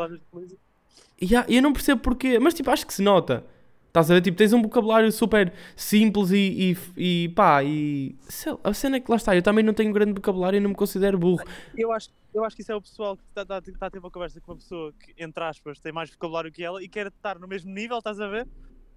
E 1.22 1.34
há- 1.34 1.46
eu 1.48 1.62
não 1.62 1.72
percebo 1.72 2.02
porquê, 2.02 2.38
mas 2.40 2.54
tipo, 2.54 2.70
acho 2.70 2.86
que 2.86 2.94
se 2.94 3.02
nota. 3.02 3.46
Estás 3.88 4.12
a 4.12 4.14
ver? 4.14 4.22
Tipo, 4.22 4.38
tens 4.38 4.54
um 4.54 4.62
vocabulário 4.62 5.12
super 5.12 5.52
simples 5.76 6.32
e, 6.32 6.76
e, 6.98 7.24
e 7.26 7.30
pá, 7.30 7.64
e. 7.64 8.16
a 8.64 8.74
cena 8.74 8.98
é 8.98 9.00
que 9.00 9.10
lá 9.10 9.18
está, 9.18 9.36
eu 9.36 9.42
também 9.42 9.64
não 9.64 9.74
tenho 9.74 9.92
grande 9.92 10.14
vocabulário 10.14 10.58
e 10.58 10.60
não 10.60 10.70
me 10.70 10.76
considero 10.76 11.18
burro. 11.18 11.44
Eu 11.76 11.92
acho, 11.92 12.10
eu 12.34 12.44
acho 12.44 12.56
que 12.56 12.62
isso 12.62 12.72
é 12.72 12.76
o 12.76 12.82
pessoal 12.82 13.18
que 13.18 13.24
está, 13.30 13.42
está, 13.42 13.58
está 13.72 13.86
a 13.88 13.90
ter 13.90 14.00
uma 14.00 14.12
conversa 14.12 14.40
com 14.42 14.52
uma 14.52 14.58
pessoa 14.58 14.94
que, 14.94 15.14
entre 15.22 15.44
aspas, 15.44 15.80
tem 15.80 15.92
mais 15.92 16.10
vocabulário 16.12 16.52
que 16.52 16.64
ela 16.64 16.84
e 16.84 16.88
quer 16.88 17.08
estar 17.08 17.40
no 17.40 17.48
mesmo 17.48 17.72
nível, 17.74 17.98
estás 17.98 18.20
a 18.20 18.28
ver? 18.28 18.48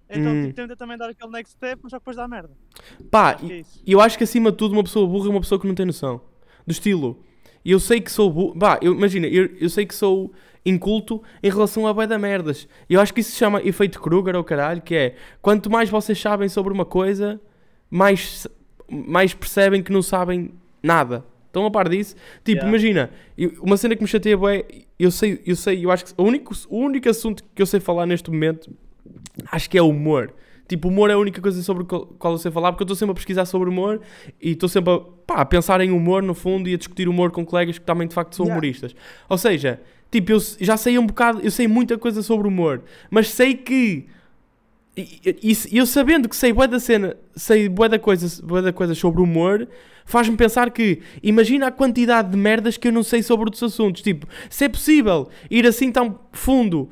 Então 0.09 0.31
Hum. 0.33 0.41
tipo, 0.43 0.55
tenta 0.55 0.75
também 0.75 0.97
dar 0.97 1.09
aquele 1.09 1.31
next 1.31 1.53
step, 1.53 1.79
mas 1.81 1.89
só 1.89 1.97
depois 1.97 2.17
dá 2.17 2.27
merda. 2.27 2.51
Pá, 3.09 3.31
Acho 3.31 3.51
é 3.51 3.63
eu 3.87 4.01
acho 4.01 4.17
que 4.17 4.23
acima 4.25 4.51
de 4.51 4.57
tudo 4.57 4.73
uma 4.73 4.83
pessoa 4.83 5.07
burra 5.07 5.27
é 5.27 5.29
uma 5.29 5.39
pessoa 5.39 5.59
que 5.59 5.65
não 5.67 5.73
tem 5.73 5.85
noção. 5.85 6.21
Do 6.67 6.71
estilo, 6.71 7.23
eu 7.63 7.79
sei 7.79 8.01
que 8.01 8.11
sou 8.11 8.29
burro. 8.29 8.59
Pá, 8.59 8.77
eu, 8.81 8.93
imagina, 8.93 9.25
eu, 9.27 9.45
eu 9.59 9.69
sei 9.69 9.85
que 9.85 9.95
sou 9.95 10.31
inculto 10.65 11.21
em 11.41 11.49
relação 11.49 11.87
a 11.87 11.93
bué 11.93 12.05
da 12.07 12.19
merdas. 12.19 12.67
Eu 12.89 12.99
acho 13.01 13.13
que 13.13 13.21
isso 13.21 13.31
se 13.31 13.37
chama 13.37 13.61
efeito 13.63 13.99
Kruger 13.99 14.35
ou 14.35 14.43
caralho, 14.43 14.81
que 14.81 14.93
é 14.95 15.15
quanto 15.41 15.69
mais 15.69 15.89
vocês 15.89 16.19
sabem 16.19 16.47
sobre 16.49 16.71
uma 16.73 16.85
coisa, 16.85 17.39
mais, 17.89 18.47
mais 18.89 19.33
percebem 19.33 19.81
que 19.81 19.91
não 19.91 20.01
sabem 20.01 20.51
nada. 20.83 21.23
Estão 21.47 21.65
a 21.65 21.71
par 21.71 21.89
disso? 21.89 22.15
Tipo, 22.45 22.59
Yeah. 22.63 22.69
imagina, 22.69 23.09
uma 23.61 23.75
cena 23.75 23.95
que 23.95 24.01
me 24.01 24.07
chateia 24.07 24.37
bué, 24.37 24.63
eu 24.97 25.11
sei, 25.11 25.41
eu 25.45 25.55
sei, 25.55 25.83
eu 25.83 25.91
acho 25.91 26.05
que 26.05 26.13
o 26.15 26.23
único, 26.23 26.53
o 26.69 26.77
único 26.77 27.09
assunto 27.09 27.43
que 27.53 27.61
eu 27.61 27.65
sei 27.65 27.79
falar 27.79 28.05
neste 28.05 28.31
momento 28.31 28.71
acho 29.51 29.69
que 29.69 29.77
é 29.77 29.81
humor. 29.81 30.33
Tipo, 30.69 30.87
humor 30.87 31.09
é 31.09 31.13
a 31.13 31.17
única 31.17 31.41
coisa 31.41 31.61
sobre 31.61 31.83
qual 31.83 32.05
qual 32.05 32.33
eu 32.33 32.37
sei 32.37 32.49
falar, 32.49 32.71
porque 32.71 32.83
eu 32.83 32.85
estou 32.85 32.95
sempre 32.95 33.11
a 33.11 33.15
pesquisar 33.15 33.43
sobre 33.43 33.67
humor 33.67 33.99
e 34.41 34.51
estou 34.51 34.69
sempre 34.69 34.93
a, 34.93 34.99
pá, 34.99 35.35
a 35.41 35.45
pensar 35.45 35.81
em 35.81 35.91
humor 35.91 36.23
no 36.23 36.33
fundo 36.33 36.69
e 36.69 36.73
a 36.73 36.77
discutir 36.77 37.09
humor 37.09 37.31
com 37.31 37.45
colegas 37.45 37.77
que 37.77 37.83
também 37.85 38.07
de 38.07 38.13
facto 38.13 38.33
são 38.35 38.45
Yeah. 38.45 38.55
humoristas. 38.57 38.95
Ou 39.27 39.37
seja, 39.37 39.81
tipo, 40.11 40.31
eu 40.33 40.39
já 40.59 40.77
sei 40.77 40.99
um 40.99 41.05
bocado, 41.07 41.39
eu 41.41 41.49
sei 41.49 41.67
muita 41.67 41.97
coisa 41.97 42.21
sobre 42.21 42.47
humor, 42.47 42.83
mas 43.09 43.29
sei 43.29 43.55
que. 43.55 44.05
E, 44.95 45.57
eu 45.71 45.85
sabendo 45.85 46.27
que 46.27 46.35
sei 46.35 46.51
bué 46.51 46.67
da 46.67 46.79
cena, 46.79 47.15
sei 47.33 47.69
bué 47.69 47.87
da 47.87 47.97
coisa, 47.97 48.45
bué 48.45 48.61
da 48.61 48.73
coisa 48.73 48.93
sobre 48.93 49.21
humor, 49.21 49.67
faz-me 50.05 50.35
pensar 50.35 50.69
que 50.69 51.01
imagina 51.23 51.67
a 51.67 51.71
quantidade 51.71 52.29
de 52.29 52.37
merdas 52.37 52.75
que 52.75 52.89
eu 52.89 52.91
não 52.91 53.01
sei 53.01 53.23
sobre 53.23 53.45
outros 53.45 53.63
assuntos. 53.63 54.01
Tipo, 54.01 54.27
se 54.49 54.65
é 54.65 54.69
possível 54.69 55.29
ir 55.49 55.65
assim 55.65 55.91
tão 55.91 56.19
fundo 56.33 56.89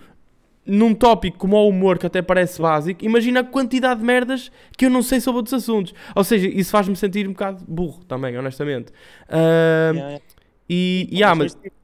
num 0.65 0.93
tópico 0.93 1.37
como 1.39 1.57
o 1.57 1.67
humor, 1.67 1.97
que 1.97 2.05
até 2.05 2.21
parece 2.21 2.61
básico, 2.61 3.03
imagina 3.03 3.41
a 3.41 3.43
quantidade 3.43 3.99
de 3.99 4.05
merdas 4.05 4.51
que 4.77 4.85
eu 4.85 4.89
não 4.89 5.01
sei 5.01 5.19
sobre 5.19 5.39
outros 5.39 5.53
assuntos. 5.53 5.93
Ou 6.15 6.23
seja, 6.23 6.47
isso 6.47 6.71
faz-me 6.71 6.95
sentir 6.95 7.27
um 7.27 7.31
bocado 7.31 7.65
burro 7.67 8.03
também, 8.05 8.37
honestamente. 8.37 8.93
Ah, 9.27 9.91
Yeah, 9.93 10.09
yeah. 10.09 10.23
E, 10.69 11.09
e 11.11 11.23
ah, 11.23 11.33
mas. 11.33 11.55
tipo, 11.55 11.78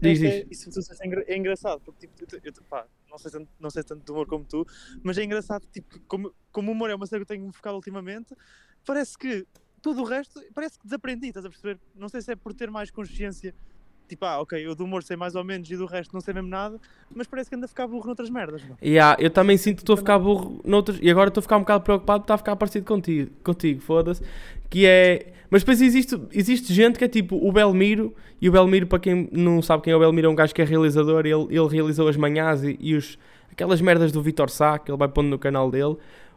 Diz, 0.00 0.22
é- 0.22 0.44
diz. 0.44 0.58
Isso 0.60 0.70
disseste 0.70 1.02
é 1.06 1.32
é 1.34 1.36
engraçado, 1.36 1.80
porque 1.80 2.06
tipo, 2.06 2.36
eu, 2.36 2.40
eu- 2.44 2.62
pá, 2.64 2.86
não, 3.10 3.18
sei 3.18 3.30
tanto, 3.30 3.48
não 3.58 3.70
sei 3.70 3.82
tanto 3.82 4.04
de 4.04 4.10
humor 4.12 4.26
como 4.26 4.44
tu, 4.44 4.66
mas 5.02 5.18
é 5.18 5.24
engraçado, 5.24 5.66
tipo, 5.72 5.98
como, 6.06 6.34
como 6.52 6.70
o 6.70 6.72
humor 6.74 6.90
é 6.90 6.94
uma 6.94 7.06
série 7.06 7.24
que 7.24 7.32
eu 7.32 7.36
tenho 7.36 7.52
focado 7.52 7.76
ultimamente, 7.76 8.34
parece 8.84 9.16
que 9.16 9.46
tudo 9.82 10.02
o 10.02 10.04
resto, 10.04 10.40
parece 10.54 10.78
que 10.78 10.84
desaprendi, 10.84 11.28
estás 11.28 11.46
a 11.46 11.50
perceber? 11.50 11.80
Não 11.94 12.08
sei 12.08 12.20
se 12.20 12.32
é 12.32 12.36
por 12.36 12.52
ter 12.54 12.70
mais 12.70 12.90
consciência, 12.90 13.54
tipo, 14.08 14.24
ah, 14.24 14.40
ok, 14.40 14.66
eu 14.66 14.74
do 14.74 14.84
humor 14.84 15.02
sei 15.02 15.16
mais 15.16 15.34
ou 15.34 15.44
menos 15.44 15.70
e 15.70 15.76
do 15.76 15.86
resto 15.86 16.12
não 16.12 16.20
sei 16.20 16.34
mesmo 16.34 16.48
nada, 16.48 16.80
mas 17.14 17.26
parece 17.26 17.48
que 17.50 17.56
anda 17.56 17.66
a 17.66 17.68
ficar 17.68 17.86
burro 17.86 18.06
noutras 18.06 18.30
merdas, 18.30 18.62
não? 18.68 18.76
Yeah, 18.82 19.16
eu 19.20 19.30
também 19.30 19.56
sinto 19.56 19.76
que 19.76 19.82
estou 19.82 19.94
a 19.94 19.96
ficar 19.96 20.18
burro 20.18 20.60
noutros, 20.64 20.98
e 21.00 21.10
agora 21.10 21.28
estou 21.28 21.40
a 21.40 21.42
ficar 21.42 21.56
um 21.56 21.60
bocado 21.60 21.84
preocupado 21.84 22.20
porque 22.20 22.24
está 22.24 22.34
a 22.34 22.38
ficar 22.38 22.56
parecido 22.56 22.86
contigo, 22.86 23.30
contigo 23.44 23.80
foda-se. 23.80 24.22
Que 24.68 24.86
é. 24.86 25.32
Mas 25.50 25.62
depois 25.62 25.80
existe, 25.80 26.20
existe 26.32 26.74
gente 26.74 26.98
que 26.98 27.04
é 27.04 27.08
tipo 27.08 27.36
o 27.36 27.52
Belmiro, 27.52 28.14
e 28.40 28.48
o 28.48 28.52
Belmiro, 28.52 28.86
para 28.86 28.98
quem 28.98 29.28
não 29.32 29.62
sabe 29.62 29.82
quem 29.82 29.92
é 29.92 29.96
o 29.96 30.00
Belmiro, 30.00 30.28
é 30.28 30.30
um 30.30 30.34
gajo 30.34 30.54
que 30.54 30.60
é 30.60 30.64
realizador, 30.64 31.26
ele, 31.26 31.46
ele 31.50 31.68
realizou 31.68 32.08
as 32.08 32.16
manhãs 32.16 32.62
e, 32.62 32.76
e 32.80 32.94
os, 32.94 33.18
aquelas 33.50 33.80
merdas 33.80 34.12
do 34.12 34.22
Vitor 34.22 34.50
Sá, 34.50 34.78
que 34.78 34.90
ele 34.90 34.98
vai 34.98 35.08
pondo 35.08 35.28
no 35.28 35.38
canal 35.38 35.70
dele. 35.70 35.96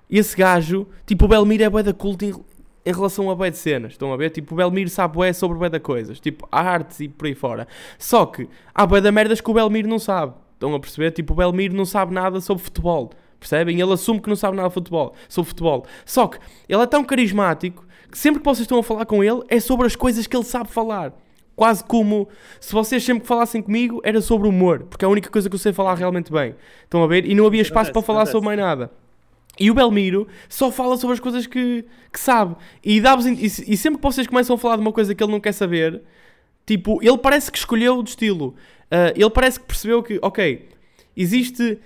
E 0.10 0.18
esse 0.18 0.36
gajo, 0.36 0.86
tipo, 1.06 1.24
o 1.24 1.28
Belmiro 1.28 1.64
é 1.64 1.70
bué 1.70 1.84
da 1.84 1.94
culto 1.94 2.44
em, 2.86 2.94
relação 2.94 3.30
a 3.30 3.36
bué 3.36 3.50
de 3.50 3.58
cenas, 3.58 3.94
estão 3.94 4.14
a 4.14 4.18
ver? 4.18 4.30
Tipo, 4.30 4.54
o 4.54 4.58
Belmiro 4.58 4.90
sabe 4.90 5.16
bué 5.16 5.34
sobre 5.34 5.58
bué 5.58 5.70
da 5.70 5.80
coisas, 5.80 6.20
tipo, 6.20 6.48
artes 6.52 7.00
e 7.00 7.08
por 7.08 7.28
aí 7.28 7.36
fora. 7.36 7.68
Só 7.98 8.26
que 8.26 8.48
há 8.74 8.86
bué 8.86 9.02
da 9.02 9.12
merdas 9.12 9.42
que 9.42 9.50
o 9.50 9.54
Belmiro 9.54 9.88
não 9.88 10.00
sabe, 10.00 10.34
estão 10.54 10.74
a 10.74 10.80
perceber? 10.80 11.12
Tipo, 11.12 11.34
o 11.34 11.36
Belmiro 11.36 11.76
não 11.76 11.86
sabe 11.86 12.14
nada 12.14 12.40
sobre 12.42 12.64
futebol, 12.64 13.12
percebem? 13.40 13.80
Ele 13.80 13.94
assume 13.94 14.20
que 14.20 14.30
não 14.30 14.36
sabe 14.36 14.56
nada 14.56 14.70
de 14.70 14.74
futebol, 14.74 15.14
sobre 15.28 15.50
futebol. 15.50 15.86
Só 16.06 16.28
que 16.28 16.40
ele 16.68 16.82
é 16.82 16.88
tão 16.88 17.04
carismático 17.04 17.86
que 18.12 18.18
sempre 18.18 18.40
que 18.40 18.46
vocês 18.46 18.62
estão 18.62 18.80
a 18.80 18.84
falar 18.84 19.06
com 19.06 19.24
ele 19.24 19.42
é 19.48 19.60
sobre 19.60 19.88
as 19.88 19.96
coisas 19.96 20.28
que 20.28 20.36
ele 20.36 20.46
sabe 20.46 20.70
falar. 20.70 21.14
Quase 21.56 21.84
como 21.84 22.28
se 22.60 22.74
vocês 22.74 23.04
sempre 23.04 23.22
que 23.22 23.28
falassem 23.28 23.62
comigo 23.62 24.02
era 24.04 24.22
sobre 24.22 24.48
humor, 24.48 24.86
porque 24.90 25.06
é 25.06 25.08
a 25.08 25.12
única 25.12 25.30
coisa 25.30 25.50
que 25.50 25.56
eu 25.56 25.60
sei 25.60 25.74
falar 25.74 25.96
realmente 25.96 26.32
bem. 26.32 26.56
Estão 26.84 27.04
a 27.04 27.08
ver? 27.08 27.26
E 27.26 27.36
não 27.36 27.46
havia 27.46 27.62
espaço 27.62 27.92
para 27.92 28.02
falar 28.02 28.26
sobre 28.26 28.46
mais 28.46 28.60
nada. 28.60 28.92
E 29.62 29.70
o 29.70 29.76
Belmiro 29.76 30.28
só 30.50 30.72
fala 30.72 30.98
sobre 30.98 31.14
as 31.14 31.20
coisas 31.20 31.46
que, 31.46 31.86
que 32.12 32.20
sabe. 32.20 32.56
E, 32.84 32.98
e, 32.98 33.46
e 33.46 33.78
sempre 33.78 34.00
que 34.00 34.04
vocês 34.04 34.26
começam 34.26 34.56
a 34.56 34.58
falar 34.58 34.78
de 34.78 34.82
uma 34.82 34.92
coisa 34.92 35.14
que 35.14 35.24
ele 35.24 35.32
não 35.32 35.40
quer 35.40 35.52
saber, 35.52 36.02
tipo, 36.66 37.00
ele 37.04 37.18
parece 37.20 37.52
que 37.52 37.60
escolheu 37.60 38.00
o 38.00 38.04
estilo. 38.04 38.56
Ah, 38.90 39.14
ele 39.16 39.30
parece 39.30 39.60
que 39.60 39.68
percebeu 39.68 40.02
que, 40.02 40.18
ok, 40.20 40.68
existe 41.16 41.78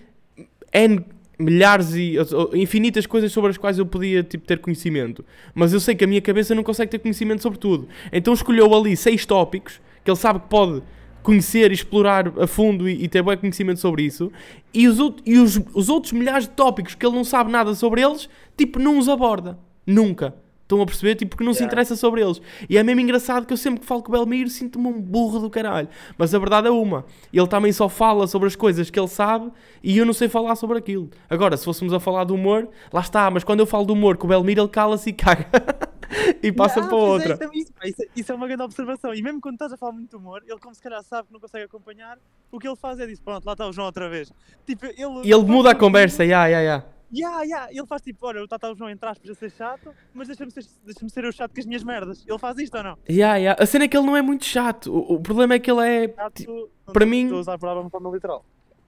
N 0.72 1.04
milhares 1.38 1.94
e 1.96 2.16
infinitas 2.54 3.06
coisas 3.06 3.30
sobre 3.30 3.52
as 3.52 3.58
quais 3.58 3.78
eu 3.78 3.86
podia 3.86 4.24
tipo, 4.24 4.48
ter 4.48 4.60
conhecimento. 4.60 5.26
Mas 5.54 5.74
eu 5.74 5.82
sei 5.82 5.96
que 5.96 6.06
a 6.06 6.08
minha 6.08 6.22
cabeça 6.22 6.56
não 6.56 6.64
consegue 6.64 6.92
ter 6.92 7.00
conhecimento 7.00 7.42
sobre 7.42 7.60
tudo. 7.60 7.90
Então 8.10 8.34
escolheu 8.34 8.74
ali 8.74 8.96
seis 8.96 9.26
tópicos 9.26 9.82
que 10.02 10.10
ele 10.10 10.18
sabe 10.18 10.40
que 10.40 10.48
pode 10.48 10.82
conhecer 11.26 11.72
e 11.72 11.74
explorar 11.74 12.32
a 12.40 12.46
fundo 12.46 12.88
e, 12.88 13.04
e 13.04 13.08
ter 13.08 13.24
bom 13.24 13.36
conhecimento 13.36 13.80
sobre 13.80 14.04
isso. 14.04 14.32
E, 14.72 14.88
os, 14.88 14.98
e 15.26 15.38
os, 15.40 15.60
os 15.74 15.90
outros 15.90 16.14
milhares 16.14 16.48
de 16.48 16.52
tópicos 16.52 16.94
que 16.94 17.06
ele 17.06 17.16
não 17.16 17.24
sabe 17.24 17.52
nada 17.52 17.74
sobre 17.74 18.02
eles, 18.02 18.30
tipo, 18.56 18.78
não 18.80 19.00
os 19.00 19.10
aborda. 19.10 19.58
Nunca. 19.86 20.36
Estão 20.62 20.82
a 20.82 20.86
perceber? 20.86 21.14
Tipo, 21.14 21.32
porque 21.32 21.44
não 21.44 21.54
se 21.54 21.60
Yeah. 21.60 21.72
interessa 21.74 21.96
sobre 21.96 22.22
eles. 22.24 22.42
E 22.68 22.76
é 22.76 22.82
mesmo 22.82 23.00
engraçado 23.00 23.46
que 23.46 23.54
eu 23.54 23.58
sempre 23.58 23.82
que 23.82 23.86
falo 23.86 24.02
com 24.02 24.10
o 24.10 24.12
Belmiro 24.12 24.50
sinto-me 24.50 24.88
um 24.88 25.00
burro 25.00 25.40
do 25.40 25.48
caralho. 25.48 25.88
Mas 26.18 26.34
a 26.34 26.40
verdade 26.40 26.68
é 26.68 26.72
uma. 26.72 27.06
Ele 27.32 27.48
também 27.48 27.72
só 27.72 27.88
fala 27.88 28.26
sobre 28.26 28.48
as 28.48 28.56
coisas 28.56 28.90
que 28.90 29.00
ele 29.00 29.08
sabe 29.08 29.52
e 29.84 29.96
eu 29.96 30.06
não 30.08 30.14
sei 30.14 30.28
falar 30.28 30.56
sobre 30.56 30.78
aquilo. 30.78 31.10
Agora, 31.30 31.56
se 31.56 31.66
fôssemos 31.66 31.94
a 31.94 32.00
falar 32.00 32.24
do 32.24 32.34
humor, 32.34 32.68
lá 32.92 33.02
está. 33.02 33.30
Mas 33.30 33.44
quando 33.44 33.60
eu 33.60 33.68
falo 33.68 33.86
do 33.86 33.94
humor 33.94 34.18
com 34.18 34.26
o 34.26 34.30
Belmiro, 34.30 34.62
ele 34.62 34.70
cala-se 34.70 35.12
e 35.12 35.14
caga. 35.14 35.48
e 36.41 36.52
passa 36.52 36.80
Ah, 36.82 36.88
para 36.88 36.98
é, 36.98 37.00
outra. 37.00 37.34
isso, 37.34 37.44
é- 37.44 37.58
isso- 37.58 37.74
isso 37.86 38.04
isso 38.15 38.32
é 38.32 38.36
uma 38.36 38.48
grande 38.48 38.63
observação. 38.63 39.13
E 39.13 39.22
mesmo 39.22 39.39
quando 39.41 39.56
estás 39.56 39.72
a 39.74 39.78
falar 39.78 39.91
muito 39.94 40.10
de 40.10 40.15
humor, 40.15 40.41
ele, 40.48 40.60
como 40.60 40.74
se 40.76 40.82
calhar 40.82 41.02
sabe 41.04 41.28
que 41.28 41.34
não 41.34 41.39
consegue 41.39 41.65
acompanhar, 41.65 42.18
o 42.52 42.60
que 42.60 42.68
ele 42.68 42.76
faz 42.76 43.00
é 43.00 43.06
disso: 43.08 43.22
pronto, 43.24 43.46
lá 43.46 43.54
está 43.54 43.68
o 43.68 43.72
João 43.74 43.88
outra 43.88 44.10
vez. 44.10 44.32
Tipo, 44.65 44.86
ele, 44.86 45.22
E 45.24 45.32
ele 45.32 45.44
muda 45.44 45.72
a 45.72 45.76
conversa. 45.76 46.24
Ya, 46.26 46.48
ya, 46.48 46.60
ya. 46.62 46.84
Yeah, 47.13 47.44
yeah. 47.44 47.72
Ele 47.72 47.86
faz 47.86 48.02
tipo: 48.02 48.26
olha, 48.26 48.39
está 48.44 48.58
o 48.72 48.76
João 48.76 48.89
entre 48.89 49.08
aspas 49.08 49.30
a 49.30 49.36
ser 49.36 49.52
chato, 49.52 49.94
mas 50.13 50.28
deixa-me 50.28 50.52
ser, 50.52 50.63
deixa 50.84 51.08
ser 51.08 51.24
eu 51.24 51.32
chato 51.32 51.54
com 51.54 51.60
as 51.60 51.65
minhas 51.65 51.84
merdas. 51.84 52.26
Ele 52.28 52.39
faz 52.39 52.58
isto 52.58 52.76
ou 52.78 52.84
não? 52.84 52.98
Ya, 53.10 53.36
ya. 53.38 53.56
A 53.60 53.65
cena 53.65 53.86
é 53.86 53.88
que 53.88 53.96
ele 53.96 54.06
não 54.06 54.18
é 54.18 54.22
muito 54.22 54.44
chato. 54.44 54.91
O, 54.91 55.13
o 55.15 55.20
problema 55.22 55.54
é 55.54 55.60
que 55.60 55.70
ele 55.72 55.88
é. 55.88 56.08
Chato, 56.13 56.44
não 56.48 56.68
para 56.94 57.06
estou- 57.06 57.08
mim- 57.08 57.24
Estou 57.26 57.38
a 57.38 57.41
usar 57.41 57.54
a 57.54 57.58
palavra 57.60 57.84
de 57.84 57.89
forma 57.91 58.10
literal. 58.10 58.44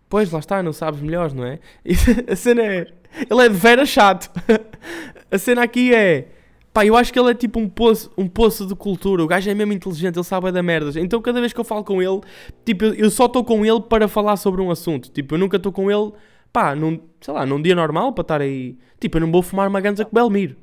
Pois, 0.10 0.32
lá 0.32 0.40
está, 0.40 0.64
não 0.64 0.72
sabes 0.74 1.02
melhores, 1.02 1.34
não 1.34 1.44
é? 1.46 1.60
A 2.32 2.36
cena 2.36 2.64
é. 2.64 2.88
Ele 3.30 3.46
é 3.46 3.50
de 3.50 3.56
vera 3.56 3.86
chato. 3.86 4.32
A 5.32 5.38
cena 5.38 5.64
aqui 5.64 5.94
é. 5.94 6.30
Pá, 6.78 6.86
eu 6.86 6.96
acho 6.96 7.12
que 7.12 7.18
ele 7.20 7.32
é 7.32 7.34
tipo 7.34 7.60
um 7.60 7.68
poço, 7.68 8.12
um 8.16 8.28
poço 8.28 8.64
de 8.64 8.76
cultura. 8.76 9.24
O 9.24 9.26
gajo 9.26 9.50
é 9.50 9.56
mesmo 9.56 9.74
inteligente, 9.74 10.16
ele 10.16 10.24
sabe 10.24 10.50
é 10.50 10.52
da 10.52 10.62
merdas. 10.62 10.96
Então 10.96 11.20
cada 11.20 11.40
vez 11.40 11.52
que 11.52 11.60
eu 11.60 11.64
falo 11.64 11.84
com 11.84 12.04
ele, 12.04 12.22
tipo, 12.64 12.86
eu- 12.86 13.10
só 13.10 13.26
estou 13.26 13.44
com 13.44 13.66
ele 13.66 13.82
para 13.82 14.08
falar 14.08 14.38
sobre 14.38 14.62
um 14.62 14.70
assunto. 14.70 15.10
Tipo, 15.10 15.34
eu 15.34 15.40
nunca 15.40 15.58
estou 15.58 15.72
com 15.72 15.90
ele, 15.90 16.14
pá, 16.54 16.76
num, 16.76 17.00
sei 17.20 17.34
lá, 17.34 17.48
num 17.48 17.60
dia 17.60 17.74
normal 17.74 18.14
para 18.14 18.22
estar 18.22 18.42
aí. 18.42 18.78
Tipo, 19.00 19.18
eu 19.18 19.22
não 19.22 19.32
vou 19.32 19.42
fumar 19.42 19.68
uma 19.68 19.82
ganza 19.82 20.06
com 20.06 20.12
o 20.12 20.14
Belmiro. 20.14 20.56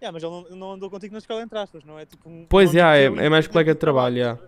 Yeah, 0.00 0.14
mas 0.14 0.22
ele 0.22 0.32
não, 0.32 0.56
não 0.56 0.72
andou 0.72 0.88
contigo 0.88 1.12
na 1.12 1.18
escola 1.18 1.42
entre 1.42 1.58
aspas, 1.58 1.84
não 1.84 1.98
é? 1.98 2.06
Tipo 2.06 2.30
um, 2.30 2.46
Pois, 2.48 2.74
é- 2.74 3.10
teu 3.10 3.20
é 3.20 3.28
mais 3.28 3.44
e- 3.44 3.48
colega 3.50 3.74
de 3.74 3.80
trabalho, 3.80 4.14
ver? 4.14 4.38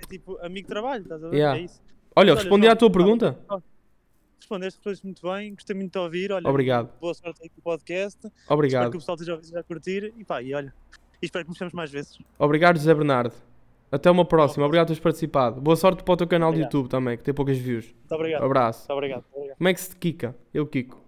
É 0.00 0.06
tipo 0.06 0.36
amigo 0.42 0.68
de 0.68 0.74
trabalho, 0.74 1.02
estás 1.02 1.24
a 1.24 1.28
ver? 1.30 1.36
Yeah. 1.36 1.58
É 1.58 1.62
isso. 1.64 1.80
Olha, 2.14 2.32
Olha, 2.32 2.40
respondi 2.42 2.66
João, 2.66 2.72
à 2.74 2.76
tua 2.76 2.90
pá, 2.90 2.98
pergunta? 2.98 3.38
Respondeste, 4.44 4.76
respondeste 4.78 5.06
muito 5.06 5.22
bem, 5.22 5.54
gostei 5.54 5.74
muito 5.74 5.90
de 5.92 5.98
ouvir. 5.98 6.30
Olha, 6.30 6.46
Obrigado. 6.48 6.90
Boa 7.00 7.14
sorte 7.14 7.40
aí 7.42 7.48
com 7.48 7.60
o 7.60 7.62
podcast. 7.62 8.18
Espero 8.26 8.34
que 8.46 8.52
Obrigado. 8.52 8.88
o 8.88 8.92
pessoal 8.92 9.14
esteja 9.14 9.32
a 9.32 9.34
ouvir, 9.36 9.44
esteja 9.44 9.60
a 9.60 9.64
curtir. 9.64 10.12
E 10.18 10.22
pá, 10.24 10.42
e 10.42 10.52
olha, 10.54 10.74
e 11.22 11.24
espero 11.24 11.46
que 11.46 11.50
nos 11.50 11.58
vemos 11.58 11.72
mais 11.72 11.90
vezes. 11.90 12.18
Obrigado, 12.38 12.76
José 12.76 12.94
Bernardo. 12.94 13.32
Até 13.90 14.10
uma 14.10 14.24
próxima. 14.26 14.66
Obrigado 14.66 14.86
por 14.86 14.88
teres 14.92 15.02
participado. 15.02 15.60
Boa 15.62 15.76
sorte 15.76 16.02
para 16.02 16.12
o 16.12 16.16
teu 16.18 16.26
canal 16.26 16.50
de 16.50 16.56
Obrigado. 16.56 16.72
YouTube 16.74 16.90
também, 16.90 17.16
que 17.16 17.24
tem 17.24 17.32
poucas 17.32 17.56
views. 17.56 17.86
Muito 17.86 18.12
obrigado. 18.14 18.44
Abraço. 18.44 18.80
Muito 18.80 18.92
obrigado. 18.92 19.22
muito 19.22 19.34
obrigado. 19.36 19.56
Como 19.56 19.68
é 19.68 19.74
que 19.74 19.80
se 19.80 19.96
Kika? 19.96 20.36
Eu, 20.52 20.66
Kiko. 20.66 21.02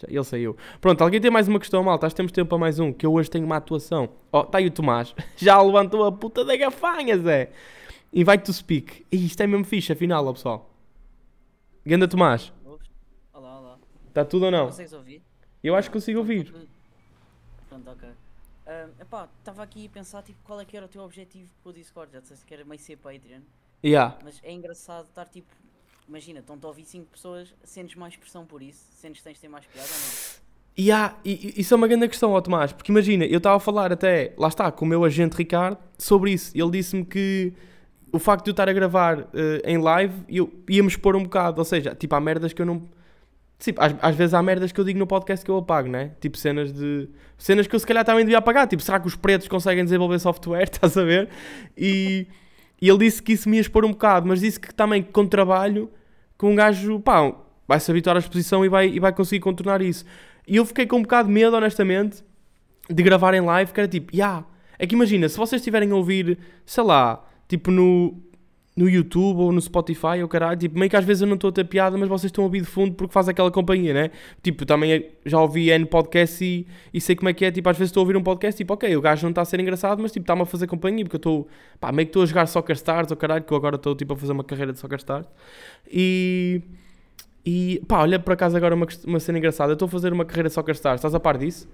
Já- 0.00 0.08
Ele 0.10 0.24
saiu. 0.24 0.56
Pronto, 0.80 1.02
alguém 1.02 1.20
tem 1.20 1.30
mais 1.30 1.46
uma 1.46 1.60
questão, 1.60 1.84
malta? 1.84 2.06
Acho 2.06 2.14
que 2.14 2.16
temos 2.16 2.32
tempo 2.32 2.48
para 2.48 2.58
mais 2.58 2.80
um, 2.80 2.92
que 2.92 3.06
eu 3.06 3.12
hoje 3.12 3.30
tenho 3.30 3.44
uma 3.44 3.58
atuação. 3.58 4.08
Ó, 4.32 4.42
está 4.42 4.58
aí 4.58 4.66
o 4.66 4.70
Tomás. 4.72 5.14
Já 5.36 5.60
levantou 5.62 6.04
a 6.04 6.10
puta 6.10 6.44
da 6.44 6.56
gafanha, 6.56 7.16
Zé. 7.16 7.52
Invite 8.12 8.42
to 8.44 8.52
speak. 8.52 9.06
Ih, 9.12 9.26
isto 9.26 9.40
é 9.40 9.46
mesmo 9.46 9.64
fixe, 9.64 9.92
afinal, 9.92 10.26
ó, 10.26 10.32
pessoal. 10.32 10.73
Ganda 11.84 12.08
Tomás. 12.08 12.52
Olá, 13.32 13.58
olá. 13.60 13.78
Está 14.08 14.24
tudo 14.24 14.46
ou 14.46 14.50
não? 14.50 14.66
Consegues 14.66 14.92
ouvir? 14.92 15.22
Eu 15.62 15.74
acho 15.74 15.88
que 15.88 15.92
consigo 15.94 16.18
ouvir. 16.20 16.52
Pronto, 17.68 17.90
ok. 17.90 18.08
Epá, 19.00 19.28
estava 19.38 19.62
aqui 19.62 19.86
a 19.86 19.90
pensar 19.90 20.22
tipo, 20.22 20.38
qual 20.44 20.60
é 20.60 20.64
que 20.64 20.76
era 20.76 20.86
o 20.86 20.88
teu 20.88 21.02
objetivo 21.02 21.50
com 21.62 21.70
o 21.70 21.72
Discord. 21.72 22.12
Já 22.12 22.20
disseste 22.20 22.44
que 22.46 22.54
era 22.54 22.64
meio 22.64 22.80
ser 22.80 22.96
Patreon. 22.96 23.40
Yeah. 23.84 24.16
Mas 24.24 24.40
é 24.42 24.52
engraçado 24.52 25.06
estar 25.06 25.26
tipo. 25.26 25.48
Imagina, 26.08 26.40
estão-te 26.40 26.64
a 26.64 26.68
ouvir 26.68 26.84
5 26.84 27.06
pessoas, 27.10 27.54
sentes 27.64 27.96
mais 27.96 28.14
pressão 28.16 28.44
por 28.44 28.62
isso? 28.62 28.84
Sentes 28.94 29.18
que 29.20 29.24
tens 29.24 29.34
de 29.34 29.40
ter 29.40 29.48
mais 29.48 29.64
piada 29.66 29.88
ou 29.88 29.94
não? 29.94 30.44
E- 30.76 31.30
e- 31.30 31.60
isso 31.60 31.72
é 31.72 31.76
uma 31.76 31.86
grande 31.88 32.08
questão, 32.08 32.32
ó 32.32 32.40
Tomás, 32.42 32.72
porque 32.72 32.90
imagina, 32.92 33.24
eu 33.24 33.38
estava 33.38 33.56
a 33.56 33.60
falar 33.60 33.90
até, 33.92 34.34
lá 34.36 34.48
está, 34.48 34.70
com 34.72 34.84
o 34.84 34.88
meu 34.88 35.02
agente 35.04 35.34
Ricardo, 35.36 35.78
sobre 35.98 36.32
isso. 36.32 36.52
Ele 36.54 36.70
disse-me 36.72 37.04
que 37.06 37.54
o 38.14 38.18
facto 38.20 38.44
de 38.44 38.50
eu 38.50 38.52
estar 38.52 38.68
a 38.68 38.72
gravar 38.72 39.26
eh, 39.34 39.60
em 39.64 39.76
live, 39.76 40.14
eu 40.28 40.48
ia-me 40.70 40.86
expor 40.86 41.16
um 41.16 41.24
bocado, 41.24 41.60
ou 41.60 41.64
seja, 41.64 41.96
tipo, 41.96 42.14
há 42.14 42.20
merdas 42.20 42.52
que 42.52 42.62
eu 42.62 42.66
não. 42.66 42.88
Tipo, 43.58 43.82
às, 43.82 43.92
às 44.00 44.14
vezes 44.14 44.34
há 44.34 44.40
merdas 44.40 44.70
que 44.70 44.80
eu 44.80 44.84
digo 44.84 45.00
no 45.00 45.06
podcast 45.06 45.44
que 45.44 45.50
eu 45.50 45.56
apago, 45.56 45.88
né? 45.88 46.12
Tipo, 46.20 46.38
cenas 46.38 46.72
de. 46.72 47.08
Cenas 47.36 47.66
que 47.66 47.74
eu 47.74 47.80
se 47.80 47.84
calhar 47.84 48.04
também 48.04 48.24
devia 48.24 48.38
apagar. 48.38 48.68
Tipo, 48.68 48.84
será 48.84 49.00
que 49.00 49.08
os 49.08 49.16
pretos 49.16 49.48
conseguem 49.48 49.82
desenvolver 49.82 50.20
software? 50.20 50.62
Estás 50.70 50.96
a 50.96 51.02
ver? 51.02 51.28
E, 51.76 52.28
e 52.80 52.88
ele 52.88 52.98
disse 52.98 53.20
que 53.20 53.32
isso 53.32 53.48
me 53.48 53.56
ia 53.56 53.62
expor 53.62 53.84
um 53.84 53.90
bocado, 53.90 54.28
mas 54.28 54.40
disse 54.40 54.60
que 54.60 54.72
também 54.72 55.02
com 55.02 55.26
trabalho, 55.26 55.90
que 56.38 56.46
um 56.46 56.54
gajo, 56.54 57.00
pá, 57.00 57.34
vai 57.66 57.80
se 57.80 57.90
habituar 57.90 58.14
à 58.14 58.20
exposição 58.20 58.64
e 58.64 58.68
vai, 58.68 58.90
e 58.90 59.00
vai 59.00 59.12
conseguir 59.12 59.40
contornar 59.40 59.82
isso. 59.82 60.04
E 60.46 60.54
eu 60.54 60.64
fiquei 60.64 60.86
com 60.86 60.98
um 60.98 61.02
bocado 61.02 61.26
de 61.26 61.34
medo, 61.34 61.56
honestamente, 61.56 62.22
de 62.88 63.02
gravar 63.02 63.34
em 63.34 63.40
live, 63.40 63.72
que 63.72 63.80
era 63.80 63.88
tipo, 63.88 64.16
ya. 64.16 64.44
É 64.78 64.86
que 64.86 64.94
imagina, 64.94 65.28
se 65.28 65.36
vocês 65.36 65.60
estiverem 65.60 65.90
a 65.90 65.96
ouvir, 65.96 66.38
sei 66.64 66.84
lá, 66.84 67.24
tipo 67.48 67.70
no, 67.70 68.14
no 68.76 68.88
YouTube 68.88 69.38
ou 69.38 69.52
no 69.52 69.60
Spotify 69.60 70.20
ou 70.22 70.28
caralho, 70.28 70.58
tipo, 70.58 70.76
meio 70.78 70.90
que 70.90 70.96
às 70.96 71.04
vezes 71.04 71.22
eu 71.22 71.28
não 71.28 71.36
estou 71.36 71.50
a 71.50 71.52
ter 71.52 71.64
piada, 71.64 71.96
mas 71.96 72.08
vocês 72.08 72.30
estão 72.30 72.42
a 72.42 72.46
ouvir 72.46 72.60
de 72.60 72.66
fundo 72.66 72.94
porque 72.94 73.12
faz 73.12 73.28
aquela 73.28 73.50
companhia, 73.50 73.94
né? 73.94 74.10
Tipo, 74.42 74.66
também 74.66 75.10
já 75.24 75.40
ouvi 75.40 75.70
N 75.70 75.86
podcast 75.86 76.44
e, 76.44 76.66
e 76.92 77.00
sei 77.00 77.14
como 77.14 77.28
é 77.28 77.32
que 77.32 77.44
é, 77.44 77.52
tipo, 77.52 77.68
às 77.68 77.76
vezes 77.78 77.90
estou 77.90 78.00
a 78.00 78.02
ouvir 78.02 78.16
um 78.16 78.22
podcast, 78.22 78.56
tipo, 78.58 78.74
ok, 78.74 78.96
o 78.96 79.00
gajo 79.00 79.22
não 79.22 79.30
está 79.30 79.42
a 79.42 79.44
ser 79.44 79.60
engraçado, 79.60 80.02
mas 80.02 80.10
tipo, 80.10 80.24
está-me 80.24 80.42
a 80.42 80.46
fazer 80.46 80.66
companhia, 80.66 81.04
porque 81.04 81.16
eu 81.16 81.18
estou, 81.18 81.48
pá, 81.78 81.92
meio 81.92 82.06
que 82.06 82.10
estou 82.10 82.22
a 82.22 82.26
jogar 82.26 82.46
Soccer 82.46 82.74
Stars 82.74 83.10
ou 83.10 83.16
caralho, 83.16 83.44
que 83.44 83.52
eu 83.52 83.56
agora 83.56 83.76
estou 83.76 83.94
tipo 83.94 84.12
a 84.12 84.16
fazer 84.16 84.32
uma 84.32 84.44
carreira 84.44 84.72
de 84.72 84.78
Soccer 84.78 84.98
Stars. 84.98 85.26
E. 85.90 86.62
E 87.46 87.82
pá, 87.86 88.00
olha 88.00 88.18
por 88.18 88.32
acaso 88.32 88.56
agora 88.56 88.74
uma, 88.74 88.86
uma 89.06 89.20
cena 89.20 89.36
engraçada. 89.36 89.70
Eu 89.70 89.74
estou 89.74 89.84
a 89.84 89.90
fazer 89.90 90.14
uma 90.14 90.24
carreira 90.24 90.48
de 90.48 90.54
Soccer 90.54 90.74
Stars, 90.74 90.98
estás 90.98 91.14
a 91.14 91.20
par 91.20 91.36
disso? 91.36 91.68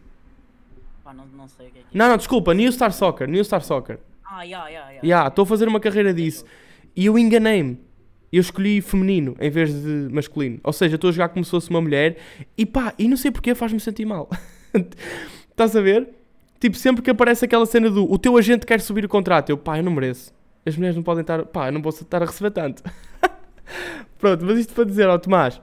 Pá, 1.04 1.14
não, 1.14 1.24
não 1.26 1.46
sei 1.46 1.68
o 1.68 1.70
que 1.70 1.78
é 1.78 1.83
que 1.83 1.87
é. 1.87 1.98
Não, 1.98 2.09
não, 2.09 2.16
desculpa, 2.16 2.52
New 2.52 2.70
Star 2.72 2.92
Soccer, 2.92 3.28
New 3.28 3.44
Star 3.44 3.62
Soccer. 3.62 4.00
Ah, 4.31 4.45
ya, 4.45 4.69
ya. 4.69 5.01
Ya, 5.03 5.27
estou 5.27 5.43
a 5.43 5.47
fazer 5.47 5.66
uma 5.66 5.81
carreira 5.81 6.14
disso. 6.14 6.45
E 6.95 7.07
eu 7.07 7.19
enganei-me. 7.19 7.79
Eu 8.33 8.40
escolhi 8.40 8.81
feminino 8.81 9.37
em 9.40 9.51
vez 9.51 9.75
de 9.75 10.09
masculino. 10.12 10.61
Ou 10.62 10.73
seja, 10.73 10.95
estou 10.95 11.09
a 11.09 11.12
jogar 11.12 11.31
como 11.31 11.45
se 11.45 11.51
fosse 11.51 11.69
uma 11.69 11.81
mulher. 11.81 12.16
E 12.57 12.64
pá, 12.64 12.95
e 12.97 13.09
não 13.09 13.16
sei 13.16 13.31
porque 13.33 13.55
faz-me 13.55 13.81
sentir 13.81 14.05
mal. 14.05 14.31
Estás 15.51 15.75
a 15.75 15.81
ver? 15.81 16.09
Tipo, 16.61 16.77
sempre 16.77 17.03
que 17.03 17.11
aparece 17.11 17.45
aquela 17.45 17.66
cena 17.66 17.90
do 17.90 18.11
o 18.11 18.19
teu 18.19 18.37
agente 18.37 18.66
quer 18.66 18.81
subir 18.81 19.05
o 19.05 19.09
contrato, 19.09 19.51
eu 19.51 19.59
pá, 19.59 19.79
eu 19.79 19.83
não 19.83 19.93
mereço. 19.93 20.33
As 20.64 20.77
mulheres 20.77 20.95
não 20.95 21.03
podem 21.03 21.23
estar, 21.23 21.45
pá, 21.47 21.69
eu 21.69 21.73
não 21.73 21.83
vou 21.83 21.90
estar 21.90 22.23
a 22.23 22.27
receber 22.27 22.51
tanto. 22.51 22.83
Pronto, 24.19 24.45
mas 24.45 24.59
isto 24.59 24.75
para 24.75 24.85
dizer 24.85 25.09
ao 25.09 25.19
Tomás 25.19 25.61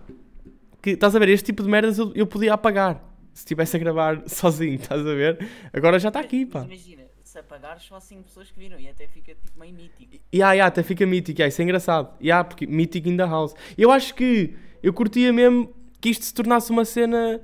que 0.82 0.91
estás 0.91 1.15
a 1.15 1.19
ver, 1.19 1.30
este 1.30 1.45
tipo 1.47 1.63
de 1.63 1.69
merdas 1.69 1.97
eu, 1.97 2.12
eu 2.15 2.25
podia 2.25 2.53
apagar 2.53 3.03
se 3.34 3.41
estivesse 3.41 3.75
a 3.75 3.80
gravar 3.80 4.23
sozinho, 4.27 4.75
estás 4.75 5.01
a 5.01 5.13
ver? 5.13 5.47
Agora 5.71 5.99
já 5.99 6.08
está 6.08 6.19
aqui, 6.19 6.45
pá. 6.45 6.63
imagina, 6.63 7.03
se 7.38 7.39
apagares 7.39 7.84
só 7.84 8.00
5 8.00 8.23
pessoas 8.23 8.50
que 8.50 8.60
viram 8.60 8.80
e 8.80 8.89
até 8.89 9.08
fica 9.08 9.34
tipo 9.36 9.60
meio 9.60 9.73
mítico. 9.73 10.17
Ya, 10.34 10.54
ya, 10.54 10.65
até 10.65 10.82
fica 10.82 11.06
mítico, 11.06 11.39
ya, 11.39 11.47
isso 11.47 11.62
é 11.62 11.63
engraçado. 11.63 12.10
Ya, 12.21 12.43
porque 12.43 12.65
mítico 12.65 13.08
in 13.08 13.15
the 13.15 13.26
house. 13.26 13.54
Eu 13.78 13.91
acho 13.91 14.15
que 14.15 14.56
eu 14.82 14.91
curtia 14.91 15.32
mesmo 15.32 15.71
que 16.02 16.10
isto 16.10 16.26
se 16.26 16.34
tornasse 16.34 16.71
uma 16.71 16.84
cena 16.84 17.39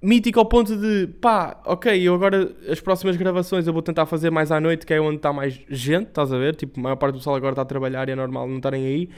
mítica 0.00 0.38
ao 0.38 0.46
ponto 0.46 0.76
de 0.76 1.08
pá, 1.20 1.60
ok, 1.66 2.00
eu 2.00 2.14
agora 2.14 2.54
as 2.68 2.80
próximas 2.80 3.16
gravações 3.16 3.66
eu 3.66 3.72
vou 3.72 3.82
tentar 3.82 4.06
fazer 4.06 4.30
mais 4.30 4.50
à 4.50 4.60
noite, 4.60 4.86
que 4.86 4.94
é 4.94 5.00
onde 5.00 5.16
está 5.16 5.32
mais 5.32 5.60
gente, 5.68 6.08
estás 6.08 6.32
a 6.32 6.38
ver? 6.38 6.54
Tipo, 6.54 6.78
a 6.78 6.82
maior 6.84 6.96
parte 6.96 7.14
do 7.14 7.18
pessoal 7.18 7.36
agora 7.36 7.52
está 7.52 7.62
a 7.62 7.66
trabalhar 7.66 8.08
e 8.08 8.12
é 8.12 8.14
normal 8.14 8.46
não 8.48 8.56
estarem 8.58 8.86
aí. 8.86 9.10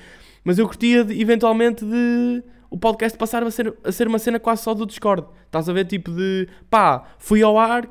Mas 0.43 0.59
eu 0.59 0.67
curtia 0.67 1.05
de, 1.05 1.21
eventualmente 1.21 1.85
de 1.85 2.43
o 2.71 2.79
podcast 2.79 3.17
passar 3.19 3.43
a 3.43 3.51
ser, 3.51 3.75
a 3.85 3.93
ser 3.93 4.09
uma 4.09 4.19
cena 4.19 4.41
quase 4.41 4.63
só 4.63 4.73
do 4.73 4.87
Discord. 4.87 5.27
Estás 5.45 5.69
a 5.69 5.73
ver? 5.73 5.85
Tipo 5.85 6.11
de 6.11 6.49
pá, 6.71 7.05
fui 7.19 7.43
ao 7.43 7.59
ar, 7.59 7.87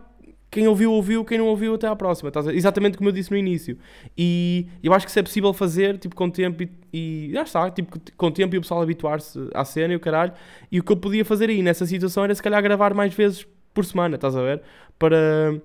quem 0.52 0.68
ouviu, 0.68 0.92
ouviu, 0.92 1.24
quem 1.26 1.38
não 1.38 1.48
ouviu, 1.48 1.74
até 1.76 1.88
à 1.88 1.96
próxima. 1.96 2.28
Estás 2.28 2.48
a- 2.48 2.54
Exatamente 2.54 2.98
como 2.98 3.10
eu 3.10 3.14
disse 3.14 3.32
no 3.32 3.38
início. 3.38 3.78
E 4.18 4.68
eu 4.84 4.94
acho 4.94 5.06
que 5.06 5.10
isso 5.10 5.20
é 5.20 5.24
possível 5.24 5.54
fazer, 5.54 5.98
tipo, 5.98 6.14
com 6.16 6.30
tempo 6.30 6.62
e, 6.64 6.70
e 6.94 7.32
já 7.34 7.44
está, 7.44 7.70
tipo, 7.72 7.98
com 8.18 8.30
tempo 8.32 8.54
e 8.56 8.58
o 8.58 8.62
pessoal 8.62 8.82
habituar-se 8.82 9.40
à 9.54 9.64
cena 9.64 9.94
e 9.94 9.96
o 9.96 10.00
caralho. 10.00 10.34
E 10.72 10.80
o 10.80 10.84
que 10.84 10.92
eu 10.92 10.98
podia 10.98 11.24
fazer 11.24 11.50
aí 11.50 11.64
nessa 11.64 11.86
situação 11.86 12.24
era 12.26 12.36
se 12.36 12.44
calhar 12.44 12.62
gravar 12.62 12.94
mais 12.94 13.14
vezes 13.14 13.48
por 13.74 13.86
semana, 13.86 14.16
estás 14.16 14.36
a 14.36 14.42
ver? 14.42 14.62
Para, 15.00 15.56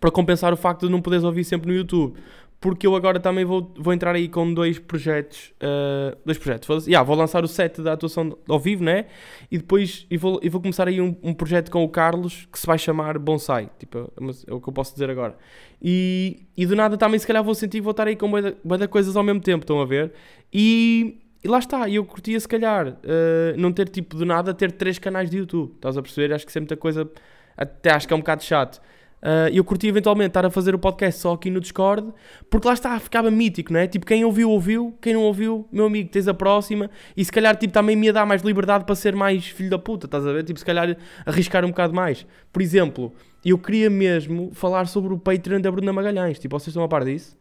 para 0.00 0.10
compensar 0.10 0.52
o 0.52 0.56
facto 0.56 0.86
de 0.86 0.92
não 0.92 1.02
poderes 1.02 1.24
ouvir 1.24 1.44
sempre 1.44 1.68
no 1.70 1.74
YouTube. 1.76 2.14
Porque 2.62 2.86
eu 2.86 2.94
agora 2.94 3.18
também 3.18 3.44
vou, 3.44 3.74
vou 3.76 3.92
entrar 3.92 4.14
aí 4.14 4.28
com 4.28 4.54
dois 4.54 4.78
projetos. 4.78 5.52
uh, 5.60 6.16
dois 6.24 6.38
projetos. 6.38 6.68
Vou, 6.68 6.78
yeah, 6.78 7.04
vou 7.04 7.16
lançar 7.16 7.44
o 7.44 7.48
set 7.48 7.82
da 7.82 7.94
atuação 7.94 8.38
ao 8.48 8.60
vivo, 8.60 8.84
né? 8.84 9.06
E 9.50 9.58
depois 9.58 10.06
e 10.08 10.16
vou, 10.16 10.38
e 10.40 10.48
vou 10.48 10.60
começar 10.60 10.86
aí 10.86 11.00
um, 11.00 11.16
um 11.24 11.34
projeto 11.34 11.72
com 11.72 11.82
o 11.82 11.88
Carlos 11.88 12.46
que 12.52 12.58
se 12.58 12.64
vai 12.64 12.78
chamar 12.78 13.18
Bonsai. 13.18 13.68
Tipo, 13.80 14.12
é 14.46 14.54
o 14.54 14.60
que 14.60 14.68
eu 14.68 14.72
posso 14.72 14.92
dizer 14.92 15.10
agora. 15.10 15.36
E, 15.82 16.46
e 16.56 16.64
do 16.64 16.76
nada 16.76 16.96
também, 16.96 17.18
se 17.18 17.26
calhar, 17.26 17.42
vou 17.42 17.52
sentir 17.52 17.78
que 17.78 17.82
vou 17.82 17.90
estar 17.90 18.06
aí 18.06 18.14
com 18.14 18.30
de 18.30 18.88
coisas 18.88 19.16
ao 19.16 19.24
mesmo 19.24 19.40
tempo, 19.40 19.64
estão 19.64 19.80
a 19.80 19.84
ver? 19.84 20.12
E, 20.52 21.20
e 21.42 21.48
lá 21.48 21.58
está, 21.58 21.90
eu 21.90 22.04
curtia, 22.04 22.38
se 22.38 22.46
calhar, 22.46 22.90
uh, 22.90 23.56
não 23.56 23.72
ter 23.72 23.88
tipo 23.88 24.16
do 24.16 24.24
nada, 24.24 24.54
ter 24.54 24.70
três 24.70 25.00
canais 25.00 25.28
de 25.28 25.38
YouTube. 25.38 25.72
Estás 25.74 25.96
a 25.98 26.02
perceber? 26.02 26.32
Acho 26.32 26.44
que 26.44 26.52
isso 26.52 26.58
é 26.58 26.60
muita 26.60 26.76
coisa. 26.76 27.10
Até 27.56 27.90
acho 27.90 28.06
que 28.06 28.14
é 28.14 28.16
um 28.16 28.20
bocado 28.20 28.44
chato. 28.44 28.80
Uh, 29.22 29.46
eu 29.52 29.62
curti 29.62 29.86
eventualmente 29.86 30.30
estar 30.30 30.44
a 30.44 30.50
fazer 30.50 30.74
o 30.74 30.78
podcast 30.80 31.20
só 31.20 31.34
aqui 31.34 31.48
no 31.48 31.60
Discord, 31.60 32.12
porque 32.50 32.66
lá 32.66 32.74
está, 32.74 32.98
ficava 32.98 33.30
mítico, 33.30 33.72
não 33.72 33.78
é? 33.78 33.86
Tipo, 33.86 34.04
quem 34.04 34.24
ouviu, 34.24 34.50
ouviu, 34.50 34.98
quem 35.00 35.14
não 35.14 35.22
ouviu, 35.22 35.64
meu 35.70 35.86
amigo, 35.86 36.10
tens 36.10 36.26
a 36.26 36.34
próxima, 36.34 36.90
e 37.16 37.24
se 37.24 37.30
calhar 37.30 37.56
tipo, 37.56 37.72
também 37.72 37.94
me 37.94 38.06
ia 38.06 38.12
dar 38.12 38.26
mais 38.26 38.42
liberdade 38.42 38.84
para 38.84 38.96
ser 38.96 39.14
mais 39.14 39.46
filho 39.46 39.70
da 39.70 39.78
puta, 39.78 40.06
estás 40.06 40.26
a 40.26 40.32
ver? 40.32 40.42
Tipo, 40.42 40.58
se 40.58 40.64
calhar 40.64 40.96
arriscar 41.24 41.64
um 41.64 41.68
bocado 41.68 41.94
mais. 41.94 42.26
Por 42.52 42.60
exemplo, 42.60 43.12
eu 43.44 43.56
queria 43.56 43.88
mesmo 43.88 44.50
falar 44.54 44.86
sobre 44.88 45.14
o 45.14 45.18
Patreon 45.18 45.60
da 45.60 45.70
Bruna 45.70 45.92
Magalhães, 45.92 46.40
tipo, 46.40 46.58
vocês 46.58 46.68
estão 46.68 46.82
a 46.82 46.88
par 46.88 47.04
disso? 47.04 47.38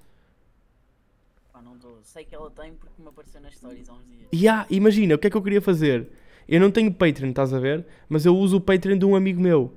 Pá, 1.51 1.63
não 1.63 1.73
estou. 1.73 1.97
Sei 2.03 2.23
que 2.23 2.35
ela 2.35 2.51
tem 2.51 2.73
porque 2.73 3.01
me 3.01 3.07
apareceu 3.07 3.41
nas 3.41 3.55
stories 3.55 3.89
há 3.89 3.93
uns 3.93 4.05
dias. 4.05 4.27
E 4.31 4.47
ah, 4.47 4.67
imagina, 4.69 5.15
o 5.15 5.17
que 5.17 5.25
é 5.25 5.29
que 5.31 5.37
eu 5.37 5.41
queria 5.41 5.61
fazer? 5.61 6.07
Eu 6.47 6.59
não 6.59 6.69
tenho 6.69 6.93
Patreon, 6.93 7.31
estás 7.31 7.51
a 7.55 7.59
ver? 7.59 7.87
Mas 8.07 8.23
eu 8.23 8.37
uso 8.37 8.57
o 8.57 8.61
Patreon 8.61 8.99
de 8.99 9.05
um 9.05 9.15
amigo 9.15 9.41
meu. 9.41 9.73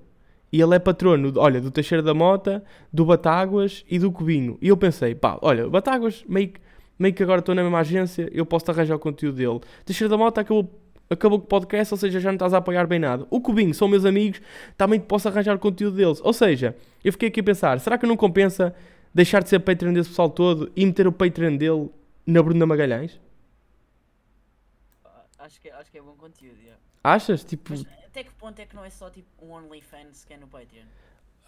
E 0.55 0.61
ele 0.63 0.77
é 0.77 0.79
patrono, 0.79 1.33
olha, 1.37 1.61
do 1.61 1.69
Teixeira 1.69 2.01
da 2.01 2.15
Mota, 2.15 2.63
do 2.93 3.05
Batáguas 3.05 3.85
e 3.91 3.99
do 3.99 4.13
Cubinho. 4.13 4.57
E 4.63 4.69
eu 4.69 4.77
pensei, 4.77 5.13
pá, 5.13 5.37
olha, 5.43 5.69
Batáguas, 5.69 6.25
meio, 6.29 6.51
que- 6.51 6.61
meio 6.97 7.13
que 7.13 7.25
agora 7.25 7.41
estou 7.41 7.57
na 7.57 7.63
mesma 7.65 7.81
agência, 7.81 8.31
eu 8.33 8.47
posso 8.47 8.71
arranjar 8.71 8.95
o 8.95 8.99
conteúdo 9.01 9.35
dele. 9.35 9.61
Teixeira 9.85 10.09
da 10.09 10.17
Mota 10.17 10.43
acabou, 10.43 10.71
acabou 11.11 11.41
com 11.41 11.45
o 11.47 11.49
podcast, 11.49 11.93
ou 11.93 11.99
seja, 11.99 12.21
já 12.21 12.29
não 12.29 12.37
estás 12.37 12.55
a 12.55 12.59
apoiar 12.59 12.87
bem 12.87 13.01
nada. 13.01 13.27
O 13.31 13.41
Cubinho, 13.41 13.75
são 13.75 13.89
meus 13.89 14.05
amigos, 14.05 14.41
também 14.77 15.01
posso 15.01 15.27
arranjar 15.27 15.57
o 15.57 15.59
conteúdo 15.59 15.97
deles. 15.97 16.21
Ou 16.23 16.33
seja, 16.33 16.77
eu 17.03 17.11
fiquei 17.11 17.31
aqui 17.31 17.41
a 17.41 17.45
pensar, 17.45 17.81
será 17.81 17.99
que 17.99 18.07
não 18.07 18.17
compensa 18.17 18.73
deixar 19.13 19.43
de 19.43 19.49
ser 19.49 19.59
Patreon 19.59 19.93
desse 19.93 20.11
pessoal 20.11 20.31
todo 20.31 20.71
e 20.77 20.87
meter 20.87 21.09
o 21.09 21.13
Patreon 21.13 21.57
dele 21.57 21.91
na 22.25 22.41
Bruna 22.41 22.65
Magalhães? 22.65 23.19
Acho 25.37 25.61
que, 25.61 25.69
acho 25.69 25.91
que 25.91 25.99
é 25.99 26.01
bom 26.03 26.15
conteúdo, 26.17 26.59
yeah. 26.61 26.79
Achas? 27.03 27.43
Tipo, 27.43 27.71
Mas 27.73 27.85
até 28.15 28.23
que 28.23 28.33
ponto 28.35 28.61
é 28.61 28.65
que 28.65 28.77
não 28.77 28.85
é 28.85 28.91
só 28.91 29.11
tipo 29.11 29.27
um 29.43 29.51
OnlyFans 29.51 30.25
que 30.25 30.35
é 30.35 30.37
no 30.37 30.47
Patreon? 30.47 30.85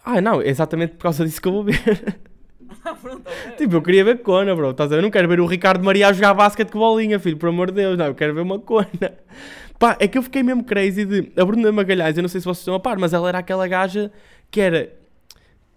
ah, 0.03 0.19
não, 0.19 0.41
é 0.41 0.49
exatamente 0.49 0.95
por 0.95 1.03
causa 1.03 1.23
disso 1.23 1.41
que 1.41 1.47
eu 1.47 1.53
vou 1.53 1.63
ver. 1.63 1.79
Ah, 2.83 2.91
ok. 2.91 3.21
tipo, 3.55 3.75
eu 3.75 3.81
queria 3.81 4.03
ver 4.03 4.21
Cona, 4.21 4.53
bro. 4.53 4.71
Estás 4.71 4.91
a 4.91 4.95
ver? 4.95 4.99
Eu 4.99 5.03
não 5.03 5.11
quero 5.11 5.25
ver 5.29 5.39
o 5.39 5.45
Ricardo 5.45 5.85
Maria 5.85 6.09
a 6.09 6.11
jogar 6.11 6.33
basquete 6.33 6.69
com 6.69 6.79
bolinha, 6.79 7.17
filho, 7.17 7.37
por 7.37 7.47
amor 7.47 7.67
de 7.67 7.77
Deus. 7.77 7.97
Não, 7.97 8.07
eu 8.07 8.15
quero 8.15 8.33
ver 8.33 8.41
uma 8.41 8.59
Cona. 8.59 8.87
Pá, 9.79 9.95
é 10.01 10.05
que 10.05 10.17
eu 10.17 10.23
fiquei 10.23 10.43
mesmo 10.43 10.65
crazy 10.65 11.05
de. 11.05 11.31
A 11.39 11.45
Bruna 11.45 11.71
Magalhães, 11.71 12.17
eu 12.17 12.21
não 12.23 12.27
sei 12.27 12.41
se 12.41 12.45
vocês 12.45 12.59
estão 12.59 12.73
a 12.73 12.79
par, 12.79 12.97
mas 12.97 13.13
ela 13.13 13.29
era 13.29 13.37
aquela 13.37 13.65
gaja 13.69 14.11
que 14.51 14.59
era. 14.59 14.93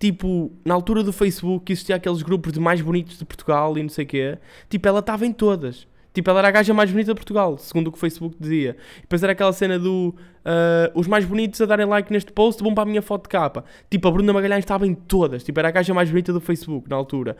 Tipo, 0.00 0.50
na 0.64 0.74
altura 0.74 1.04
do 1.04 1.12
Facebook 1.12 1.70
existia 1.70 1.94
aqueles 1.94 2.22
grupos 2.22 2.52
de 2.52 2.58
mais 2.58 2.80
bonitos 2.80 3.18
de 3.18 3.24
Portugal 3.24 3.78
e 3.78 3.82
não 3.84 3.90
sei 3.90 4.04
o 4.04 4.08
quê. 4.08 4.38
Tipo, 4.68 4.88
ela 4.88 4.98
estava 4.98 5.24
em 5.24 5.32
todas. 5.32 5.86
Tipo, 6.12 6.30
ela 6.30 6.40
era 6.40 6.48
a 6.48 6.50
gaja 6.50 6.74
mais 6.74 6.90
bonita 6.90 7.12
de 7.12 7.16
Portugal, 7.16 7.56
segundo 7.58 7.88
o 7.88 7.92
que 7.92 7.98
o 7.98 8.00
Facebook 8.00 8.36
dizia. 8.38 8.76
E 8.98 9.02
depois 9.02 9.22
era 9.22 9.32
aquela 9.32 9.52
cena 9.52 9.78
do 9.78 10.14
ah, 10.44 10.90
os 10.94 11.06
mais 11.06 11.24
bonitos 11.24 11.60
a 11.60 11.66
darem 11.66 11.86
like 11.86 12.12
neste 12.12 12.32
post, 12.32 12.62
vão 12.62 12.74
para 12.74 12.82
a 12.82 12.86
minha 12.86 13.02
foto 13.02 13.24
de 13.24 13.28
capa. 13.28 13.64
Tipo, 13.90 14.08
a 14.08 14.10
Bruna 14.10 14.32
Magalhães 14.32 14.64
estava 14.64 14.86
em 14.86 14.94
todas. 14.94 15.44
Tipo, 15.44 15.60
era 15.60 15.68
a 15.68 15.70
gaja 15.70 15.94
mais 15.94 16.10
bonita 16.10 16.32
do 16.32 16.40
Facebook 16.40 16.88
na 16.88 16.96
altura. 16.96 17.36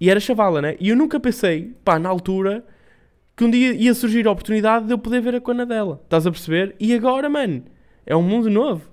E 0.00 0.10
era 0.10 0.20
chavala, 0.20 0.62
né? 0.62 0.76
E 0.78 0.90
eu 0.90 0.96
nunca 0.96 1.18
pensei, 1.18 1.74
pá, 1.84 1.98
na 1.98 2.08
altura, 2.08 2.64
que 3.36 3.44
um 3.44 3.50
dia 3.50 3.72
ia 3.74 3.94
surgir 3.94 4.26
a 4.26 4.30
oportunidade 4.30 4.86
de 4.86 4.92
eu 4.92 4.98
poder 4.98 5.20
ver 5.20 5.34
a 5.34 5.40
cona 5.40 5.66
dela. 5.66 6.00
Estás 6.04 6.26
a 6.26 6.30
perceber? 6.30 6.74
E 6.78 6.94
agora, 6.94 7.28
mano, 7.28 7.64
é 8.04 8.14
um 8.14 8.22
mundo 8.22 8.50
novo. 8.50 8.88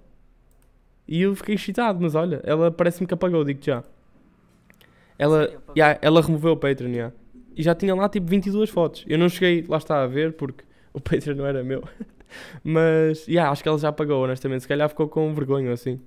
E 1.07 1.21
eu 1.21 1.35
fiquei 1.35 1.55
excitado, 1.55 1.99
mas 2.01 2.15
olha, 2.15 2.41
ela 2.45 2.71
parece-me 2.71 3.05
que 3.05 3.13
apagou, 3.13 3.43
digo 3.43 3.59
já. 3.61 3.83
Ela, 5.19 5.43
Sério, 5.43 5.61
yeah, 5.77 5.99
ela 6.01 6.21
removeu 6.21 6.53
o 6.53 6.57
Patreon, 6.57 6.89
yeah. 6.89 7.15
E 7.55 7.63
já 7.63 7.75
tinha 7.75 7.93
lá 7.95 8.09
tipo 8.09 8.27
22 8.27 8.69
fotos. 8.69 9.05
Eu 9.07 9.17
não 9.17 9.29
cheguei, 9.29 9.65
lá 9.67 9.77
está 9.77 10.03
a 10.03 10.07
ver, 10.07 10.33
porque 10.33 10.63
o 10.93 10.99
Patreon 10.99 11.35
não 11.35 11.45
era 11.45 11.63
meu. 11.63 11.83
Mas, 12.63 13.27
yeah, 13.27 13.51
acho 13.51 13.61
que 13.61 13.69
ela 13.69 13.77
já 13.77 13.89
apagou, 13.89 14.23
honestamente. 14.23 14.61
Se 14.61 14.67
calhar 14.67 14.89
ficou 14.89 15.07
com 15.07 15.33
vergonha 15.33 15.71
assim. 15.71 16.01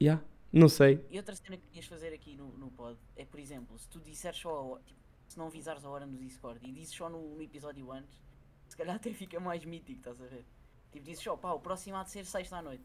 Yeah, 0.00 0.22
não 0.52 0.68
sei. 0.68 1.04
E 1.10 1.16
outra 1.16 1.34
cena 1.34 1.56
que 1.56 1.66
podias 1.66 1.86
fazer 1.86 2.12
aqui 2.12 2.34
no, 2.34 2.48
no 2.58 2.70
pod 2.70 2.98
é, 3.16 3.24
por 3.24 3.40
exemplo, 3.40 3.78
se 3.78 3.88
tu 3.88 4.00
disseres 4.00 4.38
só, 4.38 4.78
tipo, 4.84 5.00
se 5.28 5.38
não 5.38 5.46
avisares 5.46 5.84
a 5.84 5.90
hora 5.90 6.06
no 6.06 6.16
Discord 6.16 6.60
e 6.62 6.72
dizes 6.72 6.94
só 6.94 7.08
no, 7.08 7.34
no 7.34 7.42
episódio 7.42 7.90
antes, 7.92 8.22
se 8.68 8.76
calhar 8.76 8.96
até 8.96 9.10
fica 9.12 9.38
mais 9.40 9.64
mítico, 9.64 9.98
estás 9.98 10.20
a 10.20 10.26
ver? 10.26 10.44
Tipo, 10.92 11.04
dizes 11.04 11.22
só, 11.22 11.36
pá, 11.36 11.52
o 11.52 11.60
próximo 11.60 11.96
há 11.96 12.02
de 12.02 12.10
ser 12.10 12.24
sexta 12.24 12.56
à 12.56 12.62
noite. 12.62 12.84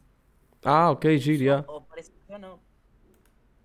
Ah, 0.63 0.91
ok, 0.91 1.17
giro, 1.17 1.43
yeah. 1.43 1.65
Ou, 1.71 1.81
parece 1.81 2.12
que 2.12 2.38
não. 2.38 2.60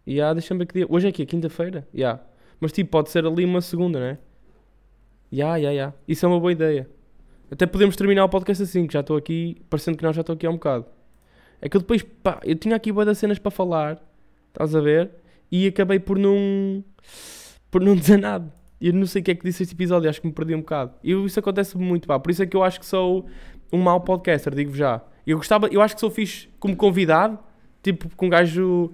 Yeah, 0.06 0.32
deixa-me 0.34 0.58
ver 0.58 0.66
que 0.66 0.74
dia. 0.74 0.86
Hoje 0.88 1.06
é 1.06 1.10
aqui, 1.10 1.26
quinta-feira? 1.26 1.86
Yeah. 1.92 2.24
Mas 2.60 2.72
tipo, 2.72 2.90
pode 2.90 3.10
ser 3.10 3.26
ali 3.26 3.44
uma 3.44 3.60
segunda, 3.60 4.00
né? 4.00 4.18
Yeah, 5.32 5.56
yeah, 5.56 5.74
yeah. 5.74 5.94
Isso 6.06 6.24
é 6.24 6.28
uma 6.28 6.40
boa 6.40 6.52
ideia. 6.52 6.88
Até 7.50 7.66
podemos 7.66 7.96
terminar 7.96 8.24
o 8.24 8.28
podcast 8.28 8.62
assim, 8.62 8.86
que 8.86 8.92
já 8.92 9.00
estou 9.00 9.16
aqui, 9.16 9.62
parecendo 9.68 9.96
que 9.96 10.04
nós 10.04 10.14
já 10.16 10.20
estou 10.20 10.34
aqui 10.34 10.46
há 10.46 10.50
um 10.50 10.54
bocado. 10.54 10.86
É 11.60 11.68
que 11.68 11.76
eu 11.76 11.80
depois, 11.80 12.02
pá, 12.02 12.40
eu 12.44 12.56
tinha 12.56 12.76
aqui 12.76 12.92
boa 12.92 13.04
das 13.04 13.18
cenas 13.18 13.38
para 13.38 13.50
falar, 13.50 14.02
estás 14.48 14.74
a 14.74 14.80
ver? 14.80 15.10
E 15.50 15.66
acabei 15.66 15.98
por 15.98 16.18
não. 16.18 16.84
por 17.70 17.80
não 17.80 17.94
dizer 17.94 18.18
nada. 18.18 18.52
Eu 18.80 18.92
não 18.92 19.06
sei 19.06 19.22
o 19.22 19.24
que 19.24 19.30
é 19.30 19.34
que 19.34 19.44
disse 19.44 19.62
este 19.62 19.74
episódio, 19.74 20.08
acho 20.10 20.20
que 20.20 20.26
me 20.26 20.32
perdi 20.32 20.54
um 20.54 20.60
bocado. 20.60 20.92
E 21.02 21.12
isso 21.12 21.38
acontece 21.38 21.78
muito, 21.78 22.06
pá. 22.06 22.18
Por 22.18 22.30
isso 22.30 22.42
é 22.42 22.46
que 22.46 22.56
eu 22.56 22.62
acho 22.62 22.78
que 22.78 22.86
sou 22.86 23.26
um 23.72 23.78
mau 23.78 24.00
podcaster, 24.00 24.54
digo 24.54 24.74
já. 24.74 25.00
Eu 25.26 25.38
gostava, 25.38 25.66
eu 25.68 25.80
acho 25.80 25.94
que 25.94 26.00
sou 26.00 26.10
fixe 26.10 26.48
como 26.60 26.76
convidado, 26.76 27.38
tipo, 27.82 28.14
com 28.16 28.26
um 28.26 28.28
gajo 28.28 28.92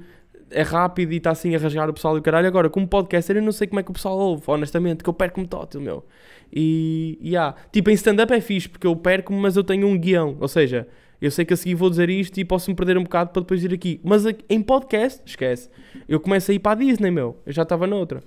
é 0.53 0.63
rápido 0.63 1.13
e 1.13 1.17
está 1.17 1.31
assim 1.31 1.55
a 1.55 1.59
rasgar 1.59 1.89
o 1.89 1.93
pessoal 1.93 2.17
e 2.17 2.21
o 2.21 2.23
caralho. 2.23 2.47
Agora, 2.47 2.71
como 2.71 2.87
podcaster, 2.87 3.37
eu 3.37 3.43
não 3.43 3.53
sei 3.53 3.67
como 3.67 3.81
é 3.81 3.83
que 3.83 3.91
o 3.91 3.95
pessoal 3.95 4.19
ouve, 4.19 4.43
honestamente, 4.47 5.03
que 5.03 5.09
eu 5.09 5.15
perco-me 5.15 5.47
tótil, 5.47 5.81
meu. 5.81 6.05
E, 6.53 7.19
e 7.21 7.37
há. 7.37 7.55
Tipo, 7.71 7.91
em 7.91 7.95
stand-up 7.95 8.33
é 8.33 8.41
fixe, 8.41 8.69
porque 8.69 8.87
eu 8.87 8.95
perco-me, 8.95 9.41
mas 9.41 9.57
eu 9.57 9.65
tenho 9.65 9.87
um 9.87 9.99
guião. 9.99 10.37
Ou 10.41 10.49
seja, 10.49 10.87
eu 11.21 11.31
sei 11.31 11.45
que 11.45 11.55
a 11.55 11.57
seguir 11.57 11.75
vou 11.75 11.89
dizer 11.89 12.11
isto 12.11 12.39
e 12.39 12.45
posso-me 12.45 12.77
perder 12.77 12.99
um 12.99 13.05
bocado 13.05 13.31
para 13.31 13.43
depois 13.43 13.63
ir 13.65 13.73
aqui. 13.73 14.01
Mas 14.05 14.25
em 14.49 14.61
podcast, 14.61 15.23
esquece. 15.25 15.71
Eu 16.09 16.21
começo 16.21 16.51
a 16.51 16.55
ir 16.55 16.59
para 16.59 16.73
a 16.73 16.75
Disney, 16.75 17.11
meu. 17.11 17.37
Eu 17.47 17.53
já 17.53 17.63
estava 17.63 17.87
noutra. 17.87 18.23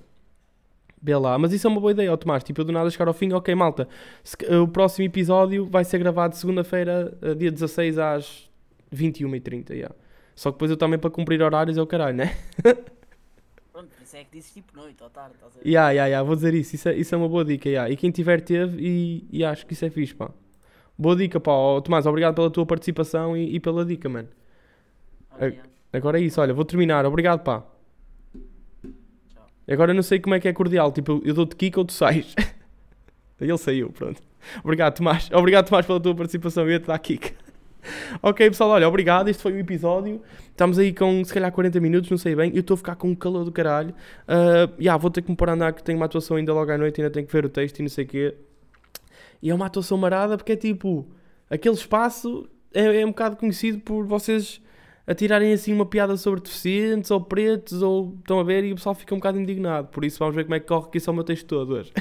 Vê 1.02 1.14
lá. 1.16 1.38
Mas 1.38 1.52
isso 1.52 1.66
é 1.66 1.70
uma 1.70 1.80
boa 1.80 1.92
ideia, 1.92 2.12
ó 2.12 2.16
Tomás. 2.16 2.42
Tipo, 2.42 2.62
eu 2.62 2.64
do 2.64 2.72
nada 2.72 2.90
chegar 2.90 3.06
ao 3.06 3.14
fim, 3.14 3.32
ok, 3.32 3.54
malta. 3.54 3.88
o 4.62 4.66
próximo 4.66 5.04
episódio 5.04 5.66
vai 5.66 5.84
ser 5.84 5.98
gravado 5.98 6.34
segunda-feira, 6.34 7.16
eh, 7.22 7.34
dia 7.34 7.50
16 7.50 7.98
às 7.98 8.50
21h30, 8.92 9.70
yeah. 9.70 9.94
Só 10.36 10.50
que 10.52 10.56
depois 10.56 10.70
eu 10.70 10.76
também 10.76 10.98
para 10.98 11.10
cumprir 11.10 11.42
horários 11.42 11.76
é 11.78 11.82
o 11.82 11.86
caralho, 11.86 12.16
né? 12.18 12.36
Pronto, 13.72 13.88
isso 14.02 14.16
é 14.16 14.22
que 14.24 14.36
dizes 14.36 14.52
tipo 14.52 14.76
noite 14.76 15.02
ou 15.02 15.10
tarde, 15.10 15.34
estás 15.34 15.52
a 15.56 15.58
ver? 15.60 15.68
Ya, 15.68 15.90
ya, 15.90 16.06
ya, 16.06 16.22
vou 16.22 16.36
dizer 16.36 16.54
isso. 16.54 16.74
Isso 16.76 16.88
é, 16.88 16.94
isso 16.94 17.14
é 17.14 17.18
uma 17.18 17.28
boa 17.28 17.44
dica, 17.44 17.68
ya. 17.68 17.90
E 17.90 17.96
quem 17.96 18.10
tiver 18.10 18.40
teve 18.42 18.76
e, 18.80 19.26
e 19.32 19.44
acho 19.44 19.66
que 19.66 19.72
isso 19.72 19.84
é 19.84 19.90
fixe, 19.90 20.14
pá. 20.14 20.30
Boa 20.96 21.16
dica, 21.16 21.40
pá. 21.40 21.52
Ó, 21.52 21.80
Tomás, 21.80 22.06
obrigado 22.06 22.34
pela 22.34 22.50
tua 22.50 22.64
participação 22.66 23.36
e, 23.36 23.56
e 23.56 23.60
pela 23.60 23.84
dica, 23.84 24.08
mano. 24.08 24.28
Yeah. 25.40 25.68
Agora 25.92 26.18
é 26.18 26.22
isso, 26.22 26.40
olha, 26.40 26.54
vou 26.54 26.64
terminar. 26.64 27.04
Obrigado, 27.06 27.42
pá. 27.42 27.64
Tchau. 29.28 29.46
Agora 29.68 29.90
eu 29.92 29.94
não 29.94 30.02
sei 30.02 30.20
como 30.20 30.34
é 30.34 30.40
que 30.40 30.48
é 30.48 30.52
cordial. 30.52 30.92
Tipo, 30.92 31.12
eu- 31.12 31.22
eu 31.24 31.34
dou-te 31.34 31.56
kick 31.56 31.78
ou 31.78 31.84
tu 31.84 31.92
sais. 31.92 32.34
Ele 33.40 33.58
saiu, 33.58 33.90
pronto. 33.90 34.22
Obrigado, 34.62 34.96
Tomás. 34.96 35.30
Obrigado, 35.32 35.66
Tomás, 35.68 35.84
pela 35.86 36.00
tua 36.00 36.14
participação. 36.14 36.64
Eu 36.64 36.72
ia-te 36.72 36.86
dar 36.86 36.98
kick. 36.98 37.34
ok, 38.22 38.48
pessoal, 38.48 38.70
olha, 38.70 38.88
obrigado. 38.88 39.28
Este 39.28 39.42
foi 39.42 39.52
o 39.52 39.58
episódio. 39.58 40.22
Estamos 40.50 40.78
aí 40.78 40.92
com, 40.92 41.24
se 41.24 41.32
calhar, 41.32 41.52
40 41.52 41.80
minutos, 41.80 42.10
não 42.10 42.18
sei 42.18 42.34
bem. 42.34 42.52
Eu 42.54 42.60
estou 42.60 42.74
a 42.74 42.78
ficar 42.78 42.96
com 42.96 43.08
um 43.08 43.14
calor 43.14 43.44
do 43.44 43.52
caralho. 43.52 43.94
Ah, 44.26 44.68
ya, 44.80 44.96
vou 44.96 45.10
ter 45.10 45.22
que 45.22 45.30
me 45.30 45.36
pôr 45.36 45.48
a 45.48 45.52
andar, 45.52 45.72
que 45.72 45.82
tenho 45.82 45.98
uma 45.98 46.06
atuação 46.06 46.36
ainda 46.36 46.52
logo 46.52 46.70
à 46.70 46.78
noite, 46.78 47.00
ainda 47.00 47.10
tenho 47.10 47.26
que 47.26 47.32
ver 47.32 47.44
o 47.44 47.48
texto 47.48 47.78
e 47.78 47.82
não 47.82 47.88
sei 47.88 48.04
o 48.04 48.08
quê. 48.08 48.34
E 49.42 49.50
é 49.50 49.54
uma 49.54 49.66
atuação 49.66 49.98
marada 49.98 50.36
porque 50.36 50.52
é 50.52 50.56
tipo, 50.56 51.06
aquele 51.50 51.74
espaço 51.74 52.48
é, 52.72 53.00
é 53.00 53.04
um 53.04 53.10
bocado 53.10 53.36
conhecido 53.36 53.78
por 53.80 54.06
vocês 54.06 54.60
atirarem 55.06 55.52
assim 55.52 55.72
uma 55.72 55.86
piada 55.86 56.16
sobre 56.16 56.40
deficientes 56.40 57.10
ou 57.10 57.20
pretos 57.20 57.80
ou 57.80 58.16
estão 58.18 58.40
a 58.40 58.42
ver 58.42 58.64
e 58.64 58.72
o 58.72 58.74
pessoal 58.74 58.94
fica 58.94 59.14
um 59.14 59.18
bocado 59.18 59.38
indignado. 59.38 59.88
Por 59.88 60.04
isso 60.04 60.18
vamos 60.18 60.34
ver 60.34 60.44
como 60.44 60.56
é 60.56 60.60
que 60.60 60.66
corre 60.66 60.90
que 60.90 60.98
isso 60.98 61.08
é 61.08 61.12
o 61.12 61.14
meu 61.14 61.24
texto 61.24 61.46
todo 61.46 61.74
hoje. 61.74 61.92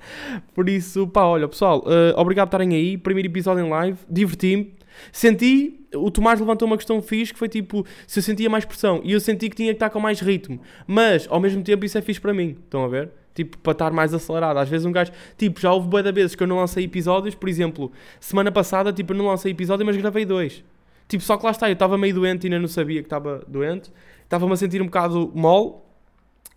por 0.54 0.68
isso, 0.68 1.06
pá, 1.08 1.24
olha 1.24 1.46
pessoal, 1.46 1.84
eh, 1.86 2.14
obrigado 2.16 2.48
por 2.48 2.56
estarem 2.56 2.74
aí. 2.74 2.96
Primeiro 2.96 3.28
episódio 3.28 3.64
em 3.64 3.68
live, 3.68 3.98
diverti-me. 4.08 4.74
Senti, 5.12 5.80
o 5.94 6.10
Tomás 6.10 6.40
levantou 6.40 6.66
uma 6.66 6.76
questão 6.76 7.00
fixe 7.00 7.32
que 7.32 7.38
foi 7.38 7.48
tipo, 7.48 7.86
se 8.06 8.18
eu 8.18 8.22
sentia 8.22 8.48
mais 8.50 8.64
pressão 8.64 9.00
e 9.04 9.12
eu 9.12 9.20
senti 9.20 9.48
que 9.48 9.56
tinha 9.56 9.72
que 9.72 9.76
estar 9.76 9.90
com 9.90 10.00
mais 10.00 10.20
ritmo, 10.20 10.60
mas 10.86 11.26
ao 11.28 11.40
mesmo 11.40 11.62
tempo 11.62 11.84
isso 11.84 11.96
é 11.98 12.02
fixe 12.02 12.20
para 12.20 12.34
mim, 12.34 12.56
estão 12.64 12.84
a 12.84 12.88
ver? 12.88 13.10
Tipo, 13.34 13.58
para 13.58 13.72
estar 13.72 13.92
mais 13.92 14.14
acelerado. 14.14 14.58
Às 14.58 14.68
vezes 14.68 14.86
um 14.86 14.92
gajo, 14.92 15.10
tipo, 15.36 15.60
já 15.60 15.72
houve 15.72 15.88
de 16.02 16.12
vezes 16.12 16.36
que 16.36 16.42
eu 16.42 16.46
não 16.46 16.56
lancei 16.56 16.84
episódios, 16.84 17.34
por 17.34 17.48
exemplo, 17.48 17.90
semana 18.20 18.52
passada, 18.52 18.92
tipo, 18.92 19.12
eu 19.12 19.16
não 19.16 19.26
lancei 19.26 19.52
episódio, 19.52 19.84
mas 19.84 19.96
gravei 19.96 20.24
dois. 20.24 20.62
Tipo, 21.08 21.22
só 21.22 21.36
que 21.36 21.44
lá 21.44 21.50
está, 21.50 21.68
eu 21.68 21.74
estava 21.74 21.98
meio 21.98 22.14
doente 22.14 22.44
e 22.44 22.46
ainda 22.46 22.60
não 22.60 22.68
sabia 22.68 23.02
que 23.02 23.06
estava 23.06 23.44
doente, 23.46 23.92
estava-me 24.22 24.52
a 24.52 24.56
sentir 24.56 24.80
um 24.80 24.86
bocado 24.86 25.30
mole 25.34 25.83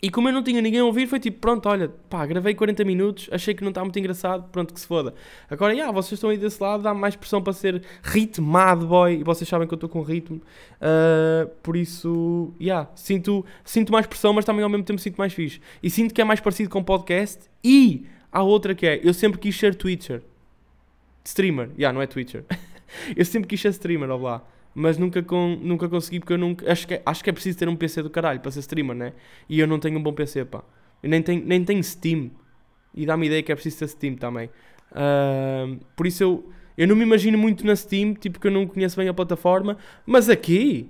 E 0.02 0.12
como 0.12 0.30
eu 0.30 0.34
não 0.34 0.44
tinha 0.44 0.62
ninguém 0.62 0.80
a 0.80 0.86
ouvir, 0.86 1.08
foi 1.08 1.20
tipo, 1.20 1.40
pronto, 1.40 1.68
olha, 1.68 1.90
pá, 2.08 2.24
gravei 2.26 2.54
40 2.54 2.86
minutos, 2.86 3.30
achei 3.32 3.56
que 3.56 3.64
não 3.64 3.70
está 3.70 3.82
muito 3.84 3.98
engraçado, 3.98 4.48
pronto, 4.52 4.72
que 4.72 4.80
se 4.80 4.86
foda. 4.86 5.16
Agora, 5.50 5.74
yeah, 5.74 5.92
vocês 5.92 6.14
estão 6.14 6.30
aí 6.30 6.38
desse 6.38 6.62
lado, 6.62 6.84
dá 6.84 6.94
mais 6.94 7.16
pressão 7.16 7.42
para 7.42 7.52
ser 7.54 7.82
ritmado, 8.04 8.86
boy, 8.86 9.20
e 9.20 9.24
vocês 9.24 9.50
sabem 9.50 9.68
que 9.68 9.74
eu 9.74 9.78
estou 9.78 9.90
com 9.90 10.04
ritmo. 10.04 10.40
Uh, 10.76 11.50
por 11.64 11.76
isso, 11.76 12.54
yeah, 12.62 12.88
sinto, 12.94 13.44
sinto 13.66 13.92
mais 13.92 14.06
pressão, 14.06 14.34
mas 14.34 14.46
também 14.46 14.64
ao 14.64 14.70
mesmo 14.70 14.84
tempo 14.84 15.02
sinto 15.02 15.18
mais 15.18 15.34
fixe. 15.34 15.60
E 15.82 15.90
sinto 15.90 16.14
que 16.14 16.22
é 16.22 16.24
mais 16.24 16.40
parecido 16.40 16.70
com 16.70 16.84
podcast. 16.84 17.50
E 17.64 18.06
há 18.32 18.44
outra 18.44 18.76
que 18.76 18.86
é, 18.86 19.02
eu 19.04 19.16
sempre 19.16 19.40
quis 19.40 19.58
ser 19.58 19.74
Twitcher. 19.74 20.22
Streamer, 21.24 21.72
yeah, 21.76 21.92
não 21.92 22.04
é 22.04 22.06
Twitcher. 22.06 22.46
eu 23.18 23.26
sempre 23.26 23.48
quis 23.48 23.60
ser 23.60 23.70
streamer, 23.70 24.12
ó 24.12 24.18
lá 24.18 24.44
mas 24.80 24.96
nunca, 24.96 25.24
com, 25.24 25.58
nunca 25.60 25.90
consegui 25.90 26.20
porque 26.20 26.34
eu 26.34 26.38
nunca. 26.38 26.72
Acho 26.72 26.88
que, 26.88 26.94
é, 26.94 27.02
acho 27.04 27.24
que 27.24 27.32
é 27.32 27.34
preciso 27.34 27.58
ter 27.58 27.68
um 27.68 27.76
PC 27.76 28.04
do 28.04 28.12
caralho 28.12 28.40
para 28.40 28.52
ser 28.52 28.60
streamer, 28.60 28.96
né? 28.96 29.14
E 29.50 29.60
eu 29.60 29.66
não 29.66 29.80
tenho 29.80 29.98
um 29.98 30.04
bom 30.04 30.14
PC, 30.14 30.46
pá. 30.46 30.64
Eu 31.02 31.10
nem 31.10 31.20
tenho, 31.20 31.44
nem 31.44 31.66
tenho 31.66 31.84
Steam. 31.84 32.30
E 32.94 33.04
dá-me 33.04 33.26
ideia 33.26 33.42
que 33.42 33.52
é 33.52 33.56
preciso 33.56 33.80
ter 33.80 33.88
Steam 33.88 34.16
também. 34.16 34.52
Uh, 34.92 35.80
por 35.96 36.06
isso 36.06 36.22
eu, 36.22 36.52
eu 36.78 36.88
não 36.88 36.96
me 36.96 37.02
imagino 37.02 37.40
muito 37.40 37.66
na 37.66 37.76
Steam, 37.76 38.14
tipo 38.14 38.40
que 38.40 38.46
eu 38.46 38.52
não 38.52 38.68
conheço 38.68 38.96
bem 38.96 39.10
a 39.10 39.14
plataforma, 39.16 39.78
mas 40.06 40.30
aqui. 40.30 40.88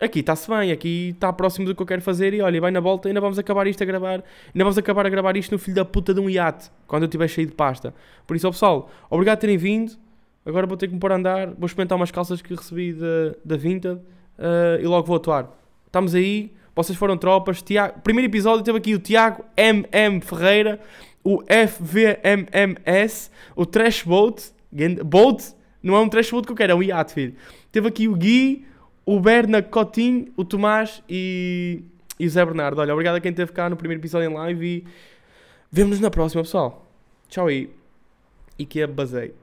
Aqui 0.00 0.20
está-se 0.20 0.48
bem, 0.48 0.72
aqui 0.72 1.10
está 1.10 1.30
próximo 1.30 1.66
do 1.66 1.74
que 1.74 1.82
eu 1.82 1.86
quero 1.86 2.00
fazer 2.00 2.32
e 2.32 2.40
olha, 2.40 2.60
vai 2.60 2.70
na 2.70 2.80
volta, 2.80 3.08
ainda 3.08 3.20
vamos 3.20 3.38
acabar 3.38 3.66
isto 3.66 3.82
a 3.82 3.84
gravar, 3.84 4.12
ainda 4.46 4.64
vamos 4.64 4.78
acabar 4.78 5.04
a 5.04 5.08
gravar 5.08 5.36
isto 5.36 5.50
no 5.50 5.58
filho 5.58 5.74
da 5.74 5.84
puta 5.84 6.14
de 6.14 6.20
um 6.20 6.30
iate, 6.30 6.70
quando 6.86 7.02
eu 7.02 7.08
estiver 7.08 7.28
cheio 7.28 7.48
de 7.48 7.52
pasta. 7.52 7.92
Por 8.24 8.36
isso, 8.36 8.46
ó, 8.46 8.52
pessoal, 8.52 8.90
obrigado 9.10 9.38
por 9.38 9.40
terem 9.42 9.58
vindo. 9.58 10.07
Agora 10.48 10.66
vou 10.66 10.78
ter 10.78 10.88
que 10.88 10.94
me 10.94 10.98
pôr 10.98 11.12
a 11.12 11.16
andar, 11.16 11.48
vou 11.48 11.66
experimentar 11.66 11.94
umas 11.94 12.10
calças 12.10 12.40
que 12.40 12.54
recebi 12.54 12.94
da, 12.94 13.34
da 13.44 13.56
Vinted 13.58 13.96
uh, 13.98 14.80
e 14.80 14.86
logo 14.86 15.06
vou 15.06 15.16
atuar. 15.16 15.54
Estamos 15.84 16.14
aí, 16.14 16.50
vocês 16.74 16.96
foram 16.96 17.18
tropas. 17.18 17.60
Tiago, 17.60 18.00
primeiro 18.00 18.30
episódio 18.30 18.64
teve 18.64 18.78
aqui 18.78 18.94
o 18.94 18.98
Tiago 18.98 19.44
MM 19.54 20.22
Ferreira, 20.22 20.80
o 21.22 21.42
FVMMS, 21.42 23.30
o 23.54 23.66
Trash 23.66 24.04
Boat, 24.04 24.50
Boat, 25.04 25.52
não 25.82 25.94
é 25.94 26.00
um 26.00 26.08
Trash 26.08 26.30
Boat 26.30 26.46
que 26.46 26.52
eu 26.52 26.56
quero, 26.56 26.72
é 26.72 26.74
um 26.74 26.82
iate, 26.82 27.12
filho. 27.12 27.34
Teve 27.70 27.88
aqui 27.88 28.08
o 28.08 28.14
Gui, 28.14 28.64
o 29.04 29.20
Berna 29.20 29.60
Cotinho, 29.60 30.32
o 30.34 30.46
Tomás 30.46 31.02
e, 31.06 31.82
e 32.18 32.26
o 32.26 32.30
Zé 32.30 32.42
Bernardo. 32.42 32.80
Olha, 32.80 32.94
obrigado 32.94 33.16
a 33.16 33.20
quem 33.20 33.32
esteve 33.32 33.52
cá 33.52 33.68
no 33.68 33.76
primeiro 33.76 34.00
episódio 34.00 34.30
em 34.30 34.32
live 34.32 34.66
e 34.66 34.84
vemo-nos 35.70 36.00
na 36.00 36.10
próxima, 36.10 36.42
pessoal. 36.42 36.86
Tchau 37.28 37.48
aí. 37.48 37.70
E 38.58 38.64
que 38.64 38.86
basei. 38.86 39.34